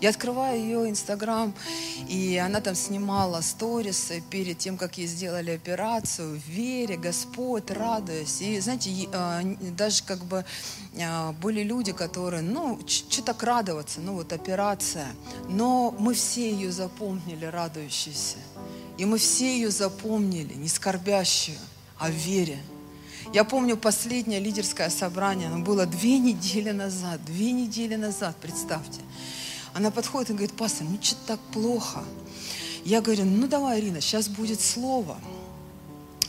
Я 0.00 0.10
открываю 0.10 0.60
ее 0.60 0.88
Инстаграм, 0.88 1.52
и 2.08 2.36
она 2.36 2.60
там 2.60 2.76
снимала 2.76 3.40
сторисы 3.40 4.22
перед 4.30 4.58
тем, 4.58 4.76
как 4.76 4.96
ей 4.96 5.08
сделали 5.08 5.50
операцию, 5.50 6.38
в 6.38 6.48
вере, 6.48 6.96
Господь, 6.96 7.68
радуясь. 7.72 8.40
И, 8.42 8.60
знаете, 8.60 8.90
а, 9.12 9.42
даже 9.76 10.04
как 10.04 10.20
бы 10.24 10.44
были 11.40 11.62
люди, 11.62 11.92
которые, 11.92 12.42
ну, 12.42 12.78
что 12.86 13.22
так 13.22 13.42
радоваться, 13.42 14.00
ну 14.00 14.14
вот 14.14 14.32
операция– 14.32 15.08
но 15.52 15.94
мы 15.98 16.14
все 16.14 16.50
ее 16.50 16.72
запомнили 16.72 17.44
радующейся. 17.44 18.38
И 18.98 19.04
мы 19.04 19.18
все 19.18 19.54
ее 19.54 19.70
запомнили, 19.70 20.54
не 20.54 20.68
скорбящую, 20.68 21.58
а 21.98 22.08
в 22.08 22.12
вере. 22.12 22.58
Я 23.32 23.44
помню 23.44 23.76
последнее 23.76 24.40
лидерское 24.40 24.90
собрание, 24.90 25.48
оно 25.48 25.64
было 25.64 25.86
две 25.86 26.18
недели 26.18 26.70
назад, 26.70 27.24
две 27.24 27.52
недели 27.52 27.96
назад, 27.96 28.36
представьте. 28.40 29.00
Она 29.74 29.90
подходит 29.90 30.30
и 30.30 30.32
говорит, 30.34 30.52
пастор, 30.52 30.86
ну 30.88 30.98
что-то 31.00 31.20
так 31.26 31.40
плохо. 31.52 32.04
Я 32.84 33.00
говорю, 33.00 33.24
ну 33.24 33.46
давай, 33.46 33.80
Ирина, 33.80 34.00
сейчас 34.00 34.28
будет 34.28 34.60
слово 34.60 35.16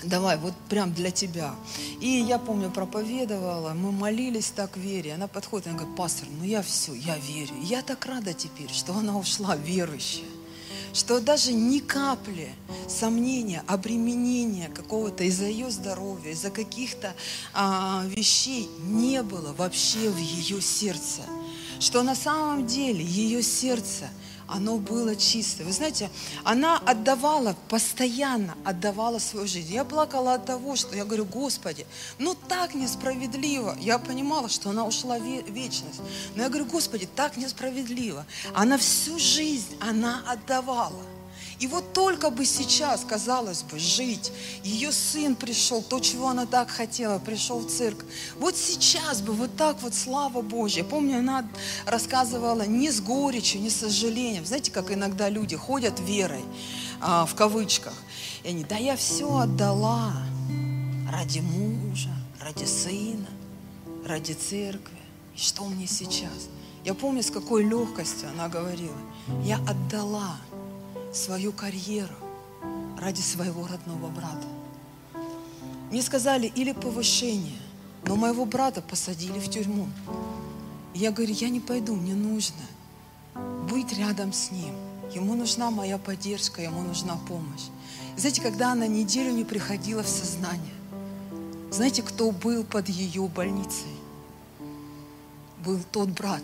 давай, 0.06 0.38
вот 0.38 0.54
прям 0.70 0.93
для 0.93 1.12
тебя. 1.12 1.56
И 1.99 2.08
я 2.08 2.39
помню, 2.39 2.70
проповедовала, 2.70 3.74
мы 3.74 3.91
молились 3.91 4.51
так 4.51 4.78
вере. 4.78 5.14
Она 5.14 5.28
подходит, 5.28 5.68
она 5.68 5.78
говорит, 5.78 5.95
пастор, 5.95 6.28
ну 6.38 6.43
я 6.43 6.62
все, 6.62 6.93
я 6.93 7.18
верю. 7.18 7.56
Я 7.62 7.82
так 7.82 8.06
рада 8.06 8.34
теперь, 8.34 8.70
что 8.70 8.93
она 8.93 9.18
ушла 9.18 9.56
верующая 9.56 10.26
что 10.93 11.20
даже 11.20 11.54
ни 11.54 11.80
капли 11.80 12.54
сомнения, 12.88 13.64
обременения 13.66 14.70
какого-то 14.70 15.24
из-за 15.24 15.45
ее 15.45 15.72
здоровья, 15.72 16.32
из-за 16.32 16.51
каких-то 16.51 17.16
а, 17.51 18.04
вещей 18.06 18.70
не 18.86 19.24
было 19.24 19.54
вообще 19.54 20.10
в 20.10 20.18
ее 20.18 20.62
сердце. 20.62 21.24
Что 21.80 22.04
на 22.04 22.14
самом 22.16 22.68
деле 22.68 23.04
ее 23.04 23.41
сердце– 23.41 24.08
оно 24.54 24.78
было 24.78 25.16
чистое. 25.16 25.66
Вы 25.66 25.74
знаете, 25.74 26.12
она 26.43 26.78
отдавала, 26.78 27.56
постоянно 27.70 28.56
отдавала 28.64 29.18
свою 29.18 29.47
жизнь. 29.47 29.74
Я 29.74 29.84
плакала 29.84 30.36
от 30.36 30.45
того, 30.45 30.76
что 30.76 30.95
я 30.95 31.06
говорю, 31.06 31.26
Господи, 31.26 31.88
ну 32.20 32.36
так 32.36 32.76
несправедливо. 32.76 33.76
Я 33.80 33.97
понимала, 33.97 34.49
что 34.49 34.70
она 34.70 34.86
ушла 34.86 35.18
в 35.18 35.24
вечность. 35.24 36.01
Но 36.36 36.43
я 36.43 36.49
говорю, 36.49 36.66
Господи, 36.66 37.10
так 37.16 37.36
несправедливо. 37.36 38.28
Она 38.54 38.78
всю 38.78 39.18
жизнь, 39.18 39.76
она 39.80 40.24
отдавала. 40.28 41.01
И 41.64 41.68
вот 41.68 41.93
только 41.93 42.30
бы 42.30 42.43
сейчас, 42.43 43.05
казалось 43.07 43.64
бы, 43.64 43.80
жить. 43.80 44.34
Ее 44.66 44.91
сын 44.91 45.34
пришел, 45.34 45.82
то, 45.82 46.01
чего 46.01 46.28
она 46.28 46.45
так 46.45 46.70
хотела, 46.70 47.20
пришел 47.20 47.59
в 47.59 47.72
церковь. 47.72 48.05
Вот 48.38 48.57
сейчас 48.57 49.22
бы, 49.22 49.32
вот 49.32 49.55
так 49.55 49.82
вот, 49.82 49.95
слава 49.95 50.41
Божья. 50.41 50.84
Помню, 50.84 51.20
она 51.20 51.49
рассказывала 51.86 52.64
не 52.64 52.91
с 52.91 52.99
горечью, 52.99 53.61
не 53.61 53.70
с 53.70 53.78
сожалением. 53.78 54.45
Знаете, 54.45 54.74
как 54.74 54.91
иногда 54.91 55.30
люди 55.30 55.55
ходят 55.55 56.01
верой, 56.01 56.43
а, 56.99 57.26
в 57.26 57.34
кавычках. 57.34 57.93
И 58.43 58.49
они, 58.49 58.66
да 58.66 58.76
я 58.76 58.97
все 58.97 59.34
отдала 59.34 60.11
ради 61.09 61.39
мужа, 61.39 62.14
ради 62.41 62.66
сына, 62.66 63.30
ради 64.05 64.34
церкви. 64.34 64.99
И 65.34 65.39
что 65.39 65.64
мне 65.64 65.88
сейчас? 65.88 66.49
Я 66.84 66.93
помню, 66.93 67.24
с 67.24 67.32
какой 67.32 67.64
легкостью 67.64 68.28
она 68.28 68.49
говорила. 68.49 68.97
Я 69.45 69.59
отдала 69.59 70.36
свою 71.14 71.51
карьеру 71.51 72.16
ради 72.99 73.22
своего 73.22 73.68
родного 73.68 74.09
брата. 74.09 74.47
Мне 75.91 76.01
сказали 76.01 76.47
или 76.47 76.72
повышение, 76.72 77.59
но 78.05 78.16
моего 78.16 78.45
брата 78.45 78.82
посадили 78.82 79.39
в 79.39 79.49
тюрьму. 79.49 79.88
я 80.93 81.11
говорю, 81.11 81.34
я 81.34 81.49
не 81.49 81.59
пойду, 81.59 81.95
мне 81.95 82.16
нужно 82.16 82.64
быть 83.70 83.93
рядом 83.97 84.34
с 84.34 84.51
ним. 84.51 84.74
Ему 85.14 85.36
нужна 85.36 85.70
моя 85.70 85.97
поддержка, 85.97 86.61
ему 86.61 86.82
нужна 86.82 87.18
помощь. 87.28 87.68
знаете, 88.18 88.41
когда 88.41 88.72
она 88.72 88.88
неделю 88.88 89.32
не 89.32 89.43
приходила 89.43 90.01
в 90.01 90.07
сознание, 90.07 90.74
знаете, 91.70 92.01
кто 92.01 92.32
был 92.32 92.64
под 92.64 92.89
ее 92.89 93.28
больницей? 93.28 93.93
Был 95.64 95.80
тот 95.91 96.09
брат, 96.09 96.43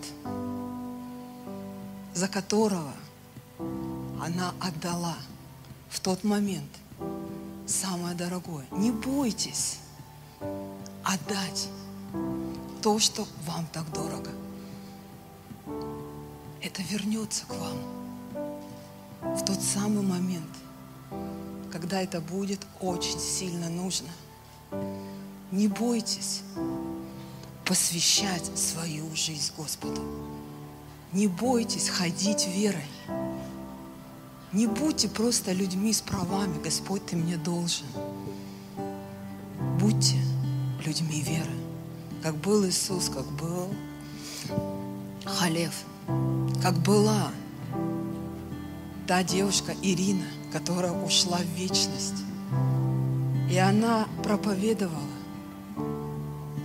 за 2.13 2.27
которого 2.27 2.93
она 4.21 4.53
отдала 4.59 5.15
в 5.89 5.99
тот 5.99 6.23
момент 6.23 6.69
самое 7.65 8.15
дорогое. 8.15 8.65
Не 8.71 8.91
бойтесь 8.91 9.79
отдать 11.03 11.69
то, 12.81 12.99
что 12.99 13.27
вам 13.45 13.67
так 13.71 13.91
дорого. 13.91 14.31
Это 16.61 16.81
вернется 16.83 17.45
к 17.45 17.55
вам 17.55 19.35
в 19.35 19.45
тот 19.45 19.61
самый 19.61 20.03
момент, 20.03 20.49
когда 21.71 22.01
это 22.01 22.19
будет 22.19 22.59
очень 22.79 23.19
сильно 23.19 23.69
нужно. 23.69 24.09
Не 25.51 25.67
бойтесь 25.67 26.41
посвящать 27.65 28.45
свою 28.57 29.13
жизнь 29.15 29.53
Господу. 29.57 30.01
Не 31.11 31.27
бойтесь 31.27 31.89
ходить 31.89 32.47
верой. 32.47 32.85
Не 34.51 34.65
будьте 34.65 35.07
просто 35.07 35.51
людьми 35.51 35.93
с 35.93 36.01
правами. 36.01 36.59
Господь, 36.63 37.05
ты 37.05 37.15
мне 37.15 37.37
должен. 37.37 37.85
Будьте 39.79 40.17
людьми 40.83 41.21
веры. 41.21 41.51
Как 42.23 42.35
был 42.35 42.65
Иисус, 42.65 43.09
как 43.09 43.25
был 43.25 43.69
Халев, 45.23 45.73
как 46.61 46.79
была 46.79 47.31
та 49.07 49.23
девушка 49.23 49.75
Ирина, 49.83 50.25
которая 50.51 50.93
ушла 50.93 51.37
в 51.37 51.57
вечность. 51.57 52.23
И 53.51 53.57
она 53.57 54.07
проповедовала 54.23 54.99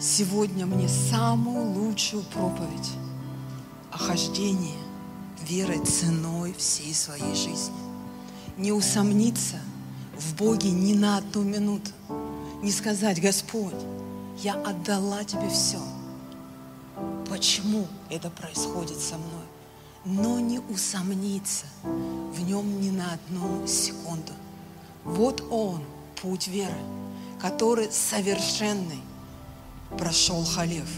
сегодня 0.01 0.64
мне 0.64 0.89
самую 0.89 1.72
лучшую 1.72 2.22
проповедь 2.24 2.93
о 3.91 3.99
хождении 3.99 4.84
верой 5.49 5.84
ценой 5.84 6.55
всей 6.55 6.95
своей 6.95 7.34
жизни. 7.34 7.74
Не 8.57 8.72
усомниться 8.72 9.57
в 10.18 10.36
Боге 10.36 10.70
ни 10.70 10.95
на 10.95 11.18
одну 11.18 11.42
минуту. 11.42 11.90
Не 12.62 12.70
сказать, 12.70 13.20
Господь, 13.20 13.74
я 14.42 14.55
отдала 14.55 15.24
Тебе 15.24 15.49
все. 15.49 15.80
Почему 17.28 17.86
это 18.11 18.30
происходит 18.30 18.99
со 18.99 19.16
мной? 19.16 19.45
Но 20.05 20.38
не 20.38 20.59
усомниться 20.59 21.66
в 21.82 22.40
нем 22.45 22.80
ни 22.80 22.90
на 22.90 23.14
одну 23.14 23.66
секунду. 23.66 24.32
Вот 25.05 25.42
он, 25.51 25.82
путь 26.20 26.49
веры, 26.49 26.72
который 27.40 27.90
совершенный 27.90 29.01
прошел 29.99 30.45
Халев. 30.45 30.88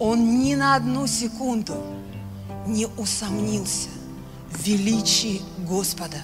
Он 0.00 0.40
ни 0.40 0.54
на 0.54 0.74
одну 0.74 1.06
секунду 1.06 1.74
не 2.66 2.86
усомнился 2.96 3.88
в 4.50 4.66
величии 4.66 5.42
Господа. 5.58 6.18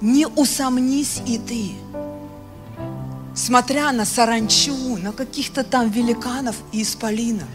Не 0.00 0.26
усомнись 0.26 1.22
и 1.26 1.38
ты, 1.38 1.72
смотря 3.34 3.92
на 3.92 4.04
саранчу, 4.04 4.96
на 4.96 5.12
каких-то 5.12 5.64
там 5.64 5.90
великанов 5.90 6.56
и 6.72 6.82
исполинов, 6.82 7.48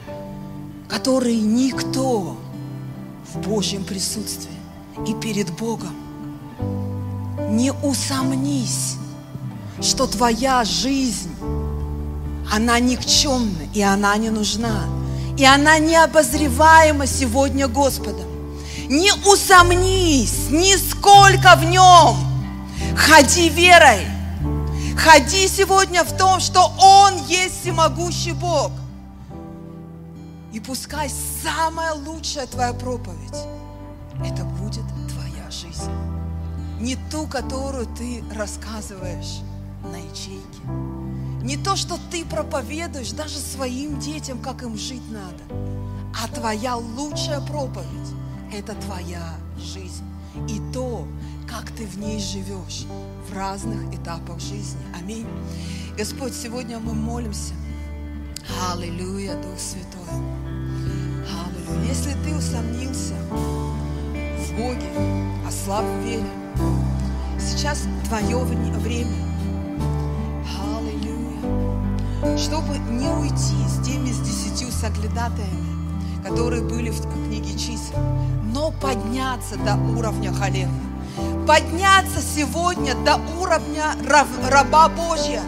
которые 0.88 1.40
никто 1.40 2.38
в 3.34 3.38
Божьем 3.48 3.84
присутствии 3.84 4.50
и 5.08 5.14
перед 5.14 5.52
Богом. 5.52 5.96
Не 7.52 7.72
усомнись, 7.72 8.96
что 9.82 10.08
твоя 10.08 10.64
жизнь, 10.66 11.30
она 12.52 12.80
никчемна 12.80 13.64
и 13.74 13.82
она 13.82 14.18
не 14.18 14.30
нужна. 14.30 14.86
И 15.40 15.46
она 15.46 15.80
необозреваема 15.80 17.08
сегодня 17.08 17.70
Господом. 17.70 18.28
Не 18.90 19.14
усомнись 19.26 20.50
нисколько 20.50 21.56
в 21.56 21.64
нем. 21.64 22.18
Ходи 22.98 23.48
верой. 23.48 24.06
Ходи 24.98 25.48
сегодня 25.48 26.04
в 26.04 26.18
том, 26.18 26.42
что 26.42 26.74
Он 26.78 27.16
есть 27.30 27.62
всемогущий 27.62 28.34
Бог. 28.34 28.74
И 30.52 30.60
пускай 30.60 31.10
самая 31.42 31.94
лучшая 31.94 32.46
твоя 32.46 32.74
проповедь, 32.74 33.48
это 34.26 34.44
будет 34.44 34.84
твоя 35.08 35.50
жизнь. 35.50 35.90
Не 36.82 36.98
ту, 37.10 37.28
которую 37.28 37.86
ты 37.86 38.26
рассказываешь 38.36 39.40
на 39.84 39.96
ячейке. 39.96 40.89
Не 41.50 41.58
то, 41.58 41.76
что 41.76 41.98
ты 42.12 42.24
проповедуешь 42.26 43.10
даже 43.10 43.40
своим 43.40 43.98
детям, 43.98 44.38
как 44.38 44.62
им 44.62 44.78
жить 44.78 45.02
надо. 45.10 45.44
А 46.16 46.28
твоя 46.28 46.76
лучшая 46.76 47.42
проповедь– 47.42 48.14
это 48.54 48.76
твоя 48.76 49.34
жизнь. 49.58 50.04
И 50.48 50.62
то, 50.72 51.08
как 51.50 51.72
ты 51.72 51.88
в 51.88 51.98
ней 51.98 52.20
живешь 52.20 52.86
в 53.28 53.36
разных 53.36 53.92
этапах 53.92 54.40
жизни. 54.40 54.80
Аминь. 54.96 55.26
Господь, 55.98 56.36
сегодня 56.36 56.78
мы 56.78 56.94
молимся. 56.94 57.56
Аллилуйя, 58.72 59.34
Дух 59.42 59.58
Святой. 59.58 60.08
Аллилуйя. 61.48 61.90
Если 61.90 62.12
ты 62.24 62.36
усомнился 62.36 63.16
в 63.24 64.52
Боге, 64.56 65.48
ослаб 65.48 65.84
в 65.84 66.06
вере, 66.06 66.30
сейчас 67.40 67.88
твое 68.08 68.38
время. 68.38 69.29
Чтобы 72.42 72.78
не 72.78 73.08
уйти 73.08 73.58
с 73.68 73.86
теми, 73.86 74.12
с 74.12 74.20
десятью 74.20 74.72
соглядатаями, 74.72 76.24
которые 76.24 76.62
были 76.62 76.90
в 76.90 77.02
книге 77.02 77.52
чисел, 77.58 78.00
но 78.54 78.72
подняться 78.72 79.58
до 79.58 79.76
уровня 79.76 80.32
халева. 80.34 80.72
Подняться 81.46 82.22
сегодня 82.22 82.96
до 83.04 83.18
уровня 83.40 83.94
раба 84.50 84.88
Божья, 84.88 85.42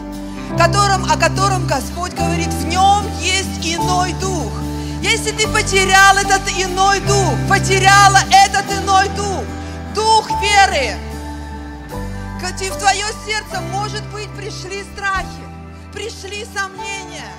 которым, 0.58 1.04
о 1.10 1.16
котором 1.16 1.66
Господь 1.66 2.14
говорит, 2.14 2.48
в 2.48 2.66
нем 2.66 3.04
есть 3.20 3.64
иной 3.64 4.12
дух. 4.20 4.52
Если 5.02 5.30
ты 5.30 5.48
потерял 5.48 6.16
этот 6.16 6.42
иной 6.58 7.00
дух, 7.00 7.34
потеряла 7.48 8.18
этот 8.30 8.70
иной 8.78 9.08
дух, 9.16 9.44
дух 9.94 10.28
веры, 10.42 10.96
в 12.70 12.78
твое 12.78 13.06
сердце, 13.26 13.60
может 13.72 14.06
быть, 14.12 14.28
пришли 14.36 14.84
страхи, 14.94 15.41
пришли 15.92 16.44
сомнения, 16.44 17.32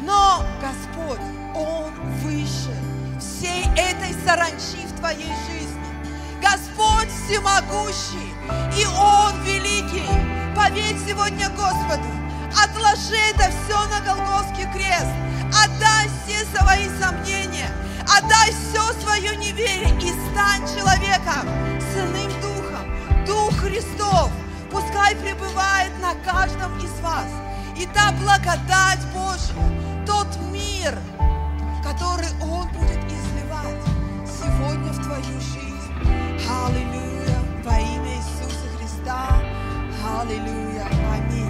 но 0.00 0.44
Господь, 0.60 1.20
Он 1.54 1.92
выше 2.22 2.74
всей 3.18 3.64
этой 3.76 4.14
саранчи 4.24 4.86
в 4.86 4.98
твоей 4.98 5.32
жизни. 5.48 5.80
Господь 6.40 7.08
всемогущий, 7.08 8.32
и 8.78 8.86
Он 8.86 9.42
великий. 9.42 10.08
Поверь 10.56 10.96
сегодня 11.06 11.48
Господу, 11.50 12.06
отложи 12.50 13.16
это 13.34 13.50
все 13.50 13.78
на 13.88 14.00
Голгофский 14.00 14.70
крест, 14.72 15.12
отдай 15.64 16.08
все 16.24 16.44
свои 16.56 16.88
сомнения, 17.00 17.70
отдай 18.04 18.52
все 18.52 18.82
свое 19.00 19.36
неверие 19.36 19.96
и 20.00 20.10
стань 20.30 20.66
человеком, 20.76 21.48
сыным 21.92 22.30
Духом, 22.40 23.26
Дух 23.26 23.54
Христов, 23.58 24.30
пускай 24.70 25.16
пребывает 25.16 25.92
на 26.00 26.14
каждом 26.24 26.76
из 26.78 26.90
вас 27.00 27.49
и 27.80 27.86
та 27.86 28.12
благодать 28.12 29.00
Божья, 29.14 29.54
тот 30.06 30.28
мир, 30.52 30.98
который 31.82 32.28
Он 32.42 32.68
будет 32.68 33.02
изливать 33.06 33.82
сегодня 34.26 34.92
в 34.92 35.02
твою 35.02 35.40
жизнь. 35.40 35.94
Аллилуйя! 36.46 37.38
Во 37.64 37.78
имя 37.78 38.16
Иисуса 38.16 38.66
Христа. 38.76 39.28
Аллилуйя! 40.20 40.88
Аминь. 41.10 41.49